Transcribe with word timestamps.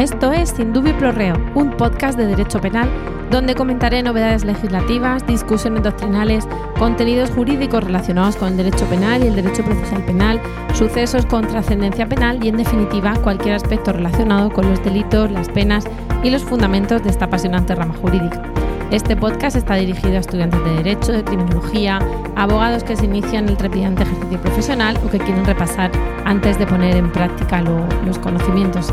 Esto 0.00 0.32
es 0.32 0.48
Sin 0.48 0.72
Dubio 0.72 0.96
Pro 0.96 1.12
Reo, 1.12 1.36
un 1.54 1.70
podcast 1.76 2.18
de 2.18 2.26
Derecho 2.26 2.58
Penal 2.60 2.88
donde 3.30 3.54
comentaré 3.54 4.02
novedades 4.02 4.44
legislativas, 4.44 5.24
discusiones 5.26 5.84
doctrinales, 5.84 6.48
contenidos 6.78 7.30
jurídicos 7.30 7.84
relacionados 7.84 8.36
con 8.36 8.48
el 8.48 8.56
derecho 8.56 8.84
penal 8.86 9.22
y 9.22 9.28
el 9.28 9.36
derecho 9.36 9.64
procesal 9.64 10.04
penal, 10.04 10.40
sucesos 10.74 11.24
con 11.26 11.46
trascendencia 11.46 12.06
penal 12.06 12.44
y, 12.44 12.48
en 12.48 12.56
definitiva, 12.56 13.14
cualquier 13.22 13.54
aspecto 13.54 13.92
relacionado 13.92 14.50
con 14.50 14.68
los 14.68 14.82
delitos, 14.82 15.30
las 15.30 15.48
penas 15.48 15.84
y 16.24 16.30
los 16.30 16.42
fundamentos 16.42 17.02
de 17.04 17.10
esta 17.10 17.26
apasionante 17.26 17.74
rama 17.74 17.94
jurídica. 17.94 18.42
Este 18.90 19.14
podcast 19.16 19.54
está 19.54 19.76
dirigido 19.76 20.16
a 20.16 20.18
estudiantes 20.18 20.64
de 20.64 20.74
Derecho, 20.74 21.12
de 21.12 21.22
Criminología, 21.22 22.00
abogados 22.34 22.82
que 22.82 22.96
se 22.96 23.04
inician 23.04 23.48
el 23.48 23.56
trepidante 23.56 24.02
ejercicio 24.02 24.40
profesional 24.40 24.98
o 25.06 25.08
que 25.08 25.18
quieren 25.18 25.44
repasar 25.44 25.92
antes 26.24 26.58
de 26.58 26.66
poner 26.66 26.96
en 26.96 27.12
práctica 27.12 27.62
los 27.62 28.18
conocimientos 28.18 28.86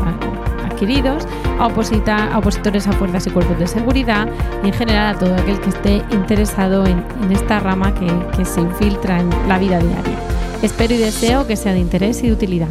a, 1.58 1.64
a, 1.64 2.38
opositores 2.38 2.86
a 2.86 2.92
fuerzas 2.92 3.26
y 3.26 3.30
cuerpos 3.30 3.58
de 3.58 3.66
seguridad 3.66 4.28
y 4.62 4.68
en 4.68 4.72
general 4.72 5.16
a 5.16 5.18
todo 5.18 5.34
aquel 5.34 5.60
que 5.60 5.70
esté 5.70 6.02
interesado 6.12 6.86
en, 6.86 7.02
esta 7.30 7.60
rama 7.60 7.94
que, 7.94 8.06
que 8.36 8.44
se 8.44 8.60
infiltra 8.60 9.20
en 9.20 9.30
la 9.48 9.58
vida 9.58 9.78
diaria. 9.78 10.14
Espero 10.62 10.94
y 10.94 10.98
deseo 10.98 11.46
que 11.46 11.56
sea 11.56 11.72
de 11.72 11.80
interés 11.80 12.22
y 12.22 12.28
de 12.28 12.32
utilidad. 12.32 12.68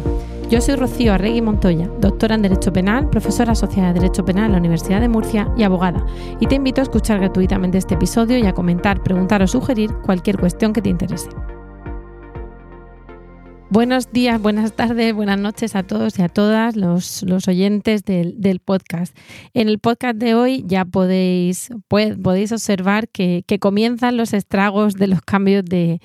Yo 0.50 0.62
soy 0.62 0.76
Rocío 0.76 1.12
Arregui 1.12 1.42
Montoya, 1.42 1.90
doctora 2.00 2.34
en 2.34 2.42
Derecho 2.42 2.72
Penal, 2.72 3.10
profesora 3.10 3.52
asociada 3.52 3.92
de 3.92 4.00
Derecho 4.00 4.24
Penal 4.24 4.46
en 4.46 4.52
la 4.52 4.58
Universidad 4.58 5.00
de 5.02 5.08
Murcia 5.08 5.46
y 5.58 5.62
abogada, 5.62 6.06
y 6.40 6.46
te 6.46 6.54
invito 6.54 6.80
a 6.80 6.84
escuchar 6.84 7.20
gratuitamente 7.20 7.76
este 7.76 7.94
episodio 7.94 8.38
y 8.38 8.46
a 8.46 8.54
comentar, 8.54 9.02
preguntar 9.02 9.42
o 9.42 9.46
sugerir 9.46 9.92
cualquier 10.06 10.38
cuestión 10.38 10.72
que 10.72 10.80
te 10.80 10.88
interese. 10.88 11.28
Buenos 13.70 14.10
días, 14.12 14.40
buenas 14.40 14.72
tardes, 14.72 15.12
buenas 15.12 15.38
noches 15.38 15.76
a 15.76 15.82
todos 15.82 16.18
y 16.18 16.22
a 16.22 16.30
todas 16.30 16.74
los, 16.74 17.22
oyentes 17.46 18.02
del, 18.02 18.60
podcast. 18.64 19.14
En 19.52 19.68
el 19.68 19.78
podcast 19.78 20.16
de 20.16 20.34
hoy 20.34 20.64
ya 20.66 20.86
podéis, 20.86 21.68
podéis 21.86 22.50
observar 22.52 23.08
que, 23.10 23.44
comienzan 23.60 24.16
los 24.16 24.32
estragos 24.32 24.94
de 24.94 25.08
los 25.08 25.20
cambios 25.20 25.66
de, 25.66 26.00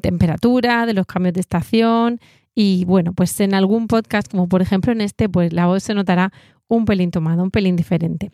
temperatura, 0.00 0.86
de 0.86 0.94
los 0.94 1.04
cambios 1.04 1.34
de 1.34 1.40
estación. 1.40 2.20
Y 2.54 2.86
bueno, 2.86 3.12
pues 3.12 3.38
en 3.40 3.52
algún 3.52 3.86
podcast, 3.86 4.30
como 4.30 4.48
por 4.48 4.62
ejemplo 4.62 4.92
en 4.92 5.02
este, 5.02 5.28
pues 5.28 5.52
la 5.52 5.66
voz 5.66 5.82
se 5.82 5.92
notará 5.92 6.32
un 6.68 6.86
pelín 6.86 7.10
tomada, 7.10 7.42
un 7.42 7.50
pelín 7.50 7.76
diferente. 7.76 8.30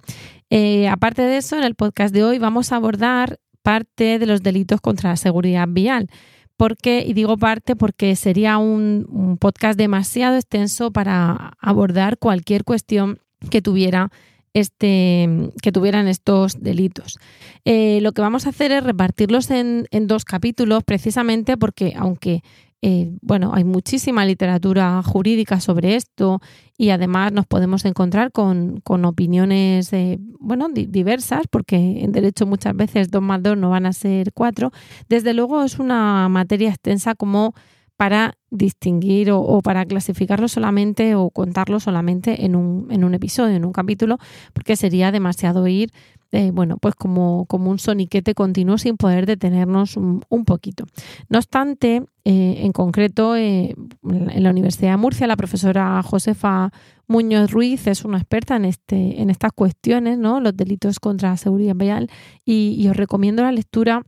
Eh, 0.49 0.87
aparte 0.87 1.23
de 1.23 1.39
eso, 1.39 1.59
en 1.59 1.65
el 1.65 1.75
podcast 1.75 2.15
de 2.15 2.23
hoy 2.23 2.39
vamos 2.39 2.71
a 2.71 2.77
abordar 2.77 3.41
parte 3.63 4.21
de 4.21 4.27
los 4.27 4.45
delitos 4.45 4.81
contra 4.81 5.11
la 5.11 5.17
seguridad 5.17 5.67
vial 5.69 6.09
porque, 6.57 7.05
y 7.07 7.13
digo 7.13 7.37
parte 7.37 7.77
porque 7.77 8.17
sería 8.17 8.59
un, 8.59 9.37
podcast 9.41 9.79
demasiado 9.79 10.37
extenso 10.37 10.91
para 10.91 11.53
abordar 11.61 12.19
cualquier 12.19 12.65
cuestión 12.65 13.19
que 13.51 13.63
tuviera 13.63 14.11
este, 14.55 15.51
que 15.61 15.71
tuvieran 15.71 16.09
estos 16.09 16.63
delitos. 16.63 17.19
Eh, 17.67 17.99
lo 18.01 18.13
que 18.13 18.23
vamos 18.23 18.47
a 18.47 18.51
hacer 18.51 18.73
es 18.73 18.83
repartirlos 18.83 19.51
en, 19.51 19.87
en, 19.91 20.07
dos 20.07 20.25
capítulos, 20.25 20.83
precisamente 20.83 21.59
porque, 21.59 21.93
aunque 21.95 22.43
eh, 22.89 23.11
bueno, 23.21 23.51
hay 23.53 23.65
muchísima 23.65 24.25
literatura 24.25 25.03
jurídica 25.03 25.59
sobre 25.59 25.97
esto 25.97 26.41
y 26.79 26.91
además 26.91 27.33
nos 27.33 27.45
podemos 27.45 27.85
encontrar 27.85 28.31
con, 28.31 28.81
opiniones 28.87 29.93
eh, 29.93 30.21
bueno, 30.39 30.69
diversas, 30.69 31.49
porque 31.51 31.75
en 32.05 32.13
derecho 32.13 32.47
muchas 32.47 32.77
veces 32.77 33.11
dos 33.11 33.23
más 33.23 33.43
dos 33.43 33.59
no 33.59 33.71
van 33.71 33.87
a 33.87 33.93
ser 33.93 34.33
cuatro. 34.33 34.71
Desde 35.09 35.35
luego 35.35 35.65
es 35.65 35.81
una 35.81 36.29
materia 36.29 36.69
extensa 36.69 37.17
como 37.17 37.55
para 37.97 38.35
distinguir 38.51 39.31
o, 39.31 39.61
para 39.63 39.85
clasificarlo 39.85 40.49
solamente 40.49 41.15
o 41.15 41.31
contarlo 41.31 41.81
solamente 41.81 42.45
en 42.45 42.55
un, 42.55 42.89
en 42.91 43.05
un 43.05 43.15
episodio, 43.15 43.57
en 43.57 43.65
un 43.65 43.73
capítulo, 43.73 44.19
porque 44.53 44.77
sería 44.77 45.13
demasiado 45.13 45.67
ir 45.67 45.93
eh, 46.33 46.51
bueno, 46.53 46.77
pues 46.79 46.95
como, 46.97 47.47
como, 47.47 47.71
un 47.71 47.79
soniquete 47.79 48.35
continuo 48.35 48.79
sin 48.79 48.97
poder 48.97 49.27
detenernos 49.27 49.97
un, 49.97 50.21
poquito. 50.45 50.85
No 51.29 51.39
obstante, 51.39 52.03
eh, 52.25 52.61
en 52.63 52.73
concreto, 52.73 53.37
eh, 53.37 53.75
en 54.03 54.43
la 54.43 54.51
Universidad 54.51 54.91
de 54.91 54.97
Murcia, 54.97 55.27
la 55.27 55.37
profesora 55.37 56.03
Josefa 56.03 56.73
Muñoz 57.07 57.51
Ruiz 57.53 57.87
es 57.87 58.05
una 58.05 58.19
experta 58.19 58.57
en, 58.57 58.65
este, 58.65 59.23
en 59.23 59.31
estas 59.31 59.53
cuestiones, 59.53 60.19
¿no? 60.19 60.41
los 60.41 60.57
delitos 60.57 60.99
contra 60.99 61.31
la 61.31 61.37
seguridad 61.37 61.77
vial, 61.77 62.11
y, 62.45 62.87
os 62.89 62.97
recomiendo 62.97 63.43
la 63.43 63.53
lectura 63.53 64.03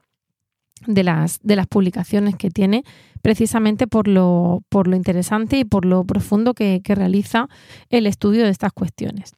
de 0.86 1.02
las, 1.04 1.40
de 1.42 1.56
las 1.56 1.66
publicaciones 1.66 2.36
que 2.36 2.50
tiene, 2.50 2.84
precisamente 3.22 3.86
por 3.86 4.08
lo, 4.08 4.62
por 4.68 4.88
lo 4.88 4.96
interesante 4.96 5.58
y 5.58 5.64
por 5.64 5.84
lo 5.84 6.04
profundo 6.04 6.54
que, 6.54 6.80
realiza 6.88 7.48
el 7.90 8.06
estudio 8.06 8.44
de 8.44 8.50
estas 8.50 8.72
cuestiones. 8.72 9.32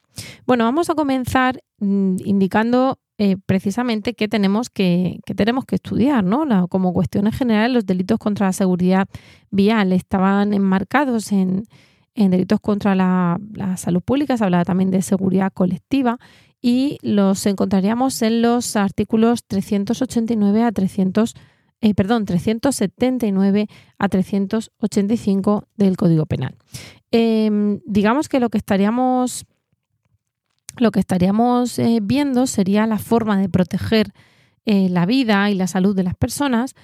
Bueno, 0.45 0.63
vamos 0.63 0.89
a 0.89 0.95
comenzar 0.95 1.61
mm, 1.79 2.17
indicando 2.23 2.99
eh, 3.17 3.37
precisamente 3.45 4.13
qué 4.13 4.27
tenemos 4.27 4.69
que, 4.69 5.19
tenemos 5.35 5.65
que 5.65 5.75
estudiar, 5.75 6.23
¿no? 6.23 6.67
como 6.69 6.93
cuestiones 6.93 7.37
generales, 7.37 7.73
los 7.73 7.85
delitos 7.85 8.17
contra 8.17 8.47
la 8.47 8.53
seguridad 8.53 9.07
vial 9.51 9.93
estaban 9.93 10.53
enmarcados 10.53 11.31
en, 11.31 11.65
delitos 12.15 12.59
contra 12.59 12.95
la, 12.95 13.39
salud 13.77 14.01
pública, 14.01 14.37
se 14.37 14.43
hablaba 14.43 14.65
también 14.65 14.91
de 14.91 15.01
seguridad 15.01 15.51
colectiva 15.53 16.17
y 16.61 16.99
los 17.01 17.45
encontraríamos 17.45 18.21
en 18.21 18.41
los 18.41 18.75
artículos 18.75 19.43
389 19.45 20.63
a 20.63 20.71
300 20.71 21.33
eh, 21.83 21.95
perdón, 21.95 22.25
379 22.25 23.67
a 23.97 24.07
385 24.07 25.67
del 25.75 25.97
Código 25.97 26.27
Penal. 26.27 26.55
Em, 27.09 27.79
digamos 27.85 28.29
que 28.29 28.39
lo 28.39 28.49
que 28.49 28.59
estaríamos 28.59 29.45
lo 30.77 30.91
que 30.91 30.99
estaríamos 30.99 31.77
eh, 31.79 31.99
viendo 32.01 32.47
sería 32.47 32.87
la 32.87 32.97
forma 32.97 33.37
de 33.37 33.49
proteger 33.49 34.13
eh, 34.65 34.89
la 34.89 35.05
vida 35.05 35.49
y 35.49 35.55
la 35.55 35.67
salud 35.67 35.95
de 35.95 36.03
las 36.03 36.15
personas, 36.15 36.75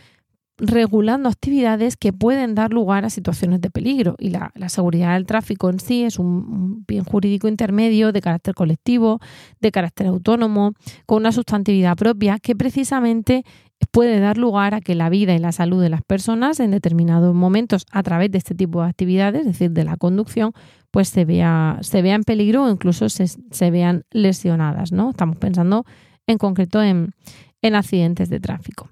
regulando 0.57 1.29
actividades 1.29 1.97
que 1.97 2.13
pueden 2.13 2.55
dar 2.55 2.73
lugar 2.73 3.05
a 3.05 3.09
situaciones 3.09 3.61
de 3.61 3.69
peligro. 3.69 4.15
Y 4.17 4.31
la, 4.31 4.51
seguridad 4.69 5.13
del 5.13 5.25
tráfico 5.25 5.69
en 5.69 5.79
sí 5.79 6.03
es 6.03 6.19
un, 6.19 6.83
bien 6.87 7.03
jurídico 7.03 7.47
intermedio 7.47 8.11
de 8.11 8.21
carácter 8.21 8.55
colectivo, 8.55 9.19
de 9.61 9.71
carácter 9.71 10.07
autónomo, 10.07 10.73
con 11.05 11.19
una 11.19 11.31
sustantividad 11.31 11.95
propia 11.95 12.39
que 12.39 12.55
precisamente 12.55 13.43
puede 13.91 14.19
dar 14.19 14.37
lugar 14.37 14.73
a 14.73 14.81
que 14.81 14.95
la 14.95 15.09
vida 15.09 15.35
y 15.35 15.39
la 15.39 15.51
salud 15.51 15.81
de 15.81 15.89
las 15.89 16.01
personas 16.01 16.59
en 16.59 16.71
determinados 16.71 17.35
momentos 17.35 17.85
a 17.91 18.01
través 18.01 18.31
de 18.31 18.39
este 18.39 18.55
tipo 18.55 18.81
de 18.81 18.89
actividades, 18.89 19.41
es 19.41 19.47
decir, 19.47 19.71
de 19.71 19.83
la 19.83 19.97
conducción, 19.97 20.53
pues 20.89 21.09
se 21.09 21.25
vea, 21.25 21.77
se 21.81 22.01
vea 22.01 22.15
en 22.15 22.23
peligro 22.23 22.63
o 22.63 22.69
incluso 22.69 23.09
se, 23.09 23.71
vean 23.71 24.03
lesionadas. 24.11 24.91
¿no? 24.91 25.11
Estamos 25.11 25.37
pensando 25.37 25.85
en 26.25 26.37
concreto 26.37 26.81
en, 26.81 27.13
accidentes 27.61 28.29
de 28.29 28.39
tráfico. 28.39 28.89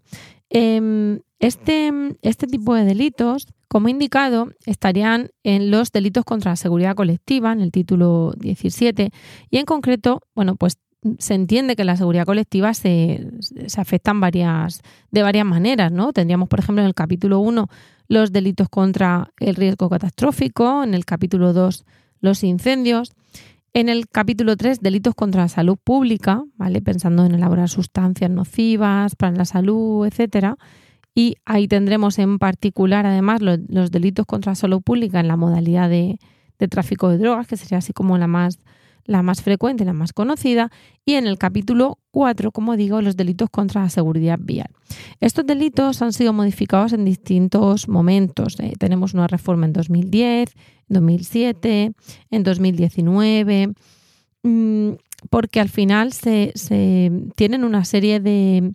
Em, 0.49 1.19
este, 1.45 1.91
este 2.21 2.47
tipo 2.47 2.73
de 2.73 2.85
delitos, 2.85 3.47
como 3.67 3.89
indicado, 3.89 4.49
estarían 4.65 5.29
en 5.43 5.69
los 5.69 5.91
delitos 5.91 6.23
contra 6.25 6.51
la 6.51 6.55
seguridad 6.55 6.95
colectiva, 6.95 7.51
en 7.51 7.61
el 7.61 7.71
título 7.71 8.33
17, 8.39 9.11
y 9.49 9.57
en 9.57 9.65
concreto, 9.65 10.21
bueno, 10.33 10.55
pues 10.55 10.77
se 11.19 11.35
entiende 11.35 11.75
que 11.75 11.83
la 11.83 11.97
seguridad 11.97 12.25
colectiva 12.25 12.73
se, 12.73 13.27
se 13.67 13.79
afectan 13.79 14.19
varias, 14.19 14.81
de 15.11 15.21
varias 15.21 15.45
maneras, 15.45 15.91
¿no? 15.91 16.13
Tendríamos, 16.13 16.49
por 16.49 16.59
ejemplo, 16.59 16.81
en 16.81 16.87
el 16.87 16.95
capítulo 16.95 17.39
1 17.39 17.67
los 18.07 18.31
delitos 18.31 18.69
contra 18.69 19.31
el 19.39 19.55
riesgo 19.55 19.89
catastrófico, 19.89 20.83
en 20.83 20.93
el 20.93 21.05
capítulo 21.05 21.53
2 21.53 21.85
los 22.21 22.43
incendios, 22.43 23.13
en 23.73 23.89
el 23.89 24.07
capítulo 24.07 24.55
3 24.57 24.79
delitos 24.79 25.13
contra 25.13 25.43
la 25.43 25.49
salud 25.49 25.77
pública, 25.83 26.43
¿vale? 26.55 26.81
Pensando 26.81 27.25
en 27.25 27.35
elaborar 27.35 27.69
sustancias 27.69 28.31
nocivas 28.31 29.15
para 29.15 29.35
la 29.35 29.45
salud, 29.45 30.07
etcétera. 30.07 30.57
Y 31.15 31.37
ahí 31.45 31.69
tendremos 31.69 32.19
en 32.19 32.37
particular, 32.37 33.05
además, 33.05 33.41
los, 33.41 33.89
delitos 33.89 34.25
contra 34.25 34.51
la 34.51 34.55
salud 34.55 34.81
pública 34.81 35.21
en 35.21 35.29
la 35.29 35.37
modalidad 35.37 35.89
de, 35.89 36.19
tráfico 36.69 37.09
de 37.09 37.17
drogas, 37.17 37.47
que 37.47 37.57
sería 37.57 37.77
así 37.77 37.93
como 37.93 38.17
la 38.17 38.27
más 38.27 38.59
la 39.07 39.21
más 39.21 39.43
frecuente, 39.43 39.85
la 39.85 39.93
más 39.93 40.13
conocida, 40.13 40.71
y 41.05 41.13
en 41.13 41.27
el 41.27 41.37
capítulo 41.37 41.99
4, 42.09 42.51
como 42.51 42.75
digo, 42.75 43.01
los 43.01 43.15
delitos 43.15 43.51
contra 43.51 43.83
la 43.83 43.89
seguridad 43.89 44.39
vial. 44.41 44.69
Estos 45.19 45.45
delitos 45.45 46.01
han 46.01 46.11
sido 46.11 46.33
modificados 46.33 46.91
en 46.91 47.05
distintos 47.05 47.87
momentos. 47.87 48.59
Eh, 48.59 48.73
tenemos 48.79 49.13
una 49.13 49.27
reforma 49.27 49.67
en 49.67 49.73
2010, 49.73 50.49
2007, 50.87 51.91
en 52.31 52.43
2019, 52.43 53.73
mm, 54.41 54.89
porque 55.29 55.59
al 55.59 55.69
final 55.69 56.11
se, 56.11 56.51
tienen 57.35 57.63
una 57.63 57.85
serie 57.85 58.19
de, 58.19 58.73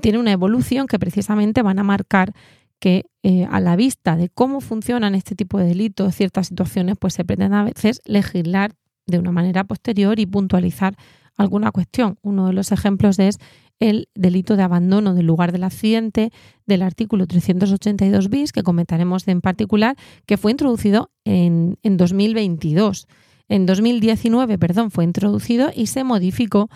tiene 0.00 0.18
una 0.18 0.32
evolución 0.32 0.86
que 0.86 0.98
precisamente 0.98 1.62
van 1.62 1.78
a 1.78 1.84
marcar 1.84 2.32
que 2.78 3.06
eh, 3.22 3.46
a 3.50 3.60
la 3.60 3.76
vista 3.76 4.16
de 4.16 4.28
cómo 4.28 4.60
funcionan 4.60 5.14
este 5.14 5.36
tipo 5.36 5.58
de 5.58 5.66
delitos, 5.66 6.16
ciertas 6.16 6.48
situaciones, 6.48 6.96
pues 6.98 7.14
se 7.14 7.24
pretende 7.24 7.56
a 7.56 7.62
veces 7.62 8.00
legislar 8.04 8.72
de 9.06 9.18
una 9.18 9.30
manera 9.30 9.64
posterior 9.64 10.18
y 10.18 10.26
puntualizar 10.26 10.96
alguna 11.36 11.70
cuestión. 11.70 12.18
Uno 12.22 12.48
de 12.48 12.52
los 12.52 12.72
ejemplos 12.72 13.18
es 13.18 13.38
el 13.78 14.08
delito 14.14 14.56
de 14.56 14.62
abandono 14.62 15.14
del 15.14 15.26
lugar 15.26 15.52
del 15.52 15.64
accidente 15.64 16.30
del 16.66 16.82
artículo 16.82 17.26
382 17.26 18.28
bis, 18.28 18.52
que 18.52 18.62
comentaremos 18.62 19.26
en 19.28 19.40
particular, 19.40 19.96
que 20.26 20.36
fue 20.36 20.50
introducido 20.50 21.10
en, 21.24 21.78
en 21.82 21.96
2022. 21.96 23.06
En 23.48 23.66
2019, 23.66 24.58
perdón, 24.58 24.90
fue 24.90 25.04
introducido 25.04 25.70
y 25.74 25.86
se 25.86 26.04
modificó 26.04 26.70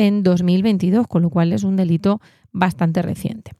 en 0.00 0.22
2022, 0.22 1.06
con 1.06 1.20
lo 1.20 1.28
cual 1.28 1.52
es 1.52 1.62
un 1.62 1.76
delito 1.76 2.22
bastante 2.52 3.02
reciente. 3.02 3.52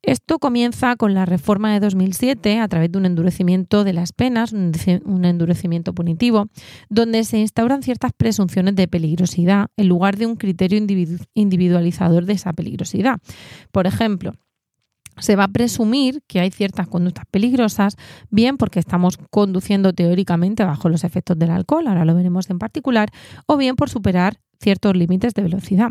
Esto 0.00 0.38
comienza 0.38 0.94
con 0.94 1.12
la 1.12 1.26
reforma 1.26 1.72
de 1.72 1.80
2007 1.80 2.60
a 2.60 2.68
través 2.68 2.92
de 2.92 2.98
un 2.98 3.04
endurecimiento 3.04 3.82
de 3.82 3.92
las 3.92 4.12
penas, 4.12 4.52
un 4.52 5.24
endurecimiento 5.24 5.92
punitivo, 5.94 6.46
donde 6.88 7.24
se 7.24 7.38
instauran 7.38 7.82
ciertas 7.82 8.12
presunciones 8.16 8.76
de 8.76 8.86
peligrosidad 8.86 9.70
en 9.76 9.88
lugar 9.88 10.16
de 10.16 10.26
un 10.26 10.36
criterio 10.36 10.80
individualizador 11.34 12.26
de 12.26 12.32
esa 12.34 12.52
peligrosidad. 12.52 13.18
Por 13.72 13.88
ejemplo, 13.88 14.34
se 15.18 15.34
va 15.34 15.44
a 15.44 15.48
presumir 15.48 16.22
que 16.28 16.38
hay 16.38 16.52
ciertas 16.52 16.86
conductas 16.86 17.24
peligrosas, 17.28 17.96
bien 18.30 18.56
porque 18.56 18.78
estamos 18.78 19.18
conduciendo 19.32 19.92
teóricamente 19.92 20.64
bajo 20.64 20.88
los 20.88 21.02
efectos 21.02 21.36
del 21.36 21.50
alcohol, 21.50 21.88
ahora 21.88 22.04
lo 22.04 22.14
veremos 22.14 22.48
en 22.50 22.60
particular, 22.60 23.10
o 23.46 23.56
bien 23.56 23.74
por 23.74 23.90
superar 23.90 24.38
ciertos 24.60 24.96
límites 24.96 25.34
de 25.34 25.42
velocidad. 25.42 25.90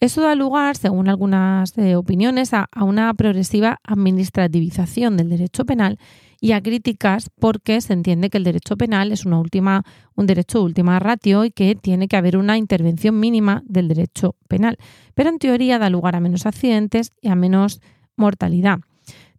Eso 0.00 0.22
da 0.22 0.34
lugar, 0.34 0.76
según 0.76 1.08
algunas 1.08 1.76
eh, 1.78 1.96
opiniones, 1.96 2.52
a, 2.54 2.68
una 2.80 3.12
progresiva 3.14 3.78
administrativización 3.84 5.16
del 5.16 5.30
derecho 5.30 5.64
penal 5.64 5.98
y 6.40 6.52
a 6.52 6.60
críticas 6.60 7.30
porque 7.38 7.80
se 7.80 7.92
entiende 7.92 8.28
que 8.28 8.38
el 8.38 8.44
derecho 8.44 8.76
penal 8.76 9.12
es 9.12 9.24
una 9.24 9.38
última, 9.38 9.84
un 10.14 10.26
derecho 10.26 10.58
de 10.58 10.64
última 10.64 10.98
ratio 10.98 11.44
y 11.44 11.50
que 11.50 11.74
tiene 11.74 12.08
que 12.08 12.16
haber 12.16 12.36
una 12.36 12.58
intervención 12.58 13.18
mínima 13.18 13.62
del 13.66 13.88
derecho 13.88 14.36
penal. 14.48 14.76
Pero 15.14 15.30
en 15.30 15.38
teoría 15.38 15.78
da 15.78 15.88
lugar 15.88 16.16
a 16.16 16.20
menos 16.20 16.46
accidentes 16.46 17.12
y 17.20 17.28
a 17.28 17.34
menos 17.34 17.80
mortalidad. 18.16 18.80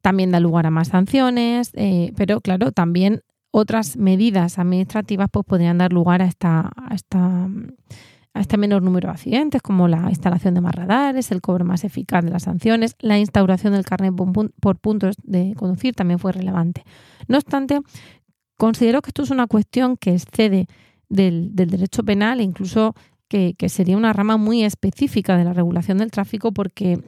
También 0.01 0.31
da 0.31 0.39
lugar 0.39 0.65
a 0.65 0.71
más 0.71 0.89
sanciones, 0.89 1.71
eh, 1.75 2.11
pero 2.15 2.41
claro, 2.41 2.71
también 2.71 3.21
otras 3.51 3.97
medidas 3.97 4.57
administrativas 4.57 5.29
pues, 5.31 5.45
podrían 5.45 5.77
dar 5.77 5.93
lugar 5.93 6.21
a 6.21 6.25
esta, 6.25 6.71
a 6.75 6.95
esta 6.95 7.47
a 8.33 8.41
este 8.41 8.57
menor 8.57 8.81
número 8.81 9.07
de 9.07 9.13
accidentes, 9.13 9.61
como 9.61 9.87
la 9.87 10.09
instalación 10.09 10.55
de 10.55 10.61
más 10.61 10.73
radares, 10.73 11.31
el 11.31 11.41
cobro 11.41 11.65
más 11.65 11.83
eficaz 11.83 12.23
de 12.23 12.31
las 12.31 12.43
sanciones, 12.43 12.95
la 12.99 13.19
instauración 13.19 13.73
del 13.73 13.85
carnet 13.85 14.13
por 14.15 14.77
puntos 14.79 15.15
de 15.23 15.53
conducir 15.55 15.93
también 15.93 16.19
fue 16.19 16.31
relevante. 16.31 16.83
No 17.27 17.37
obstante, 17.37 17.81
considero 18.57 19.01
que 19.01 19.09
esto 19.09 19.23
es 19.23 19.29
una 19.29 19.47
cuestión 19.47 19.97
que 19.97 20.15
excede 20.15 20.67
del, 21.09 21.51
derecho 21.53 22.03
penal 22.03 22.39
e 22.39 22.43
incluso 22.43 22.95
que, 23.27 23.55
sería 23.67 23.97
una 23.97 24.13
rama 24.13 24.37
muy 24.37 24.63
específica 24.63 25.37
de 25.37 25.43
la 25.43 25.53
regulación 25.53 25.97
del 25.97 26.11
tráfico 26.11 26.51
porque 26.51 26.99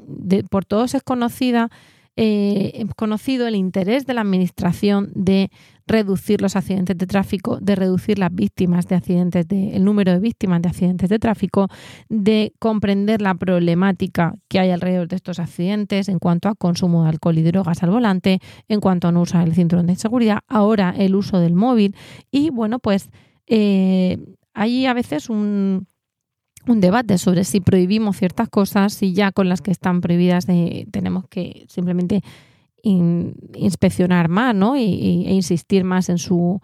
por 0.50 0.66
todos 0.66 0.96
es 0.96 1.04
conocida 1.04 1.70
eh, 2.18 2.86
conocido 2.96 3.46
el 3.46 3.56
interés 3.56 4.06
de 4.06 4.14
la 4.14 4.22
Administración 4.22 5.12
de 5.14 5.52
reducir 5.88 6.42
los 6.42 6.56
accidentes 6.56 6.98
de 6.98 7.06
tráfico, 7.08 7.58
de 7.62 7.76
reducir 7.76 8.18
las 8.20 8.34
víctimas 8.34 8.88
de 8.88 8.96
accidentes, 8.96 9.48
de, 9.48 9.76
el 9.76 9.84
número 9.84 10.12
de 10.12 10.20
víctimas 10.20 10.62
de 10.62 10.70
accidentes 10.70 11.10
de 11.10 11.20
tráfico, 11.20 11.68
de 12.10 12.54
comprender 12.60 13.22
la 13.22 13.36
problemática 13.36 14.34
que 14.48 14.60
hay 14.60 14.72
alrededor 14.72 15.08
de 15.08 15.16
estos 15.16 15.40
accidentes 15.40 16.10
en 16.10 16.20
cuanto 16.20 16.50
a 16.50 16.56
consumo 16.56 17.04
de 17.04 17.10
alcohol 17.10 17.38
y 17.38 17.44
drogas 17.44 17.84
al 17.84 17.92
volante, 17.92 18.40
en 18.68 18.82
cuanto 18.82 19.08
a 19.08 19.12
no 19.12 19.22
usar 19.22 19.48
el 19.48 19.54
cinturón 19.54 19.88
de 19.88 19.96
seguridad, 19.96 20.40
ahora 20.48 20.94
el 20.98 21.16
uso 21.16 21.40
del 21.40 21.54
móvil. 21.54 21.96
Y 22.32 22.50
bueno, 22.50 22.80
pues 22.80 23.10
eh, 23.48 24.18
hay 24.54 24.86
a 24.88 24.94
veces 24.94 25.30
un, 25.30 25.88
un 26.68 26.80
debate 26.80 27.18
sobre 27.18 27.44
si 27.44 27.62
prohibimos 27.62 28.18
ciertas 28.18 28.50
cosas, 28.50 28.94
si 28.94 29.14
ya 29.14 29.32
con 29.32 29.50
las 29.50 29.62
que 29.62 29.72
están 29.72 30.02
prohibidas 30.02 30.48
eh, 30.50 30.88
tenemos 30.92 31.28
que 31.28 31.66
simplemente 31.70 32.22
inspeccionar 32.86 34.30
más 34.30 34.54
¿no? 34.56 34.78
y, 34.78 35.26
e 35.26 35.34
insistir 35.34 35.84
más 35.84 36.10
en 36.10 36.18
su, 36.18 36.62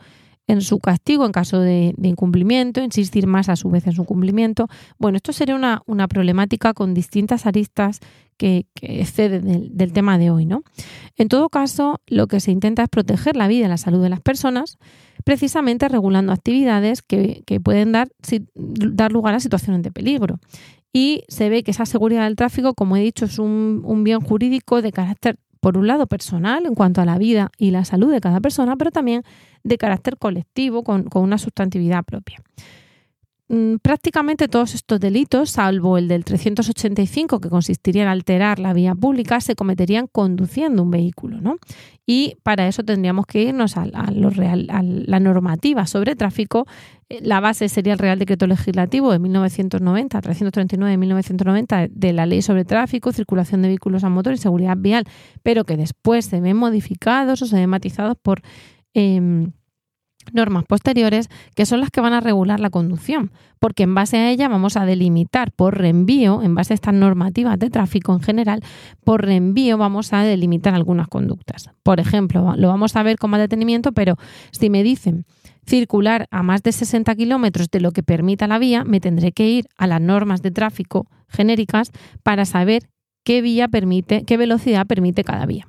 en 0.47 0.61
su 0.61 0.79
castigo 0.79 1.25
en 1.25 1.31
caso 1.31 1.59
de, 1.59 1.95
incumplimiento, 2.01 2.83
insistir 2.83 3.25
más 3.25 3.49
a 3.49 3.55
su 3.55 3.69
vez 3.69 3.87
en 3.87 3.93
su 3.93 4.05
cumplimiento. 4.05 4.67
Bueno, 4.99 5.17
esto 5.17 5.33
sería 5.33 5.55
una, 5.55 5.81
una 5.87 6.07
problemática 6.07 6.73
con 6.73 6.93
distintas 6.93 7.45
aristas 7.45 7.99
que, 8.37 8.65
exceden 8.81 9.75
del, 9.75 9.93
tema 9.93 10.17
de 10.17 10.29
hoy. 10.29 10.45
¿no? 10.45 10.63
En 11.17 11.27
todo 11.27 11.49
caso, 11.49 11.99
lo 12.07 12.27
que 12.27 12.39
se 12.39 12.51
intenta 12.51 12.83
es 12.83 12.89
proteger 12.89 13.35
la 13.35 13.47
vida 13.47 13.65
y 13.65 13.69
la 13.69 13.77
salud 13.77 14.03
de 14.03 14.09
las 14.09 14.21
personas, 14.21 14.77
precisamente 15.23 15.87
regulando 15.87 16.33
actividades 16.33 17.01
que, 17.01 17.43
pueden 17.63 17.91
dar, 17.91 18.09
dar 18.53 19.11
lugar 19.11 19.33
a 19.33 19.39
situaciones 19.39 19.81
de 19.81 19.91
peligro. 19.91 20.39
Y 20.93 21.23
se 21.29 21.49
ve 21.49 21.63
que 21.63 21.71
esa 21.71 21.85
seguridad 21.85 22.25
del 22.25 22.35
tráfico, 22.35 22.73
como 22.73 22.97
he 22.97 23.01
dicho, 23.01 23.25
es 23.25 23.39
un, 23.39 23.81
un 23.85 24.03
bien 24.03 24.19
jurídico 24.19 24.81
de 24.81 24.91
carácter 24.91 25.37
por 25.61 25.77
un 25.77 25.87
lado 25.87 26.07
personal 26.07 26.65
en 26.65 26.75
cuanto 26.75 26.99
a 27.01 27.05
la 27.05 27.17
vida 27.17 27.51
y 27.57 27.71
la 27.71 27.85
salud 27.85 28.11
de 28.11 28.19
cada 28.19 28.41
persona, 28.41 28.75
pero 28.75 28.91
también 28.91 29.23
de 29.63 29.77
carácter 29.77 30.17
colectivo 30.17 30.83
con, 30.83 31.07
una 31.13 31.37
sustantividad 31.37 32.03
propia. 32.03 32.41
Mm, 33.53 33.79
prácticamente 33.81 34.47
todos 34.47 34.75
estos 34.75 34.97
delitos, 35.01 35.49
salvo 35.49 35.97
el 35.97 36.07
del 36.07 36.23
385, 36.23 37.41
que 37.41 37.49
consistiría 37.49 38.03
en 38.03 38.07
alterar 38.07 38.59
la 38.59 38.71
vía 38.71 38.95
pública, 38.95 39.41
se 39.41 39.55
cometerían 39.55 40.07
conduciendo 40.07 40.81
un 40.81 40.89
vehículo. 40.89 41.41
¿no? 41.41 41.57
Y 42.05 42.37
para 42.43 42.65
eso 42.69 42.83
tendríamos 42.83 43.25
que 43.25 43.41
irnos 43.43 43.75
a, 43.75 43.85
lo 44.11 44.29
real, 44.29 44.67
a 44.69 44.81
la 44.81 45.19
normativa 45.19 45.85
sobre 45.85 46.15
tráfico 46.15 46.65
la 47.19 47.41
base 47.41 47.67
sería 47.67 47.91
el 47.91 47.99
Real 47.99 48.19
Decreto 48.19 48.47
Legislativo 48.47 49.11
de 49.11 49.19
1990, 49.19 50.21
339 50.21 50.91
de 50.91 50.97
1990, 50.97 51.87
de 51.89 52.13
la 52.13 52.25
Ley 52.25 52.41
sobre 52.41 52.63
Tráfico, 52.63 53.11
Circulación 53.11 53.61
de 53.61 53.67
Vehículos 53.67 54.05
a 54.05 54.09
Motor 54.09 54.33
y 54.33 54.37
Seguridad 54.37 54.77
Vial, 54.77 55.03
pero 55.43 55.65
que 55.65 55.75
después 55.75 56.23
se 56.23 56.39
ven 56.39 56.55
modificados 56.55 57.41
o 57.41 57.45
se 57.47 57.57
ven 57.57 57.69
matizados 57.69 58.15
por 58.15 58.41
em, 58.93 59.51
normas 60.33 60.65
posteriores 60.65 61.29
que 61.55 61.65
son 61.65 61.79
las 61.79 61.89
que 61.89 62.01
van 62.01 62.13
a 62.13 62.21
regular 62.21 62.59
la 62.59 62.69
conducción, 62.69 63.31
porque 63.59 63.83
en 63.83 63.95
base 63.95 64.17
a 64.17 64.29
ella 64.31 64.47
vamos 64.47 64.77
a 64.77 64.85
delimitar 64.85 65.51
por 65.51 65.77
reenvío, 65.77 66.41
en 66.41 66.55
base 66.55 66.73
a 66.73 66.75
estas 66.75 66.93
normativas 66.93 67.59
de 67.59 67.69
tráfico 67.69 68.13
en 68.13 68.21
general, 68.21 68.63
por 69.03 69.25
reenvío 69.25 69.77
vamos 69.77 70.13
a 70.13 70.23
delimitar 70.23 70.73
algunas 70.73 71.07
conductas. 71.07 71.69
Por 71.83 71.99
ejemplo, 71.99 72.53
lo 72.57 72.67
vamos 72.67 72.95
a 72.95 73.03
ver 73.03 73.17
con 73.17 73.31
más 73.31 73.39
detenimiento, 73.39 73.91
pero 73.91 74.15
si 74.51 74.69
me 74.69 74.83
dicen 74.83 75.25
circular 75.65 76.27
a 76.31 76.43
más 76.43 76.63
de 76.63 76.71
60 76.71 77.15
kilómetros 77.15 77.69
de 77.69 77.81
lo 77.81 77.91
que 77.91 78.03
permita 78.03 78.47
la 78.47 78.59
vía, 78.59 78.83
me 78.83 78.99
tendré 78.99 79.31
que 79.31 79.47
ir 79.47 79.65
a 79.77 79.87
las 79.87 80.01
normas 80.01 80.41
de 80.41 80.51
tráfico 80.51 81.07
genéricas 81.27 81.91
para 82.23 82.45
saber 82.45 82.89
qué 83.23 83.41
vía 83.41 83.67
permite, 83.67 84.23
qué 84.25 84.37
velocidad 84.37 84.85
permite 84.87 85.23
cada 85.23 85.45
vía. 85.45 85.67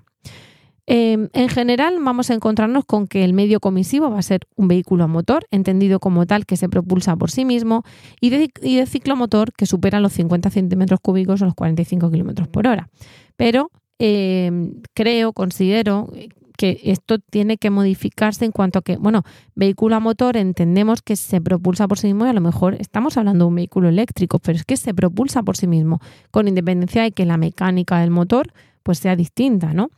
Em, 0.86 1.28
en 1.32 1.48
general, 1.48 1.98
vamos 2.00 2.30
a 2.30 2.34
encontrarnos 2.34 2.84
con 2.84 3.06
que 3.06 3.24
el 3.24 3.34
medio 3.34 3.60
comisivo 3.60 4.10
va 4.10 4.18
a 4.18 4.22
ser 4.22 4.40
un 4.56 4.66
vehículo 4.66 5.04
a 5.04 5.06
motor, 5.06 5.46
entendido 5.50 6.00
como 6.00 6.26
tal 6.26 6.44
que 6.44 6.56
se 6.56 6.68
propulsa 6.68 7.16
por 7.16 7.30
sí 7.30 7.44
mismo, 7.44 7.84
y 8.20 8.30
de, 8.30 8.86
ciclomotor 8.86 9.52
que 9.52 9.66
supera 9.66 10.00
los 10.00 10.12
50 10.12 10.50
centímetros 10.50 10.98
cúbicos 11.00 11.40
o 11.42 11.44
los 11.44 11.54
45 11.54 12.10
kilómetros 12.10 12.48
por 12.48 12.66
hora. 12.66 12.88
Pero 13.36 13.70
em, 13.98 14.80
creo, 14.92 15.32
considero 15.32 16.10
que 16.58 16.80
esto 16.84 17.18
tiene 17.18 17.56
que 17.56 17.70
modificarse 17.70 18.44
en 18.44 18.52
cuanto 18.52 18.80
a 18.80 18.82
que, 18.82 18.96
bueno, 18.96 19.22
vehículo 19.54 19.96
a 19.96 20.00
motor 20.00 20.36
entendemos 20.36 21.02
que 21.02 21.16
se 21.16 21.40
propulsa 21.40 21.88
por 21.88 21.98
sí 21.98 22.08
mismo 22.08 22.26
y 22.26 22.28
a 22.28 22.32
lo 22.32 22.40
mejor 22.40 22.74
estamos 22.74 23.16
hablando 23.16 23.44
de 23.44 23.48
un 23.48 23.54
vehículo 23.56 23.88
eléctrico, 23.88 24.38
pero 24.38 24.56
es 24.56 24.64
que 24.64 24.76
se 24.76 24.94
propulsa 24.94 25.42
por 25.42 25.56
sí 25.56 25.66
mismo, 25.66 26.00
con 26.30 26.48
independencia 26.48 27.02
de 27.02 27.12
que 27.12 27.24
la 27.24 27.36
mecánica 27.36 27.98
del 27.98 28.10
motor 28.10 28.52
pues 28.82 28.98
sea 28.98 29.16
distinta, 29.16 29.72
¿no? 29.72 29.90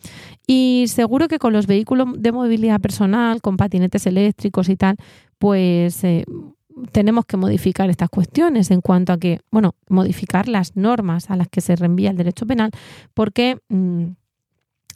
Y 0.47 0.87
seguro 0.89 1.29
que 1.29 1.39
con 1.39 1.53
los 1.53 1.67
vehículos 1.67 2.09
de 2.17 2.33
movilidad 2.33 2.81
personal, 2.81 3.41
con 3.41 3.57
patinetes 3.57 4.07
eléctricos 4.07 4.69
y 4.69 4.77
tal, 4.77 4.97
pues 5.39 6.05
eh, 6.05 6.25
tenemos 6.93 7.25
que 7.27 7.37
modificar 7.37 7.91
estas 7.91 8.11
cuestiones 8.11 8.71
en 8.71 8.81
cuanto 8.81 9.13
a 9.13 9.19
que, 9.19 9.41
bueno, 9.51 9.75
modificar 9.89 10.49
las 10.49 10.77
normas 10.77 11.31
a 11.31 11.37
las 11.37 11.49
que 11.49 11.61
se 11.61 11.77
reenvía 11.77 12.11
el 12.11 12.17
derecho 12.17 12.47
penal, 12.47 12.71
porque 13.15 13.59
mm, 13.69 14.05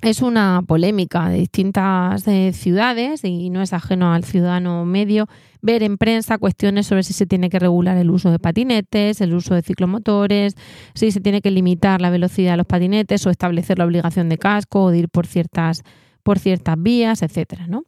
es 0.02 0.23
una 0.23 0.62
polémica 0.67 1.28
de 1.28 1.38
distintas 1.38 2.26
eh, 2.28 2.52
ciudades 2.52 3.25
y 3.25 3.50
no 3.50 3.62
es 3.62 3.73
ajeno 3.73 4.12
al 4.12 4.25
ciudadano 4.25 4.85
medio 4.85 5.26
ver 5.61 5.83
en 5.83 5.99
prensa 5.99 6.38
cuestiones 6.38 6.87
sobre 6.87 7.02
si 7.02 7.12
se 7.12 7.26
tiene 7.26 7.50
que 7.50 7.59
regular 7.59 7.97
el 7.97 8.11
uso 8.11 8.31
de 8.31 8.38
patinetes, 8.38 9.21
el 9.21 9.35
uso 9.35 9.55
de 9.55 9.62
ciclomotores, 9.62 10.55
si 10.95 11.11
se 11.11 11.21
tiene 11.21 11.40
que 11.40 11.50
limitar 11.50 12.00
la 12.00 12.11
velocidad 12.11 12.52
de 12.52 12.59
los 12.59 12.67
patinetes 12.67 13.26
o 13.26 13.31
establecer 13.31 13.78
la 13.78 13.87
obligación 13.87 14.28
de 14.28 14.38
casco 14.38 14.85
o 14.85 14.90
de 14.90 14.99
ir 14.99 15.09
por 15.09 15.26
ciertas, 15.26 15.83
por 16.23 16.38
ciertas 16.38 16.76
vías, 16.81 17.23
etcétera. 17.23 17.67
¿no? 17.67 17.85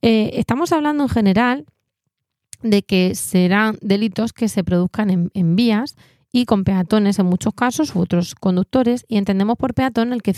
Eh, 0.00 0.30
estamos 0.34 0.72
hablando 0.72 1.04
en 1.04 1.08
general 1.08 1.64
de 2.62 2.82
que 2.82 3.16
serán 3.16 3.78
delitos 3.82 4.32
que 4.32 4.48
se 4.48 4.62
produzcan 4.62 5.30
en 5.32 5.56
vías 5.56 5.96
y 6.30 6.44
con 6.44 6.64
peatones 6.64 7.18
en 7.18 7.26
muchos 7.26 7.54
casos 7.54 7.94
u 7.94 8.00
otros 8.00 8.34
conductores 8.34 9.04
y 9.08 9.16
entendemos 9.16 9.56
por 9.56 9.74
peatón 9.74 10.12
el 10.12 10.22
que, 10.22 10.34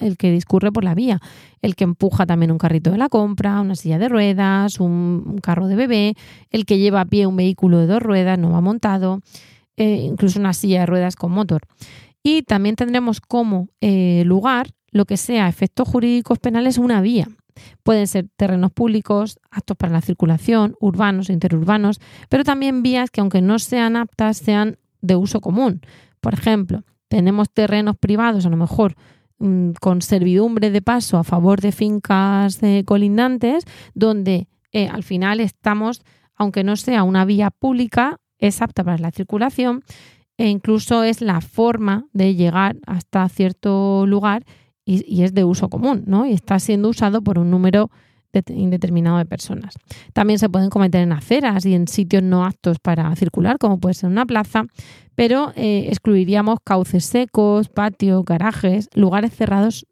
el 0.00 0.16
que 0.16 0.30
discurre 0.30 0.70
por 0.70 0.84
la 0.84 0.94
vía, 0.94 1.20
el 1.62 1.74
que 1.74 1.84
empuja 1.84 2.26
también 2.26 2.52
un 2.52 2.58
carrito 2.58 2.90
de 2.90 2.98
la 2.98 3.08
compra, 3.08 3.60
una 3.60 3.74
silla 3.74 3.98
de 3.98 4.08
ruedas, 4.08 4.78
un, 4.78 5.38
carro 5.42 5.66
de 5.66 5.76
bebé, 5.76 6.14
el 6.50 6.64
que 6.64 6.78
lleva 6.78 7.00
a 7.00 7.04
pie 7.04 7.26
un 7.26 7.36
vehículo 7.36 7.78
de 7.78 7.86
dos 7.86 8.02
ruedas 8.02 8.38
no 8.38 8.50
va 8.50 8.60
montado, 8.60 9.20
eh, 9.76 10.02
incluso 10.04 10.38
una 10.38 10.52
silla 10.52 10.80
de 10.80 10.86
ruedas 10.86 11.16
con 11.16 11.32
motor. 11.32 11.62
Y 12.22 12.42
también 12.42 12.76
tendremos 12.76 13.20
como 13.20 13.68
eh, 13.80 14.22
lugar 14.24 14.68
lo 14.92 15.06
que 15.06 15.16
sea 15.16 15.48
efectos 15.48 15.88
jurídicos 15.88 16.38
penales 16.38 16.78
una 16.78 17.00
vía. 17.00 17.26
Pueden 17.82 18.06
ser 18.06 18.28
terrenos 18.36 18.72
públicos, 18.72 19.38
aptos 19.50 19.76
para 19.76 19.92
la 19.92 20.00
circulación, 20.00 20.76
urbanos 20.80 21.28
e 21.28 21.32
interurbanos, 21.32 22.00
pero 22.28 22.44
también 22.44 22.82
vías 22.82 23.10
que 23.10 23.20
aunque 23.20 23.42
no 23.42 23.58
sean 23.58 23.96
aptas, 23.96 24.38
sean 24.38 24.78
de 25.02 25.16
uso 25.16 25.40
común. 25.40 25.82
Por 26.20 26.34
ejemplo, 26.34 26.84
tenemos 27.08 27.50
terrenos 27.50 27.96
privados, 27.98 28.46
a 28.46 28.50
lo 28.50 28.56
mejor 28.56 28.94
mm, 29.38 29.72
con 29.80 30.00
servidumbre 30.00 30.70
de 30.70 30.80
paso 30.80 31.18
a 31.18 31.24
favor 31.24 31.60
de 31.60 31.72
fincas 31.72 32.62
eh, 32.62 32.84
colindantes, 32.86 33.64
donde 33.94 34.48
eh, 34.72 34.88
al 34.88 35.02
final 35.02 35.40
estamos, 35.40 36.02
aunque 36.34 36.64
no 36.64 36.76
sea 36.76 37.02
una 37.02 37.26
vía 37.26 37.50
pública, 37.50 38.16
es 38.38 38.62
apta 38.62 38.82
para 38.82 38.98
la 38.98 39.10
circulación 39.10 39.82
e 40.38 40.48
incluso 40.48 41.04
es 41.04 41.20
la 41.20 41.40
forma 41.40 42.06
de 42.12 42.34
llegar 42.34 42.76
hasta 42.86 43.28
cierto 43.28 44.06
lugar 44.06 44.44
y, 44.84 45.22
es 45.22 45.34
de 45.34 45.44
uso 45.44 45.68
común, 45.68 46.02
¿no? 46.06 46.26
Y 46.26 46.32
está 46.32 46.58
siendo 46.58 46.88
usado 46.88 47.22
por 47.22 47.38
un 47.38 47.50
número 47.50 47.90
indeterminado 48.48 49.18
de 49.18 49.26
personas. 49.26 49.74
También 50.12 50.38
se 50.38 50.48
pueden 50.48 50.70
cometer 50.70 51.02
en 51.02 51.12
aceras 51.12 51.64
y 51.66 51.74
en 51.74 51.88
sitios 51.88 52.22
no 52.22 52.44
aptos 52.44 52.78
para 52.78 53.14
circular, 53.16 53.58
como 53.58 53.78
puede 53.78 53.94
ser 53.94 54.10
una 54.10 54.26
plaza, 54.26 54.64
pero 55.14 55.52
eh, 55.56 55.86
excluiríamos 55.88 56.58
cauces 56.64 57.04
secos, 57.04 57.68
patios, 57.68 58.24
garajes, 58.24 58.88
lugares 58.94 59.34
cerrados 59.34 59.86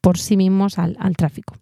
por 0.00 0.18
sí 0.18 0.36
mismos 0.36 0.78
al, 0.78 1.16
tráfico. 1.16 1.56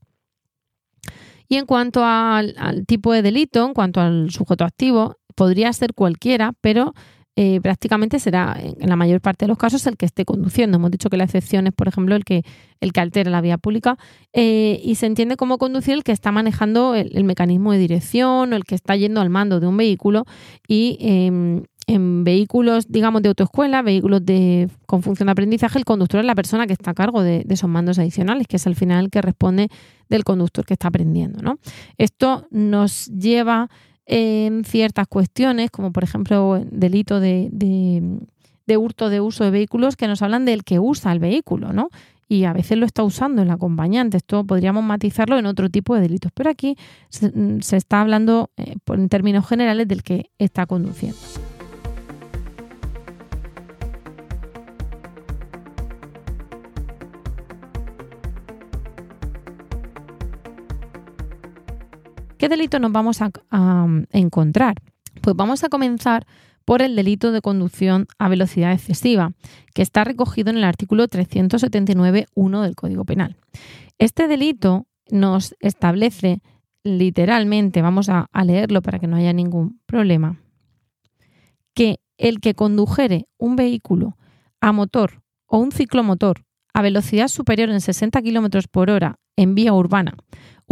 Y 1.48 1.56
en 1.56 1.66
cuanto 1.66 2.04
al, 2.04 2.54
al, 2.58 2.86
tipo 2.86 3.12
de 3.12 3.22
delito, 3.22 3.66
en 3.66 3.74
cuanto 3.74 4.00
al 4.00 4.30
sujeto 4.30 4.64
activo, 4.64 5.16
podría 5.34 5.72
ser 5.72 5.94
cualquiera, 5.94 6.52
pero 6.60 6.94
eh, 7.36 7.60
prácticamente 7.60 8.18
será 8.18 8.56
en 8.60 8.88
la 8.88 8.96
mayor 8.96 9.20
parte 9.20 9.44
de 9.44 9.48
los 9.48 9.56
casos 9.56 9.86
el 9.86 9.96
que 9.96 10.06
esté 10.06 10.24
conduciendo. 10.24 10.76
Hemos 10.76 10.90
dicho 10.90 11.08
que 11.08 11.16
la 11.16 11.24
excepción 11.24 11.66
es, 11.66 11.72
por 11.72 11.88
ejemplo, 11.88 12.16
el 12.16 12.24
que, 12.24 12.42
el 12.80 12.92
que 12.92 13.00
altera 13.00 13.30
la 13.30 13.40
vía 13.40 13.56
pública 13.56 13.98
eh, 14.32 14.80
y 14.82 14.96
se 14.96 15.06
entiende 15.06 15.36
como 15.36 15.56
conducir 15.58 15.94
el 15.94 16.02
que 16.02 16.12
está 16.12 16.32
manejando 16.32 16.94
el, 16.94 17.24
mecanismo 17.24 17.72
de 17.72 17.78
dirección 17.78 18.52
o 18.52 18.56
el 18.56 18.64
que 18.64 18.74
está 18.74 18.96
yendo 18.96 19.20
al 19.20 19.30
mando 19.30 19.60
de 19.60 19.66
un 19.68 19.76
vehículo 19.76 20.24
y 20.66 20.98
em, 21.00 21.62
en 21.86 22.24
vehículos, 22.24 22.86
digamos, 22.88 23.22
de 23.22 23.28
autoescuela, 23.28 23.82
vehículos 23.82 24.24
de, 24.24 24.68
con 24.86 25.02
función 25.02 25.26
de 25.26 25.32
aprendizaje, 25.32 25.78
el 25.78 25.84
conductor 25.84 26.20
es 26.20 26.26
la 26.26 26.34
persona 26.36 26.66
que 26.66 26.72
está 26.72 26.92
a 26.92 26.94
cargo 26.94 27.22
de, 27.22 27.44
esos 27.48 27.68
mandos 27.68 27.98
adicionales, 27.98 28.46
que 28.46 28.56
es 28.56 28.66
al 28.66 28.76
final 28.76 29.06
el 29.06 29.10
que 29.10 29.20
responde 29.20 29.68
del 30.08 30.22
conductor 30.22 30.64
que 30.64 30.74
está 30.74 30.88
aprendiendo. 30.88 31.42
¿no? 31.42 31.58
Esto 31.98 32.46
nos 32.50 33.06
lleva 33.06 33.70
en 34.12 34.64
ciertas 34.64 35.06
cuestiones, 35.06 35.70
como 35.70 35.92
por 35.92 36.02
ejemplo 36.02 36.60
delito 36.68 37.20
de, 37.20 37.48
de, 37.52 38.76
hurto 38.76 39.08
de 39.08 39.20
uso 39.20 39.44
de 39.44 39.50
vehículos, 39.50 39.96
que 39.96 40.08
nos 40.08 40.20
hablan 40.22 40.44
del 40.44 40.64
que 40.64 40.80
usa 40.80 41.12
el 41.12 41.20
vehículo, 41.20 41.72
¿no? 41.72 41.90
Y 42.28 42.44
a 42.44 42.52
veces 42.52 42.76
lo 42.76 42.86
está 42.86 43.04
usando 43.04 43.42
el 43.42 43.50
acompañante. 43.50 44.16
Esto 44.16 44.44
podríamos 44.44 44.84
matizarlo 44.84 45.38
en 45.38 45.46
otro 45.46 45.68
tipo 45.70 45.94
de 45.94 46.00
delitos, 46.02 46.32
pero 46.34 46.50
aquí 46.50 46.76
se, 47.08 47.76
está 47.76 48.00
hablando 48.00 48.50
eh, 48.56 48.74
en 48.88 49.08
términos 49.08 49.46
generales 49.46 49.86
del 49.86 50.02
que 50.02 50.30
está 50.38 50.66
conduciendo. 50.66 51.18
¿Qué 62.40 62.48
delito 62.48 62.78
nos 62.78 62.90
vamos 62.90 63.20
a, 63.20 63.30
encontrar? 64.12 64.76
Pues 65.20 65.36
vamos 65.36 65.62
a 65.62 65.68
comenzar 65.68 66.26
por 66.64 66.80
el 66.80 66.96
delito 66.96 67.32
de 67.32 67.42
conducción 67.42 68.06
a 68.18 68.30
velocidad 68.30 68.72
excesiva, 68.72 69.32
que 69.74 69.82
está 69.82 70.04
recogido 70.04 70.48
en 70.48 70.56
el 70.56 70.64
artículo 70.64 71.06
379.1 71.06 72.62
del 72.62 72.76
Código 72.76 73.04
Penal. 73.04 73.36
Este 73.98 74.26
delito 74.26 74.86
nos 75.10 75.54
establece 75.60 76.40
literalmente, 76.82 77.82
vamos 77.82 78.08
a, 78.08 78.26
a, 78.32 78.44
leerlo 78.46 78.80
para 78.80 78.98
que 78.98 79.06
no 79.06 79.16
haya 79.16 79.34
ningún 79.34 79.78
problema, 79.84 80.40
que 81.74 82.00
el 82.16 82.40
que 82.40 82.54
condujere 82.54 83.28
un 83.36 83.54
vehículo 83.54 84.16
a 84.62 84.72
motor 84.72 85.22
o 85.44 85.58
un 85.58 85.72
ciclomotor 85.72 86.46
a 86.72 86.80
velocidad 86.80 87.28
superior 87.28 87.68
en 87.68 87.82
60 87.82 88.22
km 88.22 88.66
por 88.70 88.88
hora 88.88 89.18
en 89.36 89.54
vía 89.54 89.74
urbana 89.74 90.14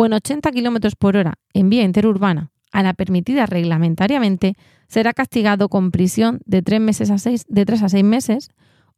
o 0.00 0.07
en 0.07 0.12
80 0.12 0.52
km 0.52 0.95
por 0.97 1.17
hora 1.17 1.35
en 1.52 1.71
vía 1.71 1.83
interurbana 1.83 2.52
a 2.71 2.85
la 2.85 2.95
permitida 2.95 3.47
reglamentariamente, 3.47 4.55
será 4.87 5.12
castigado 5.12 5.69
con 5.69 5.90
prisión 5.90 6.40
de 6.45 6.62
3, 6.62 6.81
meses 6.81 7.11
a 7.11 7.19
6, 7.19 7.47
de 7.49 7.67
3 7.67 7.83
a 7.83 7.88
6 7.88 8.05
meses 8.05 8.50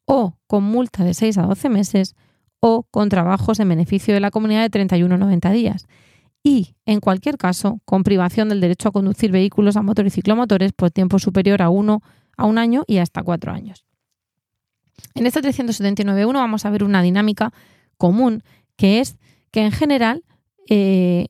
o 0.05 0.37
con 0.47 0.63
multa 0.63 1.03
de 1.03 1.15
6 1.15 1.39
a 1.39 1.43
12 1.45 1.71
meses 1.71 2.17
o 2.61 2.83
con 2.91 3.09
trabajos 3.09 3.61
en 3.61 3.71
beneficio 3.71 4.13
de 4.13 4.21
la 4.21 4.31
comunidad 4.31 4.61
de 4.61 4.69
31 4.69 5.15
a 5.15 5.17
90 5.17 5.51
días. 5.53 5.87
Y, 6.43 6.75
en 6.85 7.01
cualquier 7.01 7.39
caso, 7.39 7.81
con 7.87 8.05
privación 8.05 8.51
del 8.51 8.61
derecho 8.61 8.91
a 8.91 8.93
conducir 8.93 9.33
vehículos 9.33 9.79
a 9.79 9.83
motor 9.83 10.07
y 10.07 10.11
ciclomotores 10.11 10.75
por 10.75 10.91
tiempo 10.91 11.19
superior 11.19 11.63
a, 11.63 11.71
uno, 11.71 12.03
a 12.37 12.45
un 12.45 12.59
año 12.59 12.85
y 12.87 12.99
hasta 12.99 13.23
cuatro 13.23 13.53
años. 13.53 13.87
En 15.15 15.25
este 15.25 15.41
379.1 15.41 16.35
vamos 16.35 16.67
a 16.67 16.71
ver 16.71 16.85
una 16.85 17.01
dinámica 17.01 17.55
común, 17.97 18.43
que 18.77 19.01
es 19.01 19.17
que 19.51 19.63
en 19.63 19.73
general 19.73 20.25
eh, 20.71 21.27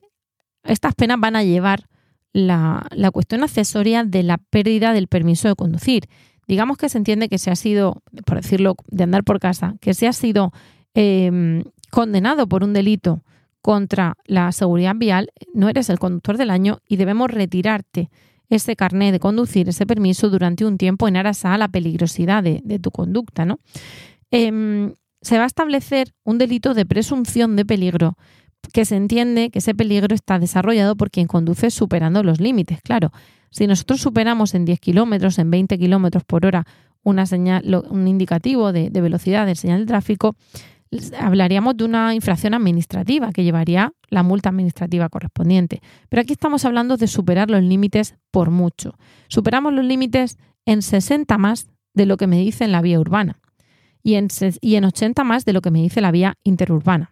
estas 0.63 0.95
penas 0.95 1.19
van 1.19 1.35
a 1.35 1.43
llevar 1.43 1.87
la, 2.31 2.87
cuestión 3.11 3.43
accesoria 3.43 4.03
de 4.05 4.23
la 4.23 4.37
pérdida 4.37 4.93
del 4.93 5.07
permiso 5.07 5.47
de 5.47 5.55
conducir. 5.55 6.03
Digamos 6.47 6.77
que 6.77 6.89
se 6.89 6.97
entiende 6.97 7.27
que 7.27 7.37
se 7.37 7.51
ha 7.51 7.55
sido, 7.55 8.03
por 8.25 8.37
decirlo, 8.37 8.75
de 8.87 9.03
andar 9.03 9.23
por 9.23 9.39
casa, 9.39 9.75
que 9.81 9.93
se 9.93 10.07
ha 10.07 10.13
sido 10.13 10.51
em, 10.93 11.63
condenado 11.89 12.47
por 12.47 12.63
un 12.63 12.73
delito 12.73 13.23
contra 13.61 14.15
la 14.25 14.51
seguridad 14.51 14.95
vial, 14.95 15.31
no 15.53 15.69
eres 15.69 15.89
el 15.89 15.99
conductor 15.99 16.37
del 16.37 16.49
año 16.49 16.79
y 16.87 16.95
debemos 16.95 17.29
retirarte 17.29 18.09
ese 18.49 18.75
carnet 18.75 19.11
de 19.11 19.19
conducir, 19.19 19.69
ese 19.69 19.85
permiso 19.85 20.29
durante 20.29 20.65
un 20.65 20.77
tiempo 20.77 21.07
en 21.07 21.15
aras 21.15 21.45
a 21.45 21.57
la 21.57 21.69
peligrosidad 21.69 22.43
de, 22.43 22.79
tu 22.79 22.91
conducta. 22.91 23.45
¿no? 23.45 23.59
Em, 24.29 24.93
se 25.21 25.37
va 25.37 25.43
a 25.43 25.47
establecer 25.47 26.13
un 26.23 26.37
delito 26.37 26.73
de 26.73 26.85
presunción 26.85 27.55
de 27.55 27.65
peligro 27.65 28.17
que 28.73 28.85
se 28.85 28.95
entiende 28.95 29.49
que 29.49 29.59
ese 29.59 29.75
peligro 29.75 30.15
está 30.15 30.39
desarrollado 30.39 30.95
por 30.95 31.11
quien 31.11 31.27
conduce 31.27 31.71
superando 31.71 32.23
los 32.23 32.39
límites. 32.39 32.81
Claro, 32.81 33.11
si 33.49 33.67
nosotros 33.67 34.01
superamos 34.01 34.53
en 34.55 34.65
10 34.65 34.79
kilómetros, 34.79 35.37
en 35.39 35.51
20 35.51 35.77
kilómetros 35.77 36.23
por 36.23 36.45
hora 36.45 36.65
una 37.03 37.25
señal, 37.25 37.83
un 37.89 38.07
indicativo 38.07 38.71
de, 38.71 38.89
velocidad 38.89 39.45
del 39.45 39.57
señal 39.57 39.81
de 39.81 39.85
tráfico, 39.87 40.35
hablaríamos 41.19 41.77
de 41.77 41.85
una 41.85 42.13
infracción 42.13 42.53
administrativa 42.53 43.31
que 43.31 43.43
llevaría 43.43 43.93
la 44.09 44.23
multa 44.23 44.49
administrativa 44.49 45.09
correspondiente. 45.09 45.81
Pero 46.09 46.21
aquí 46.21 46.33
estamos 46.33 46.65
hablando 46.65 46.97
de 46.97 47.07
superar 47.07 47.49
los 47.49 47.63
límites 47.63 48.15
por 48.29 48.51
mucho. 48.51 48.95
Superamos 49.27 49.73
los 49.73 49.85
límites 49.85 50.37
en 50.65 50.81
60 50.81 51.37
más 51.37 51.67
de 51.93 52.05
lo 52.05 52.17
que 52.17 52.27
me 52.27 52.37
dice 52.37 52.63
en 52.63 52.71
la 52.71 52.81
vía 52.81 52.99
urbana 52.99 53.39
y 54.03 54.15
en, 54.15 54.27
y 54.61 54.75
en 54.75 54.85
80 54.85 55.23
más 55.23 55.45
de 55.45 55.53
lo 55.53 55.61
que 55.61 55.71
me 55.71 55.81
dice 55.81 56.01
la 56.01 56.11
vía 56.11 56.37
interurbana. 56.43 57.11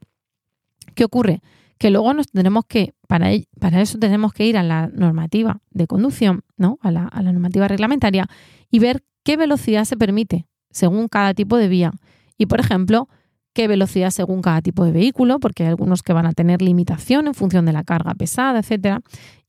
¿Qué 1.00 1.06
ocurre? 1.06 1.40
Que 1.78 1.92
luego 1.92 2.14
nos 2.14 2.28
tendremos 2.28 2.66
que, 2.68 2.94
para, 3.08 3.30
para 3.58 3.80
eso 3.80 3.98
tenemos 4.00 4.34
que 4.34 4.46
ir 4.46 4.58
a 4.58 4.64
la 4.64 4.90
normativa 4.94 5.62
de 5.72 5.88
conducción, 5.88 6.42
¿no? 6.58 6.78
A 6.82 6.92
la, 6.92 7.06
a 7.06 7.22
la 7.22 7.32
normativa 7.32 7.70
reglamentaria 7.70 8.28
y 8.70 8.80
ver 8.80 9.06
qué 9.24 9.38
velocidad 9.38 9.86
se 9.86 9.96
permite 9.96 10.46
según 10.72 11.08
cada 11.08 11.34
tipo 11.34 11.56
de 11.56 11.70
vía. 11.70 11.94
Y, 12.38 12.48
por 12.48 12.60
ejemplo, 12.60 13.08
qué 13.54 13.70
velocidad 13.70 14.10
según 14.10 14.42
cada 14.42 14.62
tipo 14.62 14.84
de 14.84 14.92
vehículo, 14.92 15.40
porque 15.40 15.64
hay 15.64 15.70
algunos 15.70 16.04
que 16.04 16.12
van 16.12 16.26
a 16.26 16.34
tener 16.34 16.62
limitación 16.62 17.28
en 17.28 17.34
función 17.34 17.66
de 17.66 17.72
la 17.72 17.86
carga 17.86 18.14
pesada, 18.14 18.60
etcétera, 18.60 19.00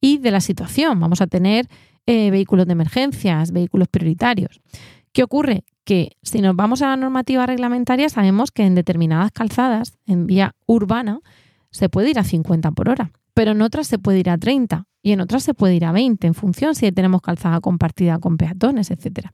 y 0.00 0.18
de 0.18 0.30
la 0.30 0.40
situación. 0.40 1.00
Vamos 1.00 1.20
a 1.20 1.26
tener 1.26 1.66
eh, 2.06 2.30
vehículos 2.30 2.66
de 2.66 2.74
emergencias, 2.74 3.50
vehículos 3.50 3.88
prioritarios. 3.88 4.60
¿Qué 5.12 5.22
ocurre? 5.22 5.64
Que 5.84 6.16
si 6.22 6.40
nos 6.40 6.54
vamos 6.54 6.82
a 6.82 6.88
la 6.88 6.96
normativa 6.96 7.46
reglamentaria, 7.46 8.08
sabemos 8.08 8.50
que 8.52 8.64
en 8.64 8.74
determinadas 8.74 9.32
calzadas, 9.32 9.98
en 10.06 10.26
vía 10.26 10.54
urbana, 10.66 11.20
se 11.70 11.88
puede 11.88 12.10
ir 12.10 12.18
a 12.18 12.24
50 12.24 12.70
por 12.72 12.88
hora, 12.88 13.10
pero 13.34 13.52
en 13.52 13.62
otras 13.62 13.86
se 13.86 13.98
puede 13.98 14.20
ir 14.20 14.30
a 14.30 14.38
30 14.38 14.86
y 15.02 15.12
en 15.12 15.20
otras 15.20 15.42
se 15.42 15.54
puede 15.54 15.74
ir 15.74 15.84
a 15.84 15.92
20 15.92 16.26
en 16.26 16.34
función 16.34 16.74
si 16.74 16.90
tenemos 16.92 17.22
calzada 17.22 17.60
compartida 17.60 18.18
con 18.18 18.36
peatones, 18.36 18.90
etc. 18.90 19.28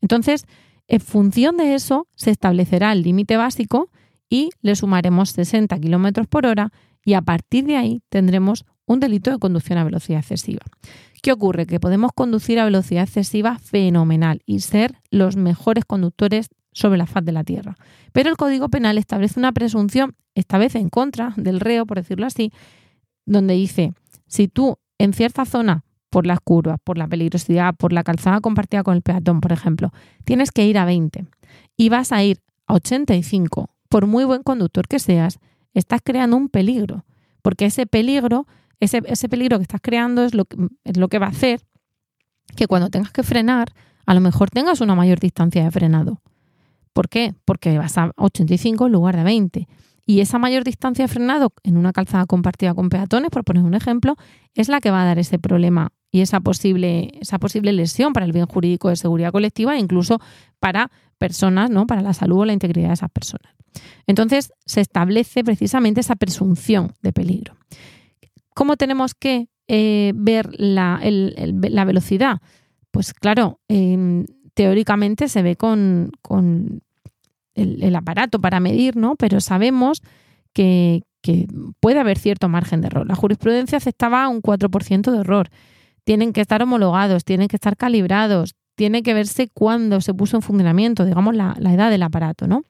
Entonces, 0.00 0.46
en 0.88 1.00
función 1.00 1.56
de 1.56 1.74
eso 1.74 2.08
se 2.16 2.30
establecerá 2.30 2.92
el 2.92 3.02
límite 3.02 3.36
básico 3.36 3.90
y 4.28 4.50
le 4.62 4.74
sumaremos 4.74 5.30
60 5.30 5.78
kilómetros 5.78 6.26
por 6.26 6.46
hora 6.46 6.72
y 7.04 7.14
a 7.14 7.22
partir 7.22 7.66
de 7.66 7.76
ahí 7.76 8.02
tendremos 8.08 8.64
un 8.86 8.98
delito 8.98 9.30
de 9.30 9.38
conducción 9.38 9.78
a 9.78 9.84
velocidad 9.84 10.20
excesiva. 10.20 10.62
¿Qué 11.22 11.32
ocurre? 11.32 11.66
Que 11.66 11.80
podemos 11.80 12.12
conducir 12.14 12.58
a 12.58 12.64
velocidad 12.64 13.04
excesiva 13.04 13.58
fenomenal 13.58 14.42
y 14.46 14.60
ser 14.60 14.94
los 15.10 15.36
mejores 15.36 15.84
conductores 15.84 16.48
sobre 16.72 16.98
la 16.98 17.06
faz 17.06 17.24
de 17.24 17.32
la 17.32 17.44
Tierra. 17.44 17.76
Pero 18.12 18.30
el 18.30 18.36
Código 18.36 18.68
Penal 18.68 18.96
establece 18.98 19.38
una 19.38 19.52
presunción, 19.52 20.14
esta 20.34 20.58
vez 20.58 20.74
en 20.74 20.88
contra 20.88 21.34
del 21.36 21.60
reo, 21.60 21.84
por 21.86 21.98
decirlo 21.98 22.26
así, 22.26 22.52
donde 23.26 23.54
dice, 23.54 23.92
si 24.26 24.48
tú 24.48 24.78
en 24.98 25.12
cierta 25.12 25.44
zona, 25.44 25.84
por 26.10 26.26
las 26.26 26.40
curvas, 26.40 26.78
por 26.82 26.98
la 26.98 27.06
peligrosidad, 27.06 27.74
por 27.74 27.92
la 27.92 28.02
calzada 28.02 28.40
compartida 28.40 28.82
con 28.82 28.96
el 28.96 29.02
peatón, 29.02 29.40
por 29.40 29.52
ejemplo, 29.52 29.92
tienes 30.24 30.50
que 30.50 30.66
ir 30.66 30.76
a 30.76 30.84
20 30.84 31.26
y 31.76 31.88
vas 31.88 32.12
a 32.12 32.22
ir 32.22 32.40
a 32.66 32.74
85, 32.74 33.70
por 33.88 34.06
muy 34.06 34.24
buen 34.24 34.42
conductor 34.42 34.88
que 34.88 34.98
seas, 34.98 35.38
estás 35.72 36.00
creando 36.04 36.36
un 36.36 36.48
peligro, 36.48 37.04
porque 37.42 37.66
ese 37.66 37.86
peligro, 37.86 38.46
ese, 38.80 39.02
ese 39.06 39.28
peligro 39.28 39.58
que 39.58 39.62
estás 39.62 39.80
creando 39.82 40.24
es 40.24 40.34
lo, 40.34 40.44
es 40.84 40.96
lo 40.96 41.08
que 41.08 41.18
va 41.18 41.26
a 41.26 41.30
hacer 41.30 41.60
que 42.56 42.66
cuando 42.66 42.90
tengas 42.90 43.12
que 43.12 43.22
frenar, 43.22 43.72
a 44.06 44.14
lo 44.14 44.20
mejor 44.20 44.50
tengas 44.50 44.80
una 44.80 44.94
mayor 44.94 45.20
distancia 45.20 45.62
de 45.62 45.70
frenado. 45.70 46.20
¿Por 46.92 47.08
qué? 47.08 47.34
Porque 47.44 47.78
vas 47.78 47.96
a 47.98 48.12
85 48.16 48.86
en 48.86 48.92
lugar 48.92 49.16
de 49.16 49.22
20. 49.22 49.68
Y 50.06 50.20
esa 50.20 50.38
mayor 50.38 50.64
distancia 50.64 51.04
de 51.04 51.08
frenado 51.08 51.52
en 51.62 51.76
una 51.76 51.92
calzada 51.92 52.26
compartida 52.26 52.74
con 52.74 52.88
peatones, 52.88 53.30
por 53.30 53.44
poner 53.44 53.62
un 53.62 53.74
ejemplo, 53.74 54.16
es 54.54 54.68
la 54.68 54.80
que 54.80 54.90
va 54.90 55.02
a 55.02 55.04
dar 55.04 55.18
ese 55.18 55.38
problema 55.38 55.92
y 56.10 56.22
esa 56.22 56.40
posible, 56.40 57.12
esa 57.20 57.38
posible 57.38 57.72
lesión 57.72 58.12
para 58.12 58.26
el 58.26 58.32
bien 58.32 58.46
jurídico 58.46 58.88
de 58.88 58.96
seguridad 58.96 59.30
colectiva 59.30 59.76
e 59.76 59.78
incluso 59.78 60.20
para 60.58 60.90
personas, 61.18 61.70
¿no? 61.70 61.86
Para 61.86 62.02
la 62.02 62.12
salud 62.12 62.40
o 62.40 62.44
la 62.44 62.52
integridad 62.52 62.88
de 62.88 62.94
esas 62.94 63.10
personas. 63.10 63.54
Entonces, 64.08 64.52
se 64.66 64.80
establece 64.80 65.44
precisamente 65.44 66.00
esa 66.00 66.16
presunción 66.16 66.94
de 67.02 67.12
peligro. 67.12 67.54
¿Cómo 68.60 68.76
tenemos 68.76 69.14
que 69.14 69.48
eh, 69.68 70.12
ver 70.14 70.50
la, 70.58 71.00
velocidad? 71.86 72.42
Pues 72.90 73.14
claro, 73.14 73.58
teóricamente 74.52 75.28
se 75.28 75.42
ve 75.42 75.56
con, 75.56 76.12
el, 77.54 77.96
aparato 77.96 78.38
para 78.38 78.60
medir, 78.60 78.96
¿no? 78.96 79.16
Pero 79.16 79.40
sabemos 79.40 80.02
que, 80.52 81.04
puede 81.80 82.00
haber 82.00 82.18
cierto 82.18 82.50
margen 82.50 82.82
de 82.82 82.88
error. 82.88 83.06
La 83.06 83.14
jurisprudencia 83.14 83.78
aceptaba 83.78 84.28
un 84.28 84.42
4% 84.42 85.10
de 85.10 85.20
error. 85.20 85.48
Tienen 86.04 86.34
que 86.34 86.42
estar 86.42 86.62
homologados, 86.62 87.24
tienen 87.24 87.48
que 87.48 87.56
estar 87.56 87.78
calibrados, 87.78 88.56
tiene 88.74 89.02
que 89.02 89.14
verse 89.14 89.48
cuándo 89.48 90.02
se 90.02 90.12
puso 90.12 90.36
en 90.36 90.42
funcionamiento, 90.42 91.06
digamos, 91.06 91.34
la, 91.34 91.56
edad 91.72 91.88
del 91.88 92.02
aparato, 92.02 92.46
¿no? 92.46 92.64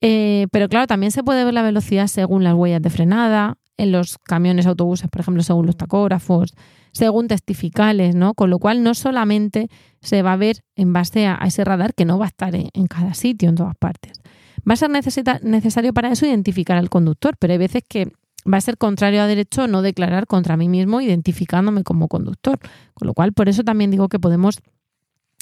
Eh, 0.00 0.48
pero 0.50 0.68
claro, 0.68 0.88
también 0.88 1.12
se 1.12 1.22
puede 1.22 1.44
ver 1.44 1.54
la 1.54 1.62
velocidad 1.62 2.08
según 2.08 2.42
las 2.42 2.54
huellas 2.54 2.82
de 2.82 2.90
frenada, 2.90 3.56
en 3.76 3.92
los 3.92 4.18
camiones, 4.18 4.66
autobuses, 4.66 5.08
por 5.08 5.20
ejemplo, 5.20 5.42
según 5.42 5.66
los 5.66 5.76
tacógrafos, 5.76 6.54
según 6.92 7.28
testificales, 7.28 8.14
¿no? 8.14 8.34
Con 8.34 8.50
lo 8.50 8.58
cual 8.58 8.82
no 8.82 8.94
solamente 8.94 9.68
se 10.00 10.22
va 10.22 10.34
a 10.34 10.36
ver 10.36 10.62
en 10.76 10.92
base 10.92 11.26
a, 11.26 11.36
ese 11.44 11.64
radar 11.64 11.94
que 11.94 12.04
no 12.04 12.18
va 12.18 12.26
a 12.26 12.28
estar 12.28 12.54
en, 12.54 12.86
cada 12.86 13.14
sitio, 13.14 13.48
en 13.48 13.56
todas 13.56 13.76
partes. 13.76 14.20
Va 14.68 14.74
a 14.74 14.76
ser 14.76 14.90
necesario 14.90 15.92
para 15.92 16.12
eso 16.12 16.26
identificar 16.26 16.76
al 16.76 16.90
conductor, 16.90 17.36
pero 17.38 17.52
hay 17.52 17.58
veces 17.58 17.82
que 17.88 18.12
va 18.50 18.58
a 18.58 18.60
ser 18.60 18.76
contrario 18.76 19.22
a 19.22 19.26
derecho 19.26 19.66
no 19.66 19.82
declarar 19.82 20.26
contra 20.26 20.56
mí 20.56 20.68
mismo 20.68 21.00
identificándome 21.00 21.82
como 21.82 22.08
conductor. 22.08 22.58
Con 22.94 23.06
lo 23.06 23.14
cual, 23.14 23.32
por 23.32 23.48
eso 23.48 23.64
también 23.64 23.90
digo 23.90 24.08
que 24.08 24.20
podemos 24.20 24.58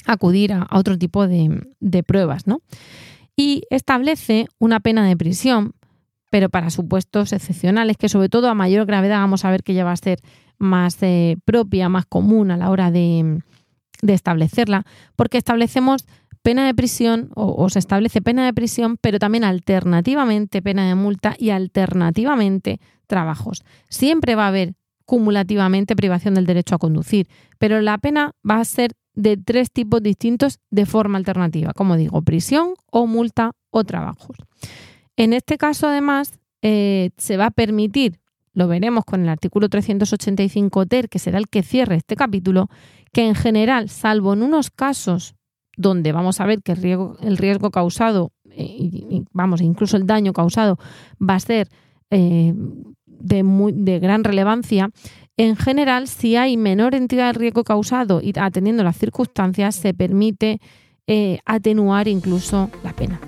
acudir 0.05 0.53
a, 0.53 0.67
otro 0.71 0.97
tipo 0.97 1.27
de, 1.27 1.67
de 1.79 2.03
pruebas, 2.03 2.47
¿no? 2.47 2.61
Y 3.35 3.63
establece 3.69 4.47
una 4.59 4.79
pena 4.79 5.05
de 5.07 5.17
prisión, 5.17 5.73
pero 6.31 6.49
para 6.49 6.71
supuestos 6.71 7.33
excepcionales, 7.33 7.97
que 7.97 8.09
sobre 8.09 8.29
todo 8.29 8.49
a 8.49 8.55
mayor 8.55 8.87
gravedad 8.87 9.19
vamos 9.19 9.45
a 9.45 9.51
ver 9.51 9.61
que 9.61 9.75
ya 9.75 9.83
va 9.83 9.91
a 9.91 9.97
ser 9.97 10.19
más 10.57 10.97
eh, 11.03 11.37
propia, 11.45 11.89
más 11.89 12.05
común 12.05 12.51
a 12.51 12.57
la 12.57 12.69
hora 12.71 12.89
de, 12.89 13.43
establecerla, 14.01 14.85
porque 15.15 15.37
establecemos 15.37 16.05
pena 16.41 16.65
de 16.65 16.73
prisión 16.73 17.29
o, 17.35 17.69
se 17.69 17.79
establece 17.79 18.21
pena 18.21 18.45
de 18.45 18.53
prisión, 18.53 18.97
pero 18.99 19.19
también 19.19 19.43
alternativamente 19.43 20.61
pena 20.61 20.87
de 20.87 20.95
multa 20.95 21.35
y 21.37 21.49
alternativamente 21.49 22.79
trabajos. 23.07 23.63
Siempre 23.89 24.35
va 24.35 24.45
a 24.45 24.47
haber 24.47 24.73
cumulativamente 25.05 25.97
privación 25.97 26.33
del 26.33 26.45
derecho 26.45 26.75
a 26.75 26.79
conducir, 26.79 27.27
pero 27.59 27.81
la 27.81 27.97
pena 27.97 28.31
va 28.49 28.59
a 28.61 28.65
ser 28.65 28.93
de 29.13 29.35
tres 29.35 29.69
tipos 29.69 30.01
distintos 30.01 30.59
de 30.69 30.85
forma 30.85 31.17
alternativa, 31.17 31.73
como 31.73 31.97
digo, 31.97 32.21
prisión 32.21 32.73
o 32.89 33.05
multa 33.05 33.51
o 33.69 33.83
trabajos. 33.83 34.37
En 35.17 35.33
este 35.33 35.57
caso, 35.57 35.87
además, 35.87 36.39
eh, 36.61 37.11
se 37.17 37.37
va 37.37 37.47
a 37.47 37.51
permitir 37.51 38.21
lo 38.53 38.67
veremos 38.67 39.05
con 39.05 39.21
el 39.21 39.29
artículo 39.29 39.69
385 39.69 40.85
ter, 40.85 41.09
que 41.09 41.19
será 41.19 41.37
el 41.37 41.47
que 41.47 41.63
cierre 41.63 41.95
este 41.95 42.15
capítulo, 42.15 42.69
que 43.13 43.27
en 43.27 43.35
general, 43.35 43.89
salvo 43.89 44.33
en 44.33 44.43
unos 44.43 44.69
casos 44.69 45.35
donde 45.77 46.11
vamos 46.11 46.39
a 46.41 46.45
ver 46.45 46.61
que 46.61 46.73
el 46.73 46.81
riesgo, 46.81 47.17
el 47.21 47.37
riesgo 47.37 47.71
causado, 47.71 48.31
eh, 48.51 49.23
vamos, 49.31 49.61
incluso 49.61 49.97
el 49.97 50.05
daño 50.05 50.33
causado 50.33 50.77
va 51.17 51.35
a 51.35 51.39
ser 51.39 51.69
eh, 52.09 52.53
de, 53.05 53.43
muy, 53.43 53.71
de 53.71 53.99
gran 53.99 54.23
relevancia, 54.23 54.89
en 55.37 55.55
general, 55.55 56.07
si 56.07 56.35
hay 56.35 56.57
menor 56.57 56.93
entidad 56.93 57.33
de 57.33 57.39
riesgo 57.39 57.63
causado 57.63 58.21
y 58.21 58.33
atendiendo 58.37 58.83
las 58.83 58.97
circunstancias, 58.97 59.75
se 59.75 59.93
permite 59.93 60.59
eh, 61.07 61.39
atenuar 61.45 62.09
incluso 62.09 62.69
la 62.83 62.93
pena. 62.93 63.19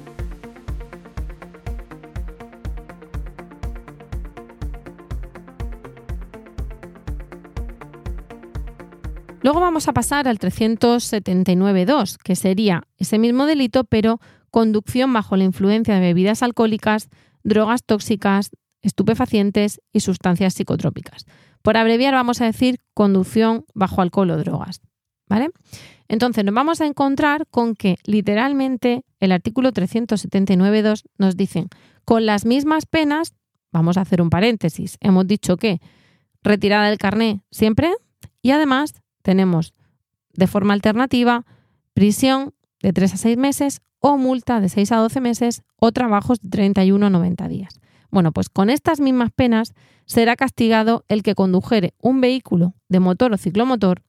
Luego 9.44 9.60
vamos 9.60 9.90
a 9.90 9.94
pasar 9.94 10.30
al 10.30 10.40
379.2, 10.40 12.18
que 12.18 12.38
sería 12.38 12.88
ese 12.98 13.20
mismo 13.20 13.46
delito, 13.46 13.84
pero 13.84 14.22
conducción 14.50 15.12
bajo 15.12 15.36
la 15.36 15.44
influencia 15.44 15.96
de 15.96 16.00
bebidas 16.00 16.44
alcohólicas, 16.44 17.10
drogas 17.44 17.84
tóxicas, 17.84 18.52
estupefacientes 18.82 19.82
y 19.92 20.00
sustancias 20.00 20.54
psicotrópicas. 20.54 21.26
Por 21.62 21.76
abreviar 21.76 22.14
vamos 22.14 22.40
a 22.40 22.46
decir 22.46 22.80
conducción 22.94 23.66
bajo 23.74 24.02
alcohol 24.02 24.32
o 24.32 24.38
drogas. 24.38 24.82
¿Vale? 25.28 25.50
Entonces 26.08 26.46
nos 26.46 26.56
vamos 26.56 26.80
a 26.80 26.86
encontrar 26.86 27.46
con 27.48 27.76
que 27.76 27.98
literalmente 28.06 29.04
el 29.20 29.34
artículo 29.34 29.74
379.2 29.74 31.04
nos 31.18 31.36
dice, 31.36 31.68
con 32.06 32.26
las 32.26 32.46
mismas 32.46 32.86
penas, 32.86 33.34
vamos 33.74 33.98
a 33.98 34.02
hacer 34.02 34.22
un 34.22 34.30
paréntesis, 34.30 34.98
hemos 35.02 35.28
dicho 35.28 35.58
que 35.58 35.82
retirada 36.44 36.88
del 36.88 36.98
carné 36.98 37.42
siempre 37.52 37.92
y 38.42 38.52
además 38.52 39.03
tenemos 39.24 39.74
de 40.34 40.46
forma 40.48 40.74
alternativa 40.74 41.46
prisión 41.94 42.54
de 42.82 42.94
3 42.94 43.14
a 43.16 43.18
6 43.18 43.38
meses 43.38 43.82
o 44.00 44.18
multa 44.18 44.60
de 44.60 44.70
6 44.70 44.92
a 44.92 44.98
12 44.98 45.22
meses 45.22 45.64
o 45.78 45.92
trabajos 45.92 46.40
de 46.42 46.50
31 46.50 47.06
a 47.06 47.10
90 47.10 47.48
días. 47.48 47.80
Bueno, 48.12 48.32
pues 48.32 48.50
con 48.50 48.70
estas 48.70 49.00
mismas 49.00 49.32
penas 49.32 49.74
será 50.06 50.36
castigado 50.36 51.04
el 51.08 51.24
que 51.24 51.34
condujere 51.34 51.94
un 52.00 52.22
vehículo 52.22 52.76
de 52.90 53.00
motor 53.00 53.34
o 53.34 53.38
ciclomotor 53.38 54.04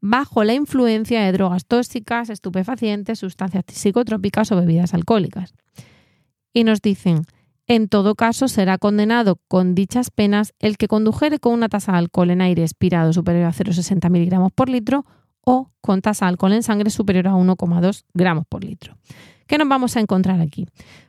bajo 0.00 0.44
la 0.44 0.54
influencia 0.54 1.22
de 1.22 1.32
drogas 1.32 1.66
tóxicas, 1.66 2.30
estupefacientes, 2.30 3.18
sustancias 3.18 3.64
psicotrópicas 3.66 4.52
o 4.52 4.56
bebidas 4.56 4.94
alcohólicas. 4.94 5.54
Y 6.52 6.64
nos 6.64 6.80
dicen, 6.82 7.22
en 7.68 7.88
todo 7.88 8.14
caso, 8.14 8.48
será 8.48 8.78
condenado 8.78 9.38
con 9.46 9.74
dichas 9.74 10.10
penas 10.10 10.54
el 10.58 10.78
que 10.78 10.88
condujere 10.88 11.38
con 11.38 11.52
una 11.52 11.68
tasa 11.68 11.92
de 11.92 11.98
alcohol 11.98 12.30
en 12.30 12.40
aire 12.40 12.62
expirado 12.62 13.12
superior 13.12 13.44
a 13.44 13.52
0,60 13.52 14.08
miligramos 14.08 14.52
por 14.52 14.70
litro 14.70 15.04
o 15.42 15.70
con 15.82 16.00
tasa 16.00 16.24
de 16.24 16.30
alcohol 16.30 16.54
en 16.54 16.62
sangre 16.62 16.88
superior 16.88 17.28
a 17.28 17.32
1,2 17.32 18.04
gramos 18.14 18.46
por 18.48 18.64
litro. 18.64 18.96
¿Qué 19.46 19.58
nos 19.58 19.68
vamos 19.68 19.96
a 19.96 20.00
encontrar 20.00 20.40
aquí? 20.40 20.66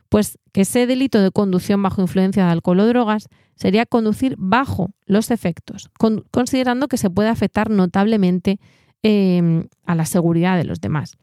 Pues 0.10 0.38
que 0.52 0.62
ese 0.62 0.86
delito 0.86 1.22
de 1.22 1.32
conducción 1.32 1.82
bajo 1.82 2.02
influencia 2.02 2.46
de 2.46 2.52
alcohol 2.52 2.82
o 2.82 2.88
drogas 2.88 3.30
sería 3.56 3.86
conducir 3.86 4.36
bajo 4.38 4.92
los 5.06 5.32
efectos, 5.32 5.90
considerando 6.32 6.90
que 6.90 6.98
se 6.98 7.10
puede 7.10 7.30
afectar 7.30 7.70
notablemente 7.70 8.60
eh, 9.02 9.66
a 9.86 9.96
la 9.96 10.06
seguridad 10.06 10.58
de 10.58 10.66
los 10.66 10.82
demás. 10.82 11.18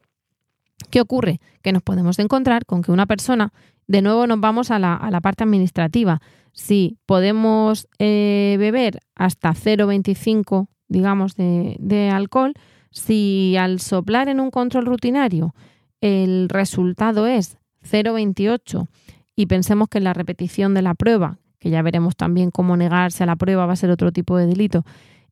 ¿Qué 0.89 1.01
ocurre? 1.01 1.39
Que 1.61 1.71
nos 1.71 1.83
podemos 1.83 2.19
encontrar 2.19 2.65
con 2.65 2.81
que 2.81 2.91
una 2.91 3.05
persona 3.05 3.51
de 3.87 4.01
nuevo 4.01 4.27
nos 4.27 4.39
vamos 4.39 4.69
a 4.71 4.79
la, 4.79 5.19
parte 5.21 5.43
administrativa. 5.43 6.21
Si 6.53 6.97
podemos 7.05 7.87
eh, 7.99 8.57
beber 8.59 8.99
hasta 9.15 9.53
0,25, 9.53 10.67
digamos, 10.87 11.35
de, 11.35 12.11
alcohol, 12.13 12.53
si 12.91 13.55
al 13.57 13.79
soplar 13.79 14.27
en 14.27 14.39
un 14.39 14.51
control 14.51 14.85
rutinario 14.85 15.53
el 15.99 16.47
resultado 16.49 17.27
es 17.27 17.57
0,28 17.83 18.87
y 19.35 19.45
pensemos 19.47 19.87
que 19.87 19.99
la 19.99 20.13
repetición 20.13 20.73
de 20.73 20.81
la 20.81 20.93
prueba, 20.93 21.39
que 21.59 21.69
ya 21.69 21.81
veremos 21.81 22.15
también 22.15 22.51
cómo 22.51 22.77
negarse 22.77 23.23
a 23.23 23.27
la 23.27 23.35
prueba 23.35 23.65
va 23.65 23.73
a 23.73 23.77
ser 23.77 23.89
otro 23.89 24.11
tipo 24.11 24.37
de 24.37 24.47
delito, 24.47 24.83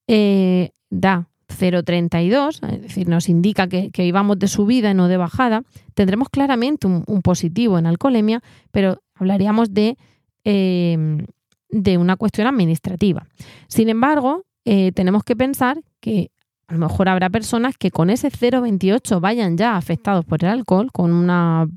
eh, 0.08 0.71
da 0.89 1.29
0,32, 1.47 2.67
es 2.73 2.81
decir, 2.81 3.08
nos 3.08 3.29
indica 3.29 3.67
que, 3.67 3.91
que, 3.91 4.05
íbamos 4.05 4.39
de 4.39 4.47
subida 4.47 4.91
y 4.91 4.93
no 4.93 5.08
de 5.08 5.17
bajada, 5.17 5.63
tendremos 5.93 6.29
claramente 6.29 6.88
un, 6.88 7.21
positivo 7.21 7.77
en 7.77 7.86
alcoholemia, 7.86 8.41
pero 8.71 9.01
hablaríamos 9.15 9.73
de, 9.73 9.97
em, 10.43 11.25
de 11.69 11.97
una 11.97 12.15
cuestión 12.15 12.47
administrativa. 12.47 13.27
Sin 13.67 13.89
embargo, 13.89 14.43
eh, 14.65 14.91
tenemos 14.93 15.23
que 15.23 15.36
pensar 15.36 15.81
que 15.99 16.31
a 16.67 16.73
lo 16.73 16.79
mejor 16.79 17.10
habrá 17.10 17.29
personas 17.29 17.77
que 17.77 17.91
con 17.91 18.10
ese 18.10 18.29
0,28 18.29 19.19
vayan 19.19 19.58
ya 19.58 19.77
afectados 19.77 20.25
por 20.25 20.43
el 20.43 20.49
alcohol, 20.49 20.91
con 20.91 21.13
una, 21.13 21.67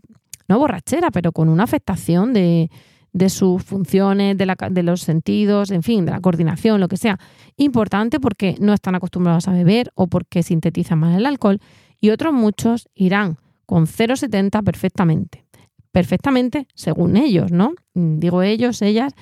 no 0.49 0.59
borrachera, 0.59 1.11
pero 1.11 1.33
con 1.33 1.51
una 1.51 1.65
afectación 1.65 2.33
de, 2.33 2.71
de 3.19 3.29
sus 3.29 3.63
funciones, 3.65 4.39
de, 4.39 4.47
la, 4.47 4.57
de, 4.71 4.83
los 4.83 5.01
sentidos, 5.01 5.71
en 5.73 5.83
fin, 5.83 6.05
de 6.05 6.13
la 6.13 6.21
coordinación, 6.21 6.81
lo 6.81 6.89
que 6.89 6.97
sea. 6.97 7.19
Importante 7.57 8.21
porque 8.21 8.55
no 8.61 8.73
están 8.73 8.95
acostumbrados 8.95 9.49
a 9.49 9.53
beber 9.53 9.91
o 9.95 10.07
porque 10.07 10.43
sintetizan 10.43 11.01
mal 11.01 11.19
el 11.19 11.27
alcohol. 11.27 11.59
Y 12.01 12.11
otros 12.11 12.33
muchos 12.33 12.89
irán 12.95 13.39
con 13.67 13.87
0,70 13.87 14.63
perfectamente. 14.63 15.45
Perfectamente 15.91 16.69
según 16.75 17.17
ellos, 17.17 17.51
¿no? 17.51 17.73
Digo 17.93 18.43
ellos, 18.43 18.81
ellas. 18.83 19.15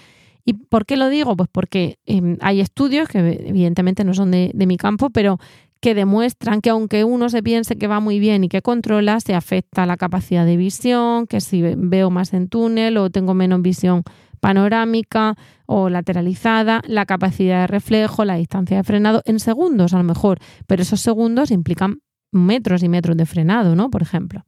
¿Y 0.44 0.52
por 0.52 0.84
qué 0.84 0.96
lo 0.96 1.08
digo? 1.08 1.34
Pues 1.34 1.48
porque 1.50 1.98
em, 2.04 2.36
hay 2.40 2.60
estudios 2.60 3.08
que 3.08 3.18
evidentemente 3.18 4.04
no 4.04 4.12
son 4.12 4.30
de, 4.30 4.50
de 4.54 4.66
mi 4.66 4.76
campo, 4.76 5.08
pero 5.10 5.38
que 5.80 5.94
demuestran 5.94 6.60
que 6.60 6.70
aunque 6.70 7.04
uno 7.04 7.28
se 7.28 7.42
piense 7.42 7.76
que 7.76 7.86
va 7.86 8.00
muy 8.00 8.18
bien 8.18 8.44
y 8.44 8.48
que 8.48 8.62
controla, 8.62 9.20
se 9.20 9.34
afecta 9.34 9.86
la 9.86 9.96
capacidad 9.96 10.46
de 10.46 10.56
visión, 10.56 11.26
que 11.26 11.40
si 11.40 11.62
veo 11.62 12.10
más 12.10 12.32
en 12.32 12.48
túnel 12.48 12.96
o 12.96 13.10
tengo 13.10 13.34
menos 13.34 13.62
visión 13.62 14.02
panorámica 14.40 15.34
o 15.66 15.88
lateralizada, 15.88 16.82
la 16.86 17.06
capacidad 17.06 17.62
de 17.62 17.66
reflejo, 17.66 18.24
la 18.24 18.36
distancia 18.36 18.76
de 18.76 18.84
frenado 18.84 19.22
en 19.24 19.40
segundos 19.40 19.92
a 19.92 19.98
lo 19.98 20.04
mejor, 20.04 20.38
pero 20.66 20.82
esos 20.82 21.00
segundos 21.00 21.50
implican 21.50 22.00
metros 22.32 22.82
y 22.82 22.88
metros 22.88 23.16
de 23.16 23.26
frenado, 23.26 23.74
¿no? 23.74 23.90
Por 23.90 24.02
ejemplo. 24.02 24.44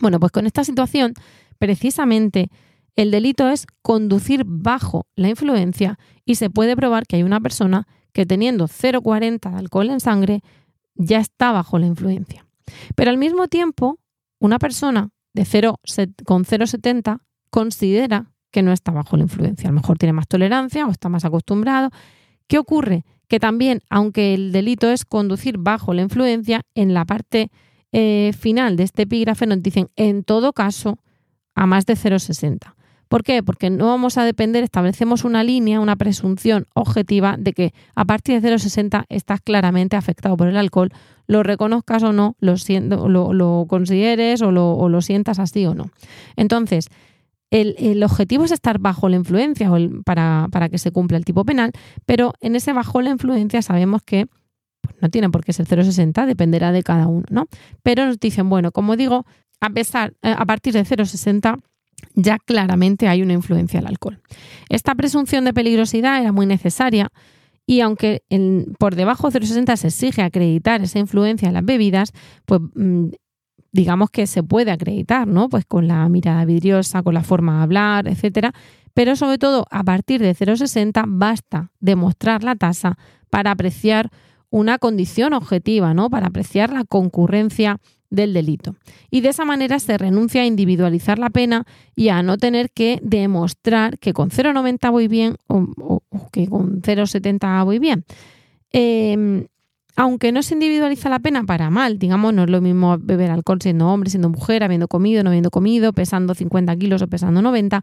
Bueno, 0.00 0.20
pues 0.20 0.32
con 0.32 0.46
esta 0.46 0.64
situación, 0.64 1.14
precisamente 1.58 2.48
el 2.96 3.10
delito 3.10 3.48
es 3.48 3.66
conducir 3.82 4.42
bajo 4.44 5.06
la 5.14 5.28
influencia 5.28 5.98
y 6.24 6.34
se 6.34 6.50
puede 6.50 6.76
probar 6.76 7.06
que 7.06 7.16
hay 7.16 7.22
una 7.22 7.40
persona 7.40 7.86
que 8.18 8.26
teniendo 8.26 8.66
0,40 8.66 9.48
de 9.48 9.58
alcohol 9.58 9.90
en 9.90 10.00
sangre 10.00 10.42
ya 10.96 11.20
está 11.20 11.52
bajo 11.52 11.78
la 11.78 11.86
influencia. 11.86 12.44
Pero 12.96 13.12
al 13.12 13.16
mismo 13.16 13.46
tiempo, 13.46 14.00
una 14.40 14.58
persona 14.58 15.10
de 15.34 15.44
0, 15.44 15.76
con 16.24 16.44
0,70 16.44 17.20
considera 17.48 18.32
que 18.50 18.64
no 18.64 18.72
está 18.72 18.90
bajo 18.90 19.16
la 19.16 19.22
influencia. 19.22 19.68
A 19.68 19.72
lo 19.72 19.76
mejor 19.76 19.98
tiene 19.98 20.14
más 20.14 20.26
tolerancia 20.26 20.84
o 20.88 20.90
está 20.90 21.08
más 21.08 21.24
acostumbrado. 21.24 21.90
¿Qué 22.48 22.58
ocurre? 22.58 23.04
Que 23.28 23.38
también, 23.38 23.82
aunque 23.88 24.34
el 24.34 24.50
delito 24.50 24.90
es 24.90 25.04
conducir 25.04 25.56
bajo 25.56 25.94
la 25.94 26.02
influencia, 26.02 26.62
en 26.74 26.94
la 26.94 27.04
parte 27.04 27.52
eh, 27.92 28.32
final 28.36 28.74
de 28.74 28.82
este 28.82 29.02
epígrafe 29.02 29.46
nos 29.46 29.62
dicen, 29.62 29.90
en 29.94 30.24
todo 30.24 30.52
caso, 30.52 30.98
a 31.54 31.66
más 31.66 31.86
de 31.86 31.94
0,60. 31.94 32.74
¿Por 33.08 33.22
qué? 33.22 33.42
Porque 33.42 33.70
no 33.70 33.86
vamos 33.86 34.18
a 34.18 34.24
depender, 34.24 34.62
establecemos 34.62 35.24
una 35.24 35.42
línea, 35.42 35.80
una 35.80 35.96
presunción 35.96 36.66
objetiva 36.74 37.36
de 37.38 37.52
que 37.54 37.74
a 37.94 38.04
partir 38.04 38.40
de 38.40 38.54
0,60 38.54 39.06
estás 39.08 39.40
claramente 39.40 39.96
afectado 39.96 40.36
por 40.36 40.48
el 40.48 40.56
alcohol, 40.56 40.90
lo 41.26 41.42
reconozcas 41.42 42.02
o 42.02 42.12
no, 42.12 42.36
lo, 42.40 43.32
lo, 43.32 43.66
consideres 43.68 44.42
o 44.42 44.50
lo, 44.50 45.00
sientas 45.00 45.38
así 45.38 45.64
o 45.66 45.74
no. 45.74 45.90
Entonces, 46.36 46.88
el, 47.50 48.02
objetivo 48.02 48.44
es 48.44 48.52
estar 48.52 48.78
bajo 48.78 49.08
la 49.08 49.16
influencia 49.16 49.70
para, 50.04 50.68
que 50.70 50.78
se 50.78 50.90
cumpla 50.90 51.16
el 51.16 51.24
tipo 51.24 51.44
penal, 51.44 51.72
pero 52.04 52.34
en 52.40 52.56
ese 52.56 52.72
bajo 52.72 53.00
la 53.00 53.10
influencia 53.10 53.62
sabemos 53.62 54.02
que 54.02 54.26
pues, 54.82 54.96
no 55.00 55.08
tiene 55.08 55.30
por 55.30 55.44
qué 55.44 55.52
ser 55.54 55.66
0,60, 55.66 56.26
dependerá 56.26 56.72
de 56.72 56.82
cada 56.82 57.06
uno, 57.06 57.24
¿no? 57.30 57.46
Pero 57.82 58.04
nos 58.04 58.20
dicen, 58.20 58.50
bueno, 58.50 58.70
como 58.70 58.96
digo, 58.96 59.24
a 59.60 59.68
eh, 59.74 60.10
a 60.22 60.46
partir 60.46 60.74
de 60.74 60.84
0,60 60.84 61.60
ya 62.14 62.38
claramente 62.38 63.08
hay 63.08 63.22
una 63.22 63.32
influencia 63.32 63.80
del 63.80 63.88
alcohol. 63.88 64.20
Esta 64.68 64.94
presunción 64.94 65.44
de 65.44 65.52
peligrosidad 65.52 66.20
era 66.20 66.32
muy 66.32 66.46
necesaria 66.46 67.10
y 67.66 67.80
aunque 67.80 68.22
por 68.78 68.96
debajo 68.96 69.30
de 69.30 69.40
0,60 69.40 69.76
se 69.76 69.88
exige 69.88 70.22
acreditar 70.22 70.80
esa 70.82 70.98
influencia 70.98 71.48
en 71.48 71.54
las 71.54 71.64
bebidas, 71.64 72.12
pues 72.46 72.60
mm, 72.74 73.08
digamos 73.72 74.10
que 74.10 74.26
se 74.26 74.42
puede 74.42 74.70
acreditar, 74.70 75.28
¿no? 75.28 75.48
Pues 75.48 75.66
con 75.66 75.86
la 75.86 76.08
mirada 76.08 76.44
vidriosa, 76.44 77.02
con 77.02 77.14
la 77.14 77.22
forma 77.22 77.58
de 77.58 77.62
hablar, 77.62 78.08
etcétera. 78.08 78.52
Pero 78.94 79.16
sobre 79.16 79.38
todo 79.38 79.66
a 79.70 79.84
partir 79.84 80.20
de 80.20 80.34
0,60 80.34 81.04
basta 81.06 81.70
demostrar 81.78 82.42
la 82.42 82.56
tasa 82.56 82.96
para 83.30 83.50
apreciar 83.50 84.10
una 84.50 84.78
condición 84.78 85.34
objetiva, 85.34 85.94
¿no? 85.94 86.08
Para 86.10 86.28
apreciar 86.28 86.72
la 86.72 86.84
concurrencia 86.84 87.78
del 88.10 88.32
delito. 88.32 88.74
Y 89.10 89.20
de 89.20 89.30
esa 89.30 89.44
manera 89.44 89.78
se 89.78 89.98
renuncia 89.98 90.42
a 90.42 90.46
individualizar 90.46 91.18
la 91.18 91.30
pena 91.30 91.66
y 91.94 92.08
a 92.08 92.22
no 92.22 92.38
tener 92.38 92.70
que 92.70 93.00
demostrar 93.02 93.98
que 93.98 94.12
con 94.12 94.30
0,90 94.30 94.90
voy 94.90 95.08
bien 95.08 95.36
o, 95.46 96.02
que 96.32 96.46
con 96.48 96.80
0,70 96.82 97.64
voy 97.64 97.78
bien. 97.78 98.04
Em, 98.72 99.46
aunque 99.96 100.30
no 100.30 100.44
se 100.44 100.54
individualiza 100.54 101.08
la 101.08 101.18
pena 101.18 101.42
para 101.42 101.70
mal, 101.70 101.98
digamos, 101.98 102.32
no 102.32 102.44
es 102.44 102.50
lo 102.50 102.60
mismo 102.60 102.98
beber 103.00 103.32
alcohol 103.32 103.60
siendo 103.60 103.88
hombre, 103.88 104.10
siendo 104.10 104.28
mujer, 104.28 104.62
habiendo 104.62 104.86
comido, 104.86 105.24
no 105.24 105.30
habiendo 105.30 105.50
comido, 105.50 105.92
pesando 105.92 106.34
50 106.36 106.76
kilos 106.76 107.02
o 107.02 107.08
pesando 107.08 107.42
90, 107.42 107.82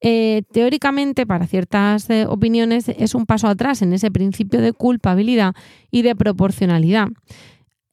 eh, 0.00 0.42
teóricamente 0.52 1.26
para 1.26 1.48
ciertas 1.48 2.08
eh, 2.08 2.24
opiniones 2.28 2.88
es 2.88 3.16
un 3.16 3.26
paso 3.26 3.48
atrás 3.48 3.82
en 3.82 3.92
ese 3.94 4.12
principio 4.12 4.60
de 4.60 4.72
culpabilidad 4.72 5.54
y 5.90 6.02
de 6.02 6.14
proporcionalidad 6.14 7.08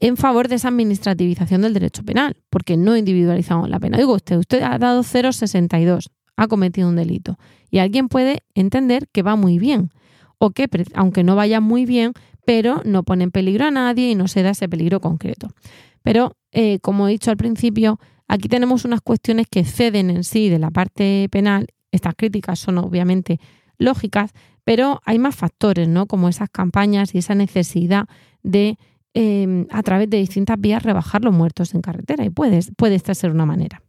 en 0.03 0.17
favor 0.17 0.49
de 0.49 0.55
esa 0.55 0.67
administrativización 0.67 1.61
del 1.61 1.73
derecho 1.73 2.03
penal, 2.03 2.35
porque 2.49 2.75
no 2.75 2.97
individualizamos 2.97 3.69
la 3.69 3.79
pena. 3.79 3.97
Digo 3.97 4.13
usted, 4.13 4.35
usted 4.37 4.61
ha 4.61 4.77
dado 4.77 5.01
0,62, 5.01 6.09
ha 6.35 6.47
cometido 6.47 6.89
un 6.89 6.97
delito, 6.97 7.39
y 7.71 7.77
alguien 7.77 8.09
puede 8.09 8.43
entender 8.53 9.07
que 9.13 9.21
va 9.21 9.37
muy 9.37 9.59
bien, 9.59 9.91
o 10.39 10.49
que, 10.49 10.67
aunque 10.93 11.23
no 11.23 11.37
vaya 11.37 11.61
muy 11.61 11.85
bien, 11.85 12.11
pero 12.45 12.81
no 12.83 13.03
pone 13.03 13.23
en 13.23 13.31
peligro 13.31 13.63
a 13.63 13.71
nadie 13.71 14.09
y 14.09 14.15
no 14.15 14.27
se 14.27 14.43
da 14.43 14.49
ese 14.49 14.67
peligro 14.67 14.99
concreto. 14.99 15.47
Pero, 16.01 16.35
eh, 16.51 16.79
como 16.81 17.07
he 17.07 17.11
dicho 17.11 17.31
al 17.31 17.37
principio, 17.37 17.97
aquí 18.27 18.49
tenemos 18.49 18.83
unas 18.83 18.99
cuestiones 18.99 19.47
que 19.49 19.63
ceden 19.63 20.09
en 20.09 20.25
sí 20.25 20.49
de 20.49 20.59
la 20.59 20.69
parte 20.69 21.29
penal. 21.31 21.67
Estas 21.93 22.15
críticas 22.15 22.59
son 22.59 22.77
obviamente 22.77 23.39
lógicas, 23.77 24.31
pero 24.65 24.99
hay 25.05 25.17
más 25.17 25.33
factores, 25.33 25.87
¿no? 25.87 26.07
Como 26.07 26.27
esas 26.27 26.49
campañas 26.49 27.15
y 27.15 27.19
esa 27.19 27.35
necesidad 27.35 28.03
de 28.41 28.77
Em, 29.15 29.67
a 29.69 29.83
través 29.83 30.09
de 30.09 30.17
distintas 30.17 30.59
vías 30.59 30.81
rebajar 30.81 31.23
los 31.23 31.33
muertos 31.33 31.75
en 31.75 31.81
carretera 31.81 32.25
y 32.25 32.31
puede, 32.31 32.59
puede 32.75 32.95
esta 32.95 33.13
ser 33.13 33.29
una 33.29 33.45
manera. 33.45 33.83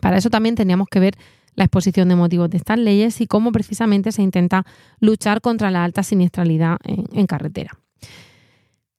Para 0.00 0.16
eso 0.16 0.30
también 0.30 0.54
teníamos 0.54 0.86
que 0.88 1.00
ver 1.00 1.14
la 1.54 1.64
exposición 1.64 2.08
de 2.08 2.14
motivos 2.14 2.48
de 2.48 2.56
estas 2.56 2.78
leyes 2.78 3.20
y 3.20 3.26
cómo 3.26 3.50
precisamente 3.50 4.12
se 4.12 4.22
intenta 4.22 4.64
luchar 5.00 5.40
contra 5.40 5.72
la 5.72 5.82
alta 5.82 6.04
siniestralidad 6.04 6.78
en, 6.84 7.26
carretera. 7.26 7.76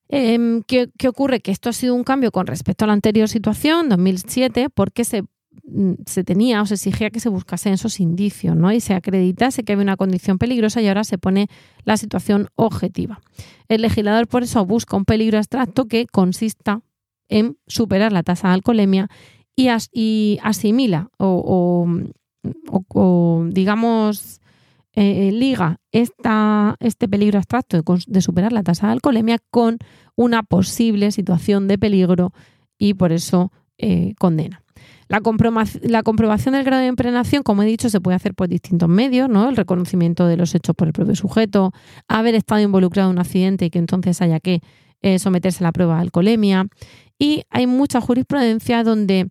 Em, 0.10 0.62
¿qué, 0.64 0.90
¿qué, 0.98 1.08
ocurre? 1.08 1.40
Que 1.40 1.52
esto 1.52 1.70
ha 1.70 1.74
sido 1.74 1.96
un 1.96 2.04
cambio 2.04 2.32
con 2.32 2.46
respecto 2.46 2.84
a 2.84 2.88
la 2.88 2.94
anterior 2.94 3.30
situación, 3.30 3.88
2007, 3.88 4.70
porque 4.70 5.06
se 5.06 5.24
se 6.06 6.24
tenía 6.24 6.62
o 6.62 6.66
se 6.66 6.74
exigía 6.74 7.10
que 7.10 7.20
se 7.20 7.30
buscasen 7.30 7.74
esos 7.74 8.00
indicios 8.00 8.56
¿no? 8.56 8.72
y 8.72 8.82
se 8.82 8.94
acreditase 8.94 9.64
que 9.64 9.74
había 9.74 9.84
una 9.84 9.98
condición 9.98 10.38
peligrosa 10.38 10.82
y 10.82 10.88
ahora 10.88 11.04
se 11.04 11.18
pone 11.18 11.48
la 11.86 11.98
situación 11.98 12.50
objetiva. 12.56 13.22
El 13.70 13.82
legislador 13.82 14.28
por 14.28 14.44
eso 14.44 14.66
busca 14.66 14.98
un 14.98 15.06
peligro 15.06 15.38
abstracto 15.38 15.86
que 15.86 16.06
consista 16.06 16.82
en 17.30 17.58
superar 17.66 18.12
la 18.12 18.24
tasa 18.24 18.50
de 18.50 18.56
alcoholemia 18.56 19.08
y, 19.56 20.40
asimila 20.42 21.10
o, 21.18 21.88
digamos, 23.52 24.42
eh, 24.96 25.32
liga 25.32 25.80
esta, 25.92 26.76
este 26.80 27.08
peligro 27.08 27.38
abstracto 27.38 27.82
de, 28.06 28.22
superar 28.22 28.52
la 28.52 28.64
tasa 28.64 28.88
de 28.88 28.94
alcoholemia 28.94 29.40
con 29.50 29.78
una 30.16 30.44
posible 30.44 31.12
situación 31.12 31.68
de 31.68 31.78
peligro 31.78 32.34
y 32.78 32.96
por 32.96 33.12
eso 33.12 33.52
eh, 33.78 34.14
condena. 34.20 34.63
La, 35.14 36.02
comprobación 36.02 36.54
del 36.56 36.64
grado 36.64 36.82
de 36.82 36.88
impregnación, 36.88 37.44
como 37.44 37.62
he 37.62 37.68
dicho, 37.68 37.88
se 37.88 38.02
puede 38.02 38.16
hacer 38.16 38.34
por 38.34 38.48
distintos 38.48 38.90
medios, 38.90 39.30
¿no? 39.30 39.48
El 39.48 39.56
reconocimiento 39.56 40.26
de 40.26 40.38
los 40.38 40.56
hechos 40.56 40.76
por 40.76 40.88
el 40.88 40.94
propio 40.94 41.16
sujeto, 41.16 41.72
haber 42.08 42.34
estado 42.34 42.62
involucrado 42.62 43.12
en 43.12 43.18
un 43.18 43.20
accidente 43.20 43.66
y 43.66 43.70
que 43.70 43.78
entonces 43.78 44.24
haya 44.24 44.40
que 44.40 44.62
eh, 45.04 45.20
someterse 45.20 45.64
a 45.64 45.68
la 45.68 45.72
prueba 45.72 45.98
de 45.98 46.02
alcoholemia. 46.02 46.66
Y 47.20 47.44
hay 47.52 47.68
mucha 47.68 48.02
jurisprudencia 48.02 48.84
donde 48.84 49.30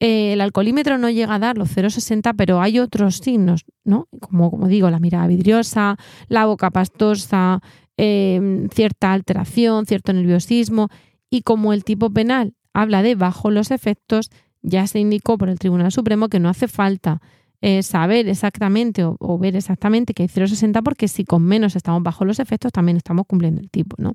eh, 0.00 0.34
el 0.34 0.42
alcoholímetro 0.42 0.98
no 0.98 1.08
llega 1.08 1.36
a 1.36 1.38
dar 1.38 1.56
los 1.56 1.74
0,60, 1.74 2.34
pero 2.36 2.60
hay 2.60 2.78
otros 2.78 3.16
signos, 3.16 3.64
¿no? 3.84 4.08
Como, 4.20 4.50
como 4.50 4.68
digo, 4.68 4.90
la 4.90 4.98
mirada 4.98 5.28
vidriosa, 5.28 5.96
la 6.28 6.44
boca 6.44 6.70
pastosa, 6.70 7.62
em, 7.96 8.68
cierta 8.68 9.14
alteración, 9.14 9.86
cierto 9.86 10.12
nerviosismo. 10.12 10.88
Y 11.30 11.40
como 11.40 11.72
el 11.72 11.84
tipo 11.84 12.10
penal 12.10 12.52
habla 12.74 13.02
de 13.02 13.14
bajo 13.14 13.50
los 13.50 13.70
efectos, 13.70 14.28
ya 14.62 14.86
se 14.86 15.00
indicó 15.00 15.38
por 15.38 15.48
el 15.48 15.58
Tribunal 15.58 15.92
Supremo 15.92 16.28
que 16.28 16.40
no 16.40 16.48
hace 16.48 16.68
falta 16.68 17.20
eh, 17.60 17.82
saber 17.82 18.28
exactamente 18.28 19.04
o, 19.04 19.38
ver 19.38 19.54
exactamente 19.54 20.14
que 20.14 20.24
hay 20.24 20.28
0,60 20.28 20.82
porque 20.82 21.06
si 21.06 21.24
con 21.24 21.44
menos 21.44 21.76
estamos 21.76 22.02
bajo 22.02 22.24
los 22.24 22.40
efectos 22.40 22.72
también 22.72 22.96
estamos 22.96 23.24
cumpliendo 23.26 23.60
el 23.60 23.70
tipo, 23.70 23.94
¿no? 23.98 24.14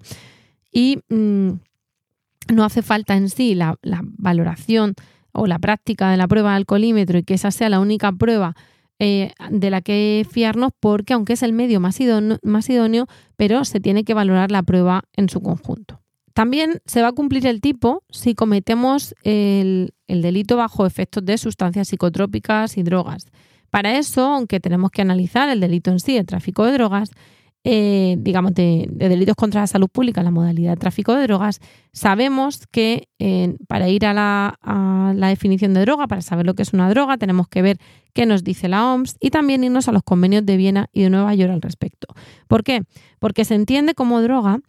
Y 0.72 1.00
mm, 1.08 1.52
no 2.54 2.64
hace 2.66 2.82
falta 2.82 3.16
en 3.16 3.30
sí 3.30 3.56
la, 3.56 3.78
valoración 4.18 4.96
o 5.32 5.48
la 5.48 5.60
práctica 5.60 6.12
de 6.12 6.18
la 6.18 6.28
prueba 6.28 6.52
de 6.52 6.58
alcoholímetro 6.58 7.20
y 7.20 7.24
que 7.24 7.36
esa 7.36 7.52
sea 7.52 7.70
la 7.70 7.80
única 7.80 8.12
prueba 8.12 8.54
eh, 9.00 9.32
de 9.50 9.70
la 9.70 9.82
que 9.82 10.26
fiarnos 10.30 10.72
porque 10.80 11.14
aunque 11.14 11.34
es 11.34 11.44
el 11.44 11.54
medio 11.54 11.80
más 11.80 12.00
más 12.44 12.70
idóneo, 12.70 13.08
pero 13.36 13.64
se 13.64 13.80
tiene 13.80 14.04
que 14.04 14.14
valorar 14.14 14.52
la 14.52 14.64
prueba 14.64 15.04
en 15.14 15.30
su 15.30 15.42
conjunto. 15.42 15.97
También 16.38 16.84
se 16.86 17.02
va 17.02 17.08
a 17.08 17.14
cumplir 17.14 17.48
el 17.48 17.62
tipo 17.62 18.04
si 18.12 18.36
cometemos 18.36 19.16
el, 19.24 19.92
delito 20.08 20.56
bajo 20.56 20.86
efectos 20.86 21.26
de 21.26 21.36
sustancias 21.36 21.88
psicotrópicas 21.88 22.78
y 22.78 22.84
drogas. 22.84 23.26
Para 23.72 23.98
eso, 23.98 24.24
aunque 24.24 24.60
tenemos 24.60 24.92
que 24.92 25.02
analizar 25.02 25.50
el 25.50 25.60
delito 25.60 25.90
en 25.90 26.00
sí, 26.00 26.16
el 26.16 26.28
tráfico 26.28 26.64
de 26.64 26.74
drogas, 26.74 27.10
eh, 27.64 28.18
digamos, 28.20 28.54
de, 28.54 28.88
delitos 28.92 29.36
contra 29.36 29.62
la 29.62 29.68
salud 29.68 29.90
pública, 29.90 30.22
la 30.22 30.30
modalidad 30.30 30.74
de 30.74 30.78
tráfico 30.78 31.16
de 31.16 31.24
drogas, 31.24 31.60
sabemos 31.92 32.68
que 32.70 33.08
para 33.68 33.90
ir 33.90 34.06
a 34.06 34.14
la, 34.14 34.60
a 34.62 35.14
la, 35.16 35.30
definición 35.30 35.74
de 35.74 35.82
droga, 35.82 36.06
para 36.06 36.22
saber 36.22 36.46
lo 36.46 36.54
que 36.54 36.62
es 36.62 36.72
una 36.72 36.88
droga, 36.88 37.18
tenemos 37.18 37.48
que 37.48 37.64
ver 37.64 37.80
qué 38.14 38.28
nos 38.28 38.44
dice 38.44 38.68
la 38.68 38.94
OMS 38.94 39.18
y 39.20 39.32
también 39.32 39.64
irnos 39.64 39.88
a 39.88 39.92
los 39.92 40.04
convenios 40.04 40.46
de 40.46 40.56
Viena 40.56 40.88
y 40.94 41.02
de 41.02 41.10
Nueva 41.10 41.34
York 41.34 41.52
al 41.52 41.64
respecto. 41.64 42.14
¿Por 42.48 42.64
qué? 42.64 42.84
Porque 43.18 43.44
se 43.44 43.56
entiende 43.56 43.96
como 43.96 44.22
droga 44.22 44.60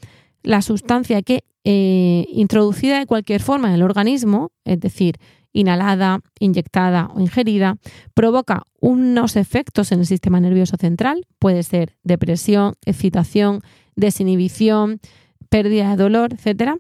la 0.43 0.63
sustancia 0.63 1.23
que 1.23 1.45
eh, 1.65 2.27
introducida 2.31 2.99
de 2.99 3.07
cualquier 3.07 3.43
forma 3.43 3.69
en 3.69 3.75
el 3.75 3.83
organismo, 3.83 4.53
es 4.65 4.81
decir, 4.81 5.17
inhalada, 5.53 6.21
inyectada 6.39 7.11
o 7.15 7.21
ingerida, 7.21 7.77
provoca 8.15 8.63
unos 8.81 9.37
efectos 9.37 9.93
en 9.93 10.01
el 10.01 10.07
sistema 10.07 10.41
nervioso 10.41 10.77
central, 10.77 11.27
puede 11.39 11.63
ser 11.63 11.97
depresión, 12.03 12.75
excitación, 12.85 13.61
desinhibición, 13.97 15.01
pérdida 15.49 15.91
de 15.91 15.97
dolor, 15.97 16.31
etc. 16.33 16.77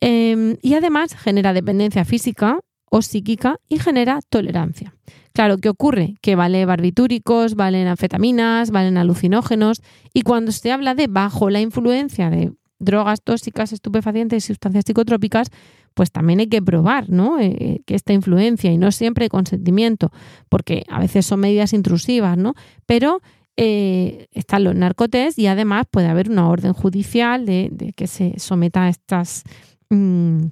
Em, 0.00 0.56
y 0.62 0.74
además 0.74 1.14
genera 1.14 1.52
dependencia 1.52 2.04
física 2.04 2.60
o 2.90 3.02
psíquica 3.02 3.56
y 3.68 3.78
genera 3.78 4.20
tolerancia. 4.28 4.94
Claro, 5.32 5.58
¿qué 5.58 5.68
ocurre? 5.68 6.16
Que 6.22 6.34
vale 6.34 6.64
barbitúricos, 6.66 7.54
valen 7.54 7.86
anfetaminas, 7.86 8.70
valen 8.70 8.98
alucinógenos 8.98 9.80
y 10.12 10.22
cuando 10.22 10.52
se 10.52 10.72
habla 10.72 10.94
de 10.94 11.06
bajo 11.06 11.50
la 11.50 11.60
influencia 11.60 12.30
de 12.30 12.52
drogas 12.80 13.22
tóxicas, 13.22 13.72
estupefacientes 13.72 14.44
y 14.44 14.46
sustancias 14.48 14.84
psicotrópicas, 14.86 15.50
pues 15.94 16.10
también 16.10 16.40
hay 16.40 16.46
que 16.48 16.62
probar 16.62 17.10
¿no? 17.10 17.38
Eh, 17.38 17.56
eh, 17.58 17.80
que 17.86 17.94
esta 17.94 18.12
influencia 18.12 18.72
y 18.72 18.78
no 18.78 18.90
siempre 18.90 19.28
consentimiento, 19.28 20.10
porque 20.48 20.84
a 20.88 20.98
veces 20.98 21.26
son 21.26 21.40
medidas 21.40 21.72
intrusivas, 21.72 22.36
¿no? 22.36 22.54
pero 22.86 23.20
eh, 23.56 24.28
están 24.32 24.64
los 24.64 24.74
narcotés 24.74 25.38
y 25.38 25.46
además 25.46 25.84
puede 25.90 26.06
haber 26.06 26.30
una 26.30 26.48
orden 26.48 26.72
judicial 26.72 27.44
de, 27.44 27.92
que 27.94 28.06
se 28.06 28.38
someta 28.38 28.84
a 28.84 28.88
estas, 28.88 29.44
mm, 29.90 30.46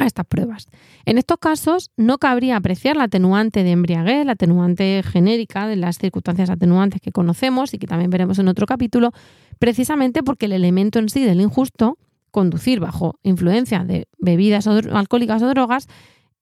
a 0.00 0.06
estas 0.06 0.26
pruebas. 0.26 0.66
En 1.04 1.18
estos 1.18 1.38
casos 1.38 1.90
no 1.96 2.18
cabría 2.18 2.56
apreciar 2.56 2.96
la 2.96 3.04
atenuante 3.04 3.62
de 3.62 3.70
embriaguez, 3.72 4.24
la 4.24 4.32
atenuante 4.32 5.02
genérica 5.04 5.66
de 5.66 5.76
las 5.76 5.98
circunstancias 5.98 6.50
atenuantes 6.50 7.00
que 7.00 7.12
conocemos 7.12 7.74
y 7.74 7.78
que 7.78 7.86
también 7.86 8.10
veremos 8.10 8.38
en 8.38 8.48
otro 8.48 8.66
capítulo, 8.66 9.12
precisamente 9.58 10.22
porque 10.22 10.46
el 10.46 10.52
elemento 10.52 10.98
en 10.98 11.08
sí 11.08 11.24
del 11.24 11.40
injusto, 11.40 11.98
conducir 12.30 12.80
bajo 12.80 13.18
influencia 13.22 13.84
de 13.84 14.08
bebidas 14.18 14.66
alcohólicas 14.66 15.42
o 15.42 15.48
drogas, 15.48 15.86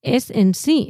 es 0.03 0.31
en 0.31 0.55
sí 0.55 0.89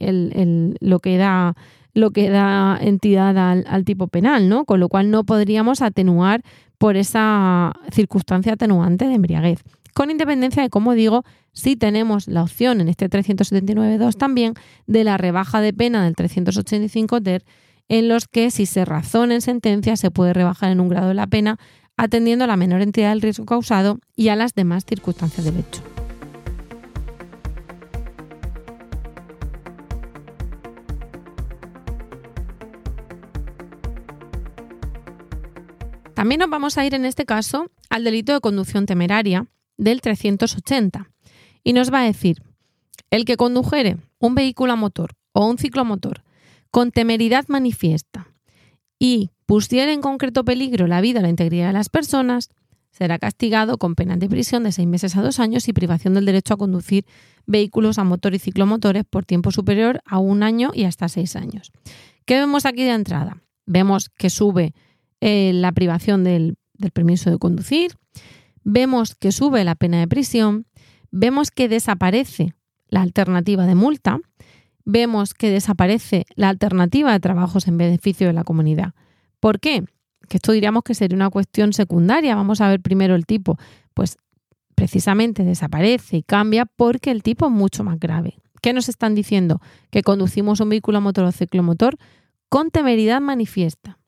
lo, 0.80 0.98
que 1.00 1.16
da, 1.16 1.54
lo 1.94 2.10
que 2.10 2.28
da 2.28 2.78
entidad 2.80 3.36
al, 3.66 3.84
tipo 3.84 4.08
penal, 4.08 4.48
¿no? 4.48 4.66
Con 4.66 4.80
lo 4.80 4.88
cual 4.88 5.10
no 5.10 5.24
podríamos 5.24 5.80
atenuar 5.80 6.42
por 6.76 6.96
esa 6.96 7.72
circunstancia 7.90 8.52
atenuante 8.52 9.06
de 9.06 9.14
embriaguez. 9.14 9.64
Con 9.98 10.12
independencia 10.12 10.62
de, 10.62 10.70
como 10.70 10.94
digo, 10.94 11.24
si 11.52 11.74
tenemos 11.74 12.28
la 12.28 12.44
opción 12.44 12.80
en 12.80 12.88
este 12.88 13.10
379.2 13.10 14.16
también 14.16 14.54
de 14.86 15.02
la 15.02 15.16
rebaja 15.16 15.60
de 15.60 15.72
pena 15.72 16.04
del 16.04 16.14
385 16.14 17.20
ter 17.20 17.44
en 17.88 18.06
los 18.06 18.28
que 18.28 18.52
si 18.52 18.64
se 18.66 18.84
razona 18.84 19.34
en 19.34 19.40
sentencia 19.40 19.96
se 19.96 20.12
puede 20.12 20.34
rebajar 20.34 20.70
en 20.70 20.78
un 20.78 20.88
grado 20.88 21.12
la 21.14 21.26
pena 21.26 21.58
atendiendo 21.96 22.44
a 22.44 22.46
la 22.46 22.56
menor 22.56 22.80
entidad 22.80 23.08
del 23.08 23.22
riesgo 23.22 23.44
causado 23.44 23.98
y 24.14 24.28
a 24.28 24.36
las 24.36 24.54
demás 24.54 24.84
circunstancias 24.84 25.44
del 25.44 25.56
hecho. 25.56 25.82
También 36.14 36.38
nos 36.38 36.50
vamos 36.50 36.78
a 36.78 36.86
ir 36.86 36.94
en 36.94 37.04
este 37.04 37.24
caso 37.24 37.72
al 37.90 38.04
delito 38.04 38.32
de 38.32 38.38
conducción 38.38 38.86
temeraria 38.86 39.48
del 39.78 40.02
380 40.02 41.10
y 41.64 41.72
nos 41.72 41.92
va 41.92 42.00
a 42.00 42.04
decir, 42.04 42.42
el 43.10 43.24
que 43.24 43.36
condujere 43.36 43.96
un 44.18 44.34
vehículo 44.34 44.72
a 44.72 44.76
motor 44.76 45.14
o 45.32 45.46
un 45.46 45.56
ciclomotor 45.56 46.22
con 46.70 46.90
temeridad 46.90 47.46
manifiesta 47.48 48.28
y 48.98 49.30
pusiera 49.46 49.92
en 49.92 50.02
concreto 50.02 50.44
peligro 50.44 50.86
la 50.86 51.00
vida 51.00 51.20
o 51.20 51.22
la 51.22 51.30
integridad 51.30 51.68
de 51.68 51.72
las 51.72 51.88
personas, 51.88 52.50
será 52.90 53.18
castigado 53.18 53.78
con 53.78 53.94
pena 53.94 54.16
de 54.16 54.28
prisión 54.28 54.64
de 54.64 54.72
seis 54.72 54.88
meses 54.88 55.16
a 55.16 55.22
dos 55.22 55.38
años 55.40 55.68
y 55.68 55.72
privación 55.72 56.14
del 56.14 56.26
derecho 56.26 56.54
a 56.54 56.58
conducir 56.58 57.06
vehículos 57.46 57.98
a 57.98 58.04
motor 58.04 58.34
y 58.34 58.38
ciclomotores 58.38 59.04
por 59.08 59.24
tiempo 59.24 59.52
superior 59.52 60.02
a 60.04 60.18
un 60.18 60.42
año 60.42 60.72
y 60.74 60.84
hasta 60.84 61.08
seis 61.08 61.36
años. 61.36 61.72
¿Qué 62.24 62.34
vemos 62.34 62.66
aquí 62.66 62.84
de 62.84 62.92
entrada? 62.92 63.42
Vemos 63.66 64.10
que 64.10 64.30
sube 64.30 64.74
eh, 65.20 65.52
la 65.54 65.72
privación 65.72 66.24
del, 66.24 66.56
del 66.74 66.90
permiso 66.90 67.30
de 67.30 67.38
conducir, 67.38 67.92
vemos 68.70 69.14
que 69.14 69.32
sube 69.32 69.64
la 69.64 69.74
pena 69.76 69.98
de 69.98 70.06
prisión, 70.06 70.66
vemos 71.10 71.50
que 71.50 71.70
desaparece 71.70 72.52
la 72.88 73.00
alternativa 73.00 73.64
de 73.64 73.74
multa, 73.74 74.20
vemos 74.84 75.32
que 75.32 75.48
desaparece 75.50 76.26
la 76.34 76.50
alternativa 76.50 77.10
de 77.12 77.18
trabajos 77.18 77.66
en 77.66 77.78
beneficio 77.78 78.26
de 78.26 78.34
la 78.34 78.44
comunidad. 78.44 78.92
¿Por 79.40 79.58
qué? 79.58 79.84
Que 80.28 80.36
esto 80.36 80.52
diríamos 80.52 80.82
que 80.82 80.94
sería 80.94 81.16
una 81.16 81.30
cuestión 81.30 81.72
secundaria. 81.72 82.34
Vamos 82.34 82.60
a 82.60 82.68
ver 82.68 82.80
primero 82.80 83.14
el 83.14 83.24
tipo. 83.24 83.56
Pues 83.94 84.18
precisamente 84.74 85.44
desaparece 85.44 86.18
y 86.18 86.22
cambia 86.22 86.66
porque 86.66 87.10
el 87.10 87.22
tipo 87.22 87.46
es 87.46 87.52
mucho 87.52 87.84
más 87.84 87.98
grave. 87.98 88.36
¿Qué 88.60 88.74
nos 88.74 88.90
están 88.90 89.14
diciendo? 89.14 89.62
Que 89.90 90.02
conducimos 90.02 90.60
un 90.60 90.68
vehículo 90.68 91.00
motor 91.00 91.24
o 91.24 91.32
ciclomotor 91.32 91.96
con 92.50 92.70
temeridad 92.70 93.22
manifiesta. 93.22 93.98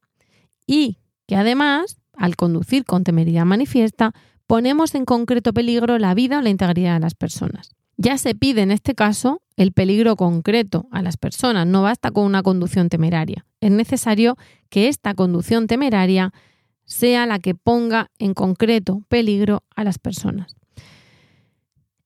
Y 0.66 0.98
que 1.26 1.36
además, 1.36 1.96
al 2.14 2.36
conducir 2.36 2.84
con 2.84 3.04
temeridad 3.04 3.46
manifiesta, 3.46 4.12
ponemos 4.50 4.96
en 4.96 5.04
concreto 5.04 5.52
peligro 5.52 5.96
la 6.00 6.12
vida 6.12 6.38
o 6.38 6.42
la 6.42 6.50
integridad 6.50 6.94
de 6.94 6.98
las 6.98 7.14
personas. 7.14 7.70
Ya 7.96 8.18
se 8.18 8.34
pide 8.34 8.62
en 8.62 8.72
este 8.72 8.96
caso 8.96 9.42
el 9.56 9.70
peligro 9.70 10.16
concreto 10.16 10.88
a 10.90 11.02
las 11.02 11.16
personas, 11.16 11.68
no 11.68 11.82
basta 11.82 12.10
con 12.10 12.24
una 12.24 12.42
conducción 12.42 12.88
temeraria. 12.88 13.46
Es 13.60 13.70
necesario 13.70 14.36
que 14.68 14.88
esta 14.88 15.14
conducción 15.14 15.68
temeraria 15.68 16.32
sea 16.84 17.26
la 17.26 17.38
que 17.38 17.54
ponga 17.54 18.10
en 18.18 18.34
concreto 18.34 19.04
peligro 19.06 19.62
a 19.76 19.84
las 19.84 20.00
personas. 20.00 20.56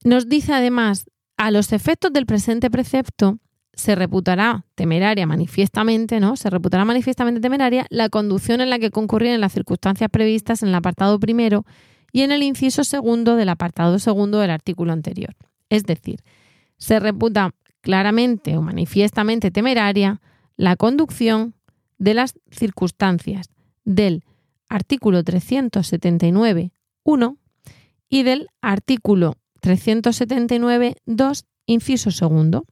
Nos 0.04 0.28
dice 0.28 0.52
además, 0.52 1.07
a 1.38 1.50
los 1.50 1.72
efectos 1.72 2.12
del 2.12 2.26
presente 2.26 2.70
precepto, 2.70 3.38
se 3.72 3.94
reputará 3.94 4.66
temeraria 4.74 5.26
manifiestamente, 5.26 6.20
¿no? 6.20 6.37
Se 6.37 6.50
reputará 6.50 6.85
manifiestamente 6.85 7.40
temeraria 7.40 7.87
la 7.88 8.11
conducción 8.11 8.61
en 8.61 8.68
la 8.68 8.78
que 8.78 8.90
concurrieron 8.90 9.40
las 9.40 9.54
circunstancias 9.54 10.11
previstas 10.11 10.62
en 10.62 10.68
el 10.68 10.74
apartado 10.74 11.18
primero 11.18 11.64
y 12.14 12.22
en 12.22 12.31
el 12.31 12.42
inciso 12.44 12.85
segundo 12.85 13.35
del 13.35 13.48
apartado 13.48 13.98
segundo 13.98 14.38
del 14.38 14.53
artículo 14.53 14.92
anterior. 14.92 15.35
Es 15.68 15.85
decir, 15.85 16.22
se 16.77 17.00
reputa 17.00 17.53
claramente 17.81 18.57
o 18.57 18.62
manifiestamente 18.62 19.50
temeraria 19.50 20.20
la 20.57 20.77
conducción 20.77 21.57
de 21.98 22.14
las 22.14 22.35
circunstancias 22.53 23.50
del 23.85 24.22
artículo 24.68 25.24
379.1 25.24 27.37
y 28.09 28.22
del 28.22 28.46
artículo 28.61 29.35
379.2, 29.61 31.46
inciso 31.66 32.12
segundo. 32.12 32.64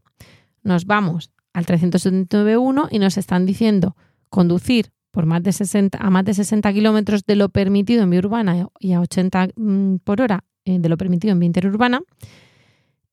Nos 0.62 0.86
vamos 0.86 1.32
al 1.52 1.66
379.1 1.66 2.86
y 2.92 3.00
nos 3.00 3.18
están 3.18 3.44
diciendo 3.44 3.96
conducir 4.28 4.92
por 5.12 5.26
más 5.26 5.42
de 5.42 5.52
60, 5.52 5.98
a 5.98 6.10
más 6.10 6.24
de 6.24 6.34
60 6.34 6.72
kilómetros 6.72 7.24
de 7.24 7.36
lo 7.36 7.48
permitido 7.50 8.02
en 8.02 8.10
vía 8.10 8.18
urbana 8.18 8.66
y 8.80 8.92
a 8.92 9.00
80 9.00 9.50
mm, 9.54 9.96
por 10.02 10.20
hora 10.20 10.42
eh, 10.64 10.78
de 10.80 10.88
lo 10.88 10.96
permitido 10.96 11.32
en 11.32 11.38
vía 11.38 11.46
interurbana 11.46 12.00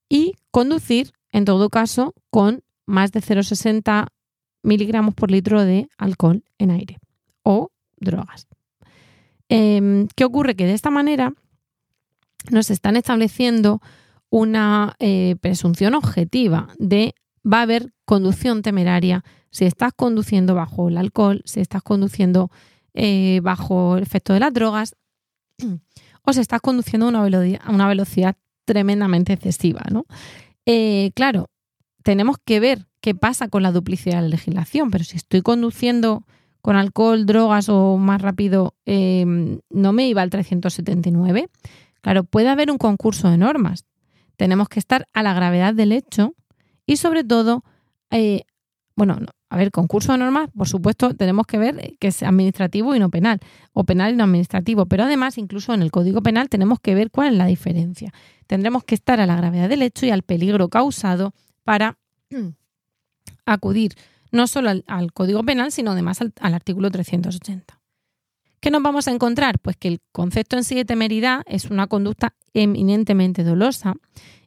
y 0.07 0.33
conducir, 0.49 1.11
en 1.31 1.45
todo 1.45 1.69
caso, 1.69 2.15
con 2.31 2.63
más 2.87 3.11
de 3.11 3.21
0,60 3.21 4.07
miligramos 4.63 5.13
por 5.13 5.29
litro 5.29 5.63
de 5.63 5.87
alcohol 5.97 6.43
en 6.57 6.71
aire 6.71 6.97
o 7.43 7.69
drogas. 7.97 8.47
Em, 9.49 10.07
¿Qué 10.15 10.25
ocurre? 10.25 10.55
Que 10.55 10.65
de 10.65 10.73
esta 10.73 10.89
manera 10.89 11.33
nos 12.49 12.71
están 12.71 12.95
estableciendo 12.95 13.81
una 14.29 14.95
eh, 14.99 15.35
presunción 15.41 15.95
objetiva 15.95 16.69
de 16.77 17.13
va 17.45 17.59
a 17.59 17.63
haber 17.63 17.93
conducción 18.05 18.61
temeraria 18.61 19.23
si 19.51 19.65
estás 19.65 19.93
conduciendo 19.95 20.55
bajo 20.55 20.89
el 20.89 20.97
alcohol, 20.97 21.41
si 21.45 21.59
estás 21.59 21.83
conduciendo 21.83 22.51
eh, 22.93 23.39
bajo 23.43 23.97
el 23.97 24.03
efecto 24.03 24.33
de 24.33 24.39
las 24.39 24.53
drogas 24.53 24.95
o 26.23 26.33
si 26.33 26.39
estás 26.39 26.61
conduciendo 26.61 27.07
a 27.07 27.71
una 27.71 27.87
velocidad, 27.87 28.35
tremendamente 28.65 29.33
excesiva. 29.33 29.81
¿no? 29.91 30.05
Eh, 30.65 31.11
claro, 31.15 31.49
tenemos 32.03 32.37
que 32.43 32.59
ver 32.59 32.87
qué 33.01 33.15
pasa 33.15 33.47
con 33.47 33.63
la 33.63 33.71
duplicidad 33.71 34.17
de 34.17 34.21
la 34.23 34.27
legislación, 34.27 34.91
pero 34.91 35.03
si 35.03 35.17
estoy 35.17 35.41
conduciendo 35.41 36.23
con 36.61 36.75
alcohol, 36.75 37.25
drogas 37.25 37.69
o 37.69 37.97
más 37.97 38.21
rápido, 38.21 38.75
em, 38.85 39.59
no 39.69 39.93
me 39.93 40.07
iba 40.07 40.21
al 40.21 40.29
379. 40.29 41.49
Claro, 42.01 42.23
puede 42.23 42.49
haber 42.49 42.69
un 42.69 42.77
concurso 42.77 43.29
de 43.29 43.37
normas. 43.37 43.85
Tenemos 44.35 44.69
que 44.69 44.79
estar 44.79 45.07
a 45.13 45.23
la 45.23 45.33
gravedad 45.33 45.73
del 45.73 45.91
hecho 45.91 46.35
y 46.85 46.97
sobre 46.97 47.23
todo, 47.23 47.63
eh, 48.11 48.43
bueno, 48.95 49.19
a 49.49 49.57
ver, 49.57 49.71
concurso 49.71 50.11
de 50.11 50.19
normas, 50.19 50.49
por 50.55 50.67
supuesto, 50.67 51.15
tenemos 51.15 51.47
que 51.47 51.57
ver 51.57 51.95
que 51.99 52.09
es 52.09 52.21
administrativo 52.21 52.95
y 52.95 52.99
no 52.99 53.09
penal, 53.09 53.39
o 53.73 53.83
penal 53.83 54.13
y 54.13 54.15
no 54.15 54.23
administrativo, 54.23 54.85
pero 54.85 55.03
además, 55.03 55.39
incluso 55.39 55.73
en 55.73 55.81
el 55.81 55.89
Código 55.89 56.21
Penal 56.21 56.49
tenemos 56.49 56.79
que 56.79 56.93
ver 56.93 57.09
cuál 57.09 57.29
es 57.29 57.37
la 57.37 57.47
diferencia. 57.47 58.13
Tendremos 58.45 58.83
que 58.83 58.93
estar 58.93 59.19
a 59.19 59.25
la 59.25 59.35
gravedad 59.35 59.67
del 59.67 59.81
hecho 59.81 60.05
y 60.05 60.11
al 60.11 60.21
peligro 60.21 60.69
causado 60.69 61.33
para 61.63 61.97
acudir 63.45 63.95
no 64.31 64.45
solo 64.45 64.69
al, 64.85 65.13
Código 65.13 65.43
Penal, 65.43 65.71
sino 65.71 65.91
además 65.91 66.21
al, 66.21 66.31
al 66.39 66.53
artículo 66.53 66.91
380. 66.91 67.79
¿Qué 68.59 68.69
nos 68.69 68.83
vamos 68.83 69.07
a 69.07 69.11
encontrar? 69.11 69.57
Pues 69.57 69.77
que 69.77 69.87
el 69.87 69.99
concepto 70.11 70.57
en 70.57 70.63
sí 70.63 70.75
de 70.75 70.85
temeridad 70.85 71.41
es 71.47 71.65
una 71.71 71.87
conducta 71.87 72.35
eminentemente 72.53 73.43
dolosa 73.43 73.95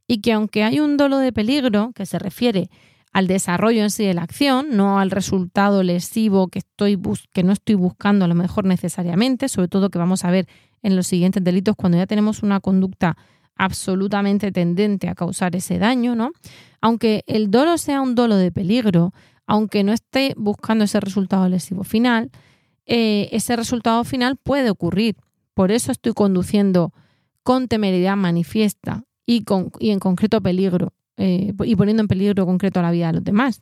y 0.07 0.21
que 0.21 0.33
aunque 0.33 0.63
hay 0.63 0.79
un 0.79 0.97
dolo 0.97 1.19
de 1.19 1.33
peligro 1.33 1.91
que 1.95 2.07
se 2.07 2.21
refiere 2.21 2.71
al 3.13 3.27
desarrollo 3.27 3.83
en 3.83 3.91
sí 3.91 4.05
de 4.05 4.15
la 4.15 4.23
acción, 4.23 4.69
no 4.71 4.99
al 4.99 5.11
resultado 5.11 5.83
lesivo 5.83 6.49
que, 6.49 6.61
estoy 6.61 6.99
que 7.33 7.43
no 7.43 7.53
estoy 7.53 7.75
buscando 7.75 8.25
a 8.25 8.29
lo 8.29 8.35
mejor 8.35 8.65
necesariamente, 8.65 9.49
sobre 9.49 9.69
todo 9.69 9.91
que 9.91 9.99
vamos 9.99 10.25
a 10.25 10.31
ver 10.31 10.49
en 10.83 10.97
los 10.97 11.07
siguientes 11.07 11.45
delitos 11.45 11.77
cuando 11.77 11.99
ya 11.99 12.07
tenemos 12.07 12.43
una 12.43 12.61
conducta 12.61 13.17
absolutamente 13.55 14.51
tendente 14.51 15.09
a 15.09 15.15
causar 15.15 15.55
ese 15.55 15.79
daño, 15.79 16.15
¿no? 16.15 16.31
Aunque 16.81 17.23
el 17.27 17.51
dolo 17.51 17.77
sea 17.77 18.01
un 18.01 18.15
dolo 18.15 18.37
de 18.37 18.51
peligro, 18.51 19.13
aunque 19.47 19.85
no 19.85 19.93
esté 19.93 20.33
buscando 20.37 20.85
ese 20.85 20.99
resultado 20.99 21.49
lesivo 21.49 21.85
final, 21.85 22.31
eh, 22.87 23.29
ese 23.31 23.55
resultado 23.57 24.03
final 24.05 24.37
puede 24.37 24.71
ocurrir. 24.71 25.17
Por 25.55 25.71
eso 25.71 25.93
estoy 25.93 26.15
conduciendo 26.15 26.93
con 27.43 27.69
temeridad 27.69 28.17
manifiesta 28.17 29.05
y, 29.27 29.45
con, 29.45 29.71
y 29.79 29.91
en 29.91 29.99
concreto 29.99 30.41
peligro 30.41 30.95
eh, 31.17 31.53
y 31.65 31.77
poniendo 31.77 32.03
en 32.03 32.09
peligro 32.09 32.47
concreto 32.47 32.83
la 32.83 32.91
vida 32.91 33.09
de 33.09 33.13
los 33.15 33.25
demás. 33.25 33.61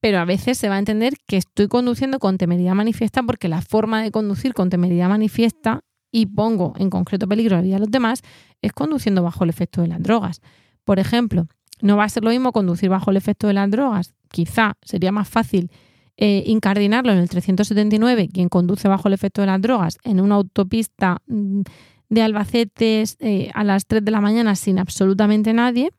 Pero 0.00 0.18
a 0.18 0.24
veces 0.24 0.58
se 0.58 0.68
va 0.68 0.76
a 0.76 0.78
entender 0.78 1.14
que 1.26 1.36
estoy 1.36 1.68
conduciendo 1.68 2.18
con 2.18 2.38
temeridad 2.38 2.74
manifiesta 2.74 3.22
porque 3.22 3.48
la 3.48 3.62
forma 3.62 4.02
de 4.02 4.10
conducir 4.10 4.52
con 4.54 4.68
temeridad 4.68 5.08
manifiesta 5.08 5.80
y 6.10 6.26
pongo 6.26 6.74
en 6.76 6.90
concreto 6.90 7.26
peligro 7.26 7.56
la 7.56 7.62
vida 7.62 7.74
de 7.76 7.80
los 7.80 7.90
demás 7.90 8.22
es 8.60 8.72
conduciendo 8.72 9.22
bajo 9.22 9.44
el 9.44 9.50
efecto 9.50 9.80
de 9.80 9.88
las 9.88 10.02
drogas. 10.02 10.40
Por 10.84 10.98
ejemplo, 10.98 11.46
no 11.80 11.96
va 11.96 12.04
a 12.04 12.08
ser 12.08 12.24
lo 12.24 12.30
mismo 12.30 12.52
conducir 12.52 12.88
bajo 12.88 13.10
el 13.10 13.16
efecto 13.16 13.46
de 13.46 13.54
las 13.54 13.70
drogas. 13.70 14.14
Quizá 14.28 14.74
sería 14.82 15.12
más 15.12 15.28
fácil 15.28 15.70
eh, 16.16 16.44
incardinarlo 16.46 17.12
en 17.12 17.18
el 17.18 17.28
379, 17.28 18.28
quien 18.32 18.48
conduce 18.48 18.86
bajo 18.86 19.08
el 19.08 19.14
efecto 19.14 19.40
de 19.40 19.46
las 19.46 19.60
drogas, 19.60 19.98
en 20.04 20.20
una 20.20 20.36
autopista 20.36 21.22
mm, 21.26 21.62
de 22.10 22.22
Albacete 22.22 23.04
eh, 23.20 23.50
a 23.54 23.64
las 23.64 23.86
3 23.86 24.04
de 24.04 24.10
la 24.10 24.20
mañana 24.20 24.54
sin 24.54 24.78
absolutamente 24.78 25.52
nadie, 25.54 25.90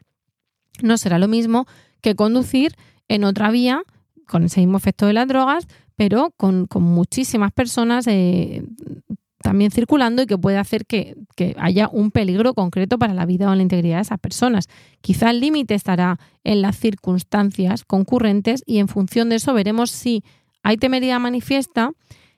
no 0.81 0.97
será 0.97 1.19
lo 1.19 1.27
mismo 1.27 1.65
que 2.01 2.15
conducir 2.15 2.75
en 3.07 3.23
otra 3.23 3.51
vía 3.51 3.83
con 4.27 4.43
ese 4.43 4.61
mismo 4.61 4.77
efecto 4.77 5.05
de 5.05 5.13
las 5.13 5.27
drogas, 5.27 5.67
pero 5.95 6.33
con, 6.37 6.67
muchísimas 6.73 7.51
personas 7.51 8.07
eh, 8.07 8.63
también 9.41 9.71
circulando 9.71 10.21
y 10.21 10.25
que 10.25 10.37
puede 10.37 10.57
hacer 10.57 10.85
que, 10.85 11.15
que, 11.35 11.55
haya 11.59 11.89
un 11.91 12.11
peligro 12.11 12.53
concreto 12.53 12.97
para 12.97 13.13
la 13.13 13.25
vida 13.25 13.51
o 13.51 13.55
la 13.55 13.61
integridad 13.61 13.97
de 13.97 14.03
esas 14.03 14.19
personas. 14.19 14.67
Quizá 15.01 15.29
el 15.29 15.39
límite 15.39 15.75
estará 15.75 16.19
en 16.43 16.61
las 16.61 16.77
circunstancias 16.77 17.83
concurrentes 17.83 18.63
y 18.65 18.79
en 18.79 18.87
función 18.87 19.29
de 19.29 19.35
eso 19.35 19.53
veremos 19.53 19.91
si 19.91 20.23
hay 20.63 20.77
temeridad 20.77 21.19
manifiesta, 21.19 21.91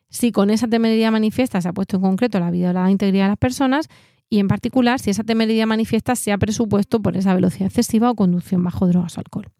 si 0.09 0.31
con 0.31 0.49
esa 0.49 0.67
temeridad 0.67 1.11
manifiesta 1.11 1.61
se 1.61 1.69
ha 1.69 1.73
puesto 1.73 1.97
en 1.97 2.01
concreto 2.01 2.39
la 2.39 2.51
vida 2.51 2.71
o 2.71 2.73
la 2.73 2.89
integridad 2.89 3.25
de 3.25 3.29
las 3.29 3.37
personas 3.37 3.87
y 4.29 4.39
en 4.39 4.47
particular 4.47 4.99
si 4.99 5.09
esa 5.09 5.23
temeridad 5.23 5.67
manifiesta 5.67 6.15
se 6.15 6.31
ha 6.31 6.37
presupuesto 6.37 7.01
por 7.01 7.17
esa 7.17 7.33
velocidad 7.33 7.67
excesiva 7.67 8.09
o 8.09 8.15
conducción 8.15 8.63
bajo 8.63 8.87
drogas 8.87 9.17
o 9.17 9.21
alcohol. 9.21 9.51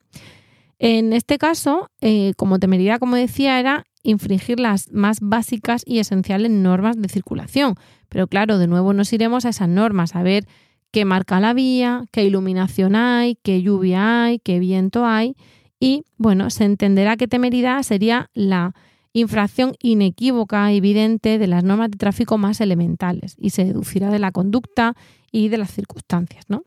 En 0.80 1.14
este 1.14 1.38
caso, 1.38 1.90
eh, 2.02 2.34
como 2.36 2.60
temeridad, 2.60 3.00
como 3.00 3.16
decía, 3.16 3.60
era 3.60 3.86
infringir 4.04 4.60
las 4.60 4.92
más 4.92 5.20
básicas 5.22 5.84
y 5.86 6.00
esenciales 6.00 6.52
normas 6.52 7.02
de 7.02 7.10
circulación. 7.10 7.76
Pero 8.10 8.28
claro, 8.28 8.58
de 8.58 8.68
nuevo 8.68 8.94
nos 8.94 9.12
iremos 9.14 9.46
a 9.46 9.50
esas 9.50 9.70
normas, 9.70 10.16
a 10.16 10.24
ver 10.24 10.46
qué 10.92 11.06
marca 11.06 11.40
la 11.40 11.54
vía, 11.54 12.06
qué 12.12 12.24
iluminación 12.24 12.96
hay, 12.96 13.36
qué 13.44 13.62
lluvia 13.62 14.24
hay, 14.24 14.40
qué 14.40 14.60
viento 14.60 15.06
hay. 15.06 15.36
Y 15.80 16.04
bueno, 16.18 16.50
se 16.50 16.66
entenderá 16.66 17.18
que 17.18 17.28
temeridad 17.28 17.82
sería 17.84 18.30
la 18.34 18.74
infracción 19.16 19.76
inequívoca, 19.82 20.74
evidente 20.74 21.40
de 21.40 21.48
las 21.48 21.64
normas 21.64 21.90
de 21.90 21.98
tráfico 21.98 22.38
más 22.38 22.60
elementales 22.60 23.36
y 23.40 23.52
se 23.52 23.64
deducirá 23.64 24.12
de 24.12 24.20
la 24.20 24.32
conducta 24.32 24.94
y 25.32 25.48
de 25.48 25.58
las 25.58 25.72
circunstancias. 25.72 26.44
¿no? 26.50 26.66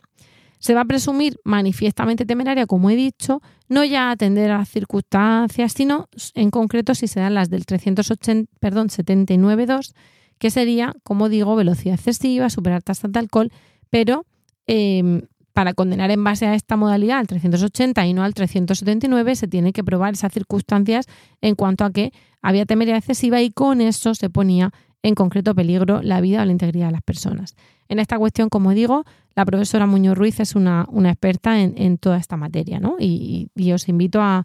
Se 0.58 0.72
va 0.72 0.80
a 0.80 0.84
presumir 0.87 1.38
manifiestamente 1.44 2.24
temeraria, 2.24 2.66
como 2.66 2.88
he 2.88 2.96
dicho, 2.96 3.42
no 3.68 3.84
ya 3.84 4.11
atender 4.11 4.50
a 4.50 4.58
las 4.58 4.70
circunstancias, 4.70 5.74
sino 5.74 6.08
en 6.34 6.50
concreto 6.50 6.94
si 6.94 7.06
se 7.06 7.20
dan 7.20 7.34
las 7.34 7.50
del 7.50 7.66
380, 7.66 8.50
perdón, 8.58 8.88
79.2, 8.88 9.92
que 10.38 10.50
sería, 10.50 10.94
como 11.02 11.28
digo, 11.28 11.54
velocidad 11.54 11.96
excesiva, 11.96 12.48
superar 12.48 12.82
tasas 12.82 13.12
de 13.12 13.18
alcohol, 13.18 13.52
pero 13.90 14.24
em, 14.66 15.20
para 15.52 15.74
condenar 15.74 16.11
en 16.11 16.24
base 16.24 16.46
a 16.46 16.54
esta 16.54 16.76
modalidad 16.76 17.18
al 17.18 17.26
380 17.26 18.06
y 18.06 18.14
no 18.14 18.22
al 18.22 18.32
379 18.32 19.37
se 19.37 19.48
tiene 19.48 19.74
que 19.74 19.84
probar 19.84 20.14
esas 20.14 20.32
circunstancias 20.32 21.06
en 21.42 21.56
cuanto 21.56 21.84
a 21.84 21.90
que 21.90 22.12
había 22.42 22.66
temeridad 22.66 22.98
excesiva 22.98 23.40
y 23.40 23.51
con 23.51 23.81
eso 23.81 24.14
se 24.14 24.31
ponía 24.31 24.72
en 25.03 25.14
concreto 25.14 25.55
peligro 25.55 26.03
la 26.03 26.20
vida 26.20 26.42
o 26.42 26.44
la 26.44 26.53
integridad 26.53 26.87
de 26.87 26.92
las 26.92 27.03
personas. 27.03 27.55
En 27.88 27.98
esta 27.98 28.18
cuestión, 28.18 28.48
como 28.48 28.72
digo, 28.72 29.05
la 29.35 29.44
profesora 29.44 29.87
Muñoz 29.87 30.18
Ruiz 30.18 30.40
es 30.40 30.55
una, 30.55 30.87
experta 31.07 31.61
en, 31.61 31.98
toda 31.98 32.18
esta 32.18 32.37
materia 32.37 32.81
¿no? 32.81 32.96
y, 32.98 33.48
os 33.72 33.88
invito 33.88 34.20
a, 34.20 34.44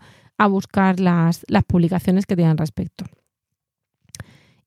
buscar 0.50 1.00
las, 1.00 1.46
las, 1.48 1.64
publicaciones 1.64 2.26
que 2.26 2.36
tienen 2.36 2.58
respecto. 2.58 3.06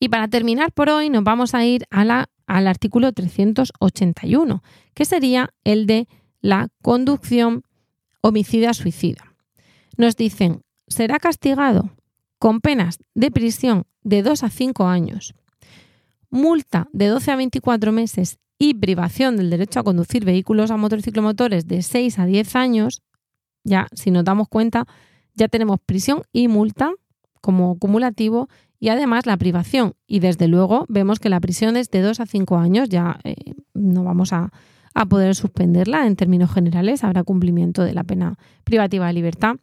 Y 0.00 0.08
para 0.08 0.26
terminar 0.26 0.72
por 0.72 0.88
hoy 0.88 1.10
nos 1.10 1.22
vamos 1.22 1.54
a 1.54 1.64
ir 1.66 1.84
a 1.90 2.04
la, 2.04 2.30
al 2.46 2.66
artículo 2.66 3.12
381, 3.12 4.62
que 4.94 5.04
sería 5.04 5.50
el 5.64 5.86
de 5.86 6.08
la 6.40 6.68
conducción 6.82 7.62
homicida-suicida. 8.22 9.34
Nos 9.96 10.16
dicen, 10.16 10.62
será 10.88 11.18
castigado 11.18 11.90
con 12.38 12.60
penas 12.60 12.98
de 13.14 13.30
prisión 13.30 13.84
de 14.02 14.22
2 14.22 14.44
a 14.44 14.50
5 14.50 14.86
años, 14.86 15.34
multa 16.30 16.88
de 16.92 17.06
12 17.06 17.30
a 17.30 17.36
24 17.36 17.92
meses 17.92 18.38
y 18.58 18.74
privación 18.74 19.36
del 19.36 19.50
derecho 19.50 19.80
a 19.80 19.84
conducir 19.84 20.24
vehículos 20.24 20.70
a 20.70 20.76
motor 20.76 20.98
y 20.98 21.02
ciclomotores 21.02 21.66
de 21.66 21.82
6 21.82 22.18
a 22.18 22.26
10 22.26 22.56
años, 22.56 23.02
ya 23.64 23.88
si 23.92 24.10
nos 24.10 24.24
damos 24.24 24.48
cuenta, 24.48 24.86
ya 25.34 25.48
tenemos 25.48 25.78
prisión 25.84 26.22
y 26.32 26.48
multa 26.48 26.92
como 27.40 27.78
cumulativo 27.78 28.48
y 28.78 28.88
además 28.88 29.26
la 29.26 29.36
privación. 29.36 29.94
Y 30.06 30.20
desde 30.20 30.48
luego 30.48 30.86
vemos 30.88 31.18
que 31.18 31.28
la 31.28 31.40
prisión 31.40 31.76
es 31.76 31.90
de 31.90 32.00
2 32.00 32.20
a 32.20 32.26
5 32.26 32.56
años, 32.56 32.88
ya 32.88 33.18
eh, 33.24 33.34
no 33.74 34.04
vamos 34.04 34.32
a, 34.32 34.50
a 34.94 35.06
poder 35.06 35.34
suspenderla 35.34 36.06
en 36.06 36.16
términos 36.16 36.52
generales, 36.52 37.04
habrá 37.04 37.22
cumplimiento 37.22 37.82
de 37.82 37.94
la 37.94 38.04
pena 38.04 38.38
privativa 38.64 39.06
de 39.06 39.12
libertad, 39.12 39.56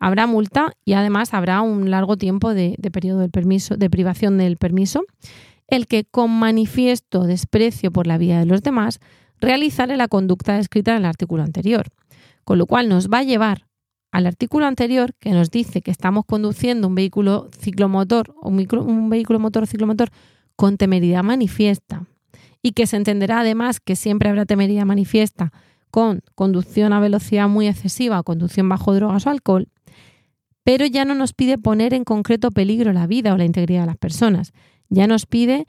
habrá 0.00 0.26
multa 0.26 0.72
y 0.84 0.94
además 0.94 1.34
habrá 1.34 1.60
un 1.60 1.90
largo 1.90 2.16
tiempo 2.16 2.52
de, 2.54 2.76
periodo 2.90 3.20
del 3.20 3.30
permiso, 3.30 3.76
de 3.76 3.90
privación 3.90 4.38
del 4.38 4.56
permiso, 4.56 5.04
el 5.68 5.86
que 5.86 6.04
con 6.04 6.30
manifiesto 6.30 7.24
desprecio 7.24 7.92
por 7.92 8.06
la 8.06 8.18
vida 8.18 8.40
de 8.40 8.46
los 8.46 8.62
demás 8.62 8.98
realizare 9.40 9.96
la 9.96 10.08
conducta 10.08 10.56
descrita 10.56 10.92
en 10.92 10.98
el 10.98 11.04
artículo 11.04 11.42
anterior. 11.42 11.86
Con 12.44 12.58
lo 12.58 12.66
cual 12.66 12.88
nos 12.88 13.08
va 13.08 13.18
a 13.18 13.22
llevar 13.22 13.66
al 14.10 14.26
artículo 14.26 14.66
anterior 14.66 15.14
que 15.20 15.30
nos 15.30 15.50
dice 15.50 15.82
que 15.82 15.90
estamos 15.90 16.24
conduciendo 16.24 16.88
un 16.88 16.96
vehículo 16.96 17.48
ciclomotor 17.56 18.34
o 18.40 18.48
un, 18.48 19.10
vehículo 19.10 19.38
motor 19.38 19.66
ciclomotor 19.66 20.10
con 20.56 20.76
temeridad 20.76 21.22
manifiesta, 21.22 22.06
y 22.62 22.72
que 22.72 22.86
se 22.86 22.96
entenderá 22.96 23.40
además 23.40 23.80
que 23.80 23.96
siempre 23.96 24.28
habrá 24.28 24.44
temeridad 24.44 24.84
manifiesta 24.84 25.52
con 25.90 26.20
conducción 26.34 26.92
a 26.92 27.00
velocidad 27.00 27.48
muy 27.48 27.66
excesiva 27.66 28.20
o 28.20 28.24
conducción 28.24 28.68
bajo 28.68 28.94
drogas 28.94 29.26
o 29.26 29.30
alcohol, 29.30 29.68
pero 30.64 30.86
ya 30.86 31.04
no 31.04 31.14
nos 31.14 31.32
pide 31.32 31.58
poner 31.58 31.94
en 31.94 32.04
concreto 32.04 32.50
peligro 32.50 32.92
la 32.92 33.06
vida 33.06 33.32
o 33.32 33.36
la 33.36 33.44
integridad 33.44 33.82
de 33.82 33.86
las 33.86 33.96
personas, 33.96 34.52
ya 34.88 35.06
nos 35.06 35.26
pide 35.26 35.66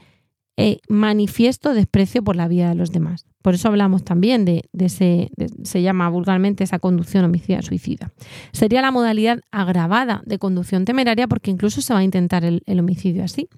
eh, 0.58 0.80
manifiesto 0.90 1.74
desprecio 1.74 2.24
por 2.24 2.36
la 2.36 2.48
vida 2.48 2.70
de 2.70 2.76
los 2.76 2.92
demás. 2.92 3.26
Por 3.42 3.56
eso 3.56 3.70
hablamos 3.70 4.04
también 4.04 4.46
de, 4.46 4.64
ese, 4.78 5.32
se 5.64 5.82
llama 5.82 6.10
vulgarmente 6.10 6.64
esa 6.64 6.80
conducción 6.80 7.26
homicida 7.26 7.62
suicida. 7.62 8.12
Sería 8.52 8.82
la 8.82 8.92
modalidad 8.92 9.40
agravada 9.52 10.22
de 10.26 10.38
conducción 10.38 10.86
temeraria 10.86 11.28
porque 11.28 11.52
incluso 11.52 11.82
se 11.82 11.94
va 11.94 12.00
a 12.00 12.04
intentar 12.04 12.44
el 12.44 12.80
homicidio 12.80 13.24
así. 13.24 13.50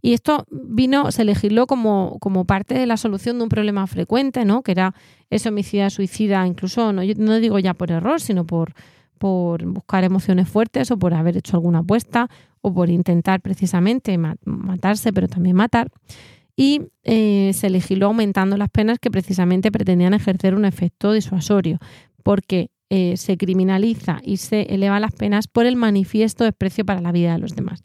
Y 0.00 0.12
esto 0.12 0.46
vino, 0.50 1.10
se 1.10 1.24
legisló 1.24 1.66
como, 1.66 2.18
como 2.20 2.44
parte 2.44 2.74
de 2.74 2.86
la 2.86 2.96
solución 2.96 3.38
de 3.38 3.44
un 3.44 3.48
problema 3.48 3.86
frecuente, 3.86 4.44
¿no? 4.44 4.62
que 4.62 4.72
era 4.72 4.94
ese 5.28 5.48
homicidio 5.48 5.90
suicida, 5.90 6.46
incluso, 6.46 6.92
no, 6.92 7.02
no 7.16 7.40
digo 7.40 7.58
ya 7.58 7.74
por 7.74 7.90
error, 7.90 8.20
sino 8.20 8.46
por, 8.46 8.74
por 9.18 9.64
buscar 9.66 10.04
emociones 10.04 10.48
fuertes 10.48 10.90
o 10.90 10.98
por 10.98 11.14
haber 11.14 11.36
hecho 11.36 11.56
alguna 11.56 11.80
apuesta 11.80 12.28
o 12.60 12.72
por 12.72 12.90
intentar 12.90 13.40
precisamente 13.40 14.18
matarse, 14.18 15.12
pero 15.12 15.28
también 15.28 15.56
matar. 15.56 15.90
y 16.60 16.80
eh, 17.04 17.52
se 17.54 17.70
legisló 17.70 18.06
aumentando 18.06 18.56
las 18.56 18.68
penas 18.68 18.98
que 18.98 19.12
precisamente 19.12 19.70
pretendían 19.70 20.12
ejercer 20.12 20.56
un 20.56 20.64
efecto 20.64 21.12
disuasorio, 21.12 21.78
porque 22.24 22.70
eh, 22.90 23.18
se 23.18 23.36
criminaliza 23.36 24.20
y 24.24 24.38
se 24.38 24.62
eleva 24.62 24.98
las 24.98 25.12
penas 25.12 25.46
por 25.46 25.66
el 25.66 25.76
manifiesto 25.76 26.44
desprecio 26.44 26.86
para 26.86 27.02
la 27.02 27.12
vida 27.12 27.34
de 27.34 27.38
los 27.38 27.54
demás. 27.54 27.82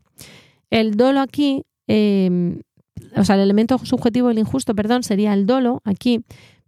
El 0.69 0.95
dolo 0.95 1.19
aquí, 1.19 1.63
em, 1.87 2.61
o 3.15 3.23
sea, 3.25 3.35
el 3.35 3.41
elemento 3.41 3.77
subjetivo 3.79 4.29
del 4.29 4.39
injusto, 4.39 4.73
perdón, 4.73 5.03
sería 5.03 5.33
el 5.33 5.45
dolo 5.45 5.81
aquí, 5.83 6.21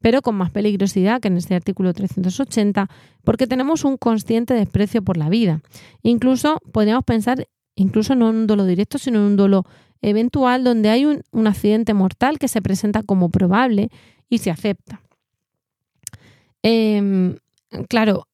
pero 0.05 0.21
con 0.21 0.35
más 0.35 0.51
peligrosidad 0.51 1.19
que 1.19 1.29
en 1.29 1.37
este 1.37 1.55
artículo 1.55 1.91
380, 1.91 2.87
porque 3.23 3.47
tenemos 3.47 3.83
un 3.83 3.97
consciente 3.97 4.53
desprecio 4.53 5.01
por 5.01 5.17
la 5.17 5.29
vida. 5.29 5.63
Incluso 6.03 6.61
podríamos 6.71 7.03
pensar, 7.05 7.47
incluso 7.73 8.13
no 8.13 8.29
en 8.29 8.35
un 8.35 8.45
dolo 8.45 8.67
directo, 8.67 8.99
sino 8.99 9.17
en 9.17 9.25
un 9.25 9.35
dolo 9.35 9.63
eventual 10.03 10.63
donde 10.63 10.89
hay 10.89 11.07
un, 11.07 11.47
accidente 11.47 11.95
mortal 11.95 12.37
que 12.37 12.47
se 12.47 12.61
presenta 12.61 13.01
como 13.01 13.29
probable 13.29 13.89
y 14.29 14.37
se 14.37 14.51
acepta. 14.51 15.01
Em, 16.61 17.37
claro, 17.89 18.27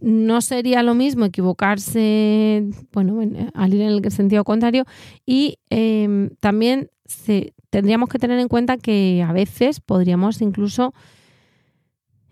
no 0.00 0.40
sería 0.40 0.82
lo 0.82 0.94
mismo 0.94 1.26
equivocarse, 1.26 2.64
bueno, 2.94 3.20
al 3.52 3.74
ir 3.74 3.82
en 3.82 3.88
el 3.88 4.10
sentido 4.10 4.42
contrario, 4.42 4.86
y 5.26 5.58
em, 5.68 6.30
también 6.40 6.88
se, 7.04 7.52
tendríamos 7.70 8.08
que 8.08 8.18
tener 8.18 8.38
en 8.38 8.48
cuenta 8.48 8.76
que 8.76 9.24
a 9.26 9.32
veces 9.32 9.80
podríamos 9.80 10.42
incluso 10.42 10.92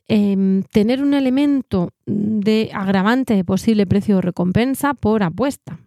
em, 0.08 0.62
tener 0.72 1.02
un 1.02 1.14
elemento 1.14 1.90
de 2.06 2.70
agravante 2.72 3.34
de 3.34 3.44
posible 3.44 3.86
precio 3.86 4.16
de 4.16 4.22
recompensa 4.22 4.94
por 4.94 5.22
apuesta. 5.22 5.78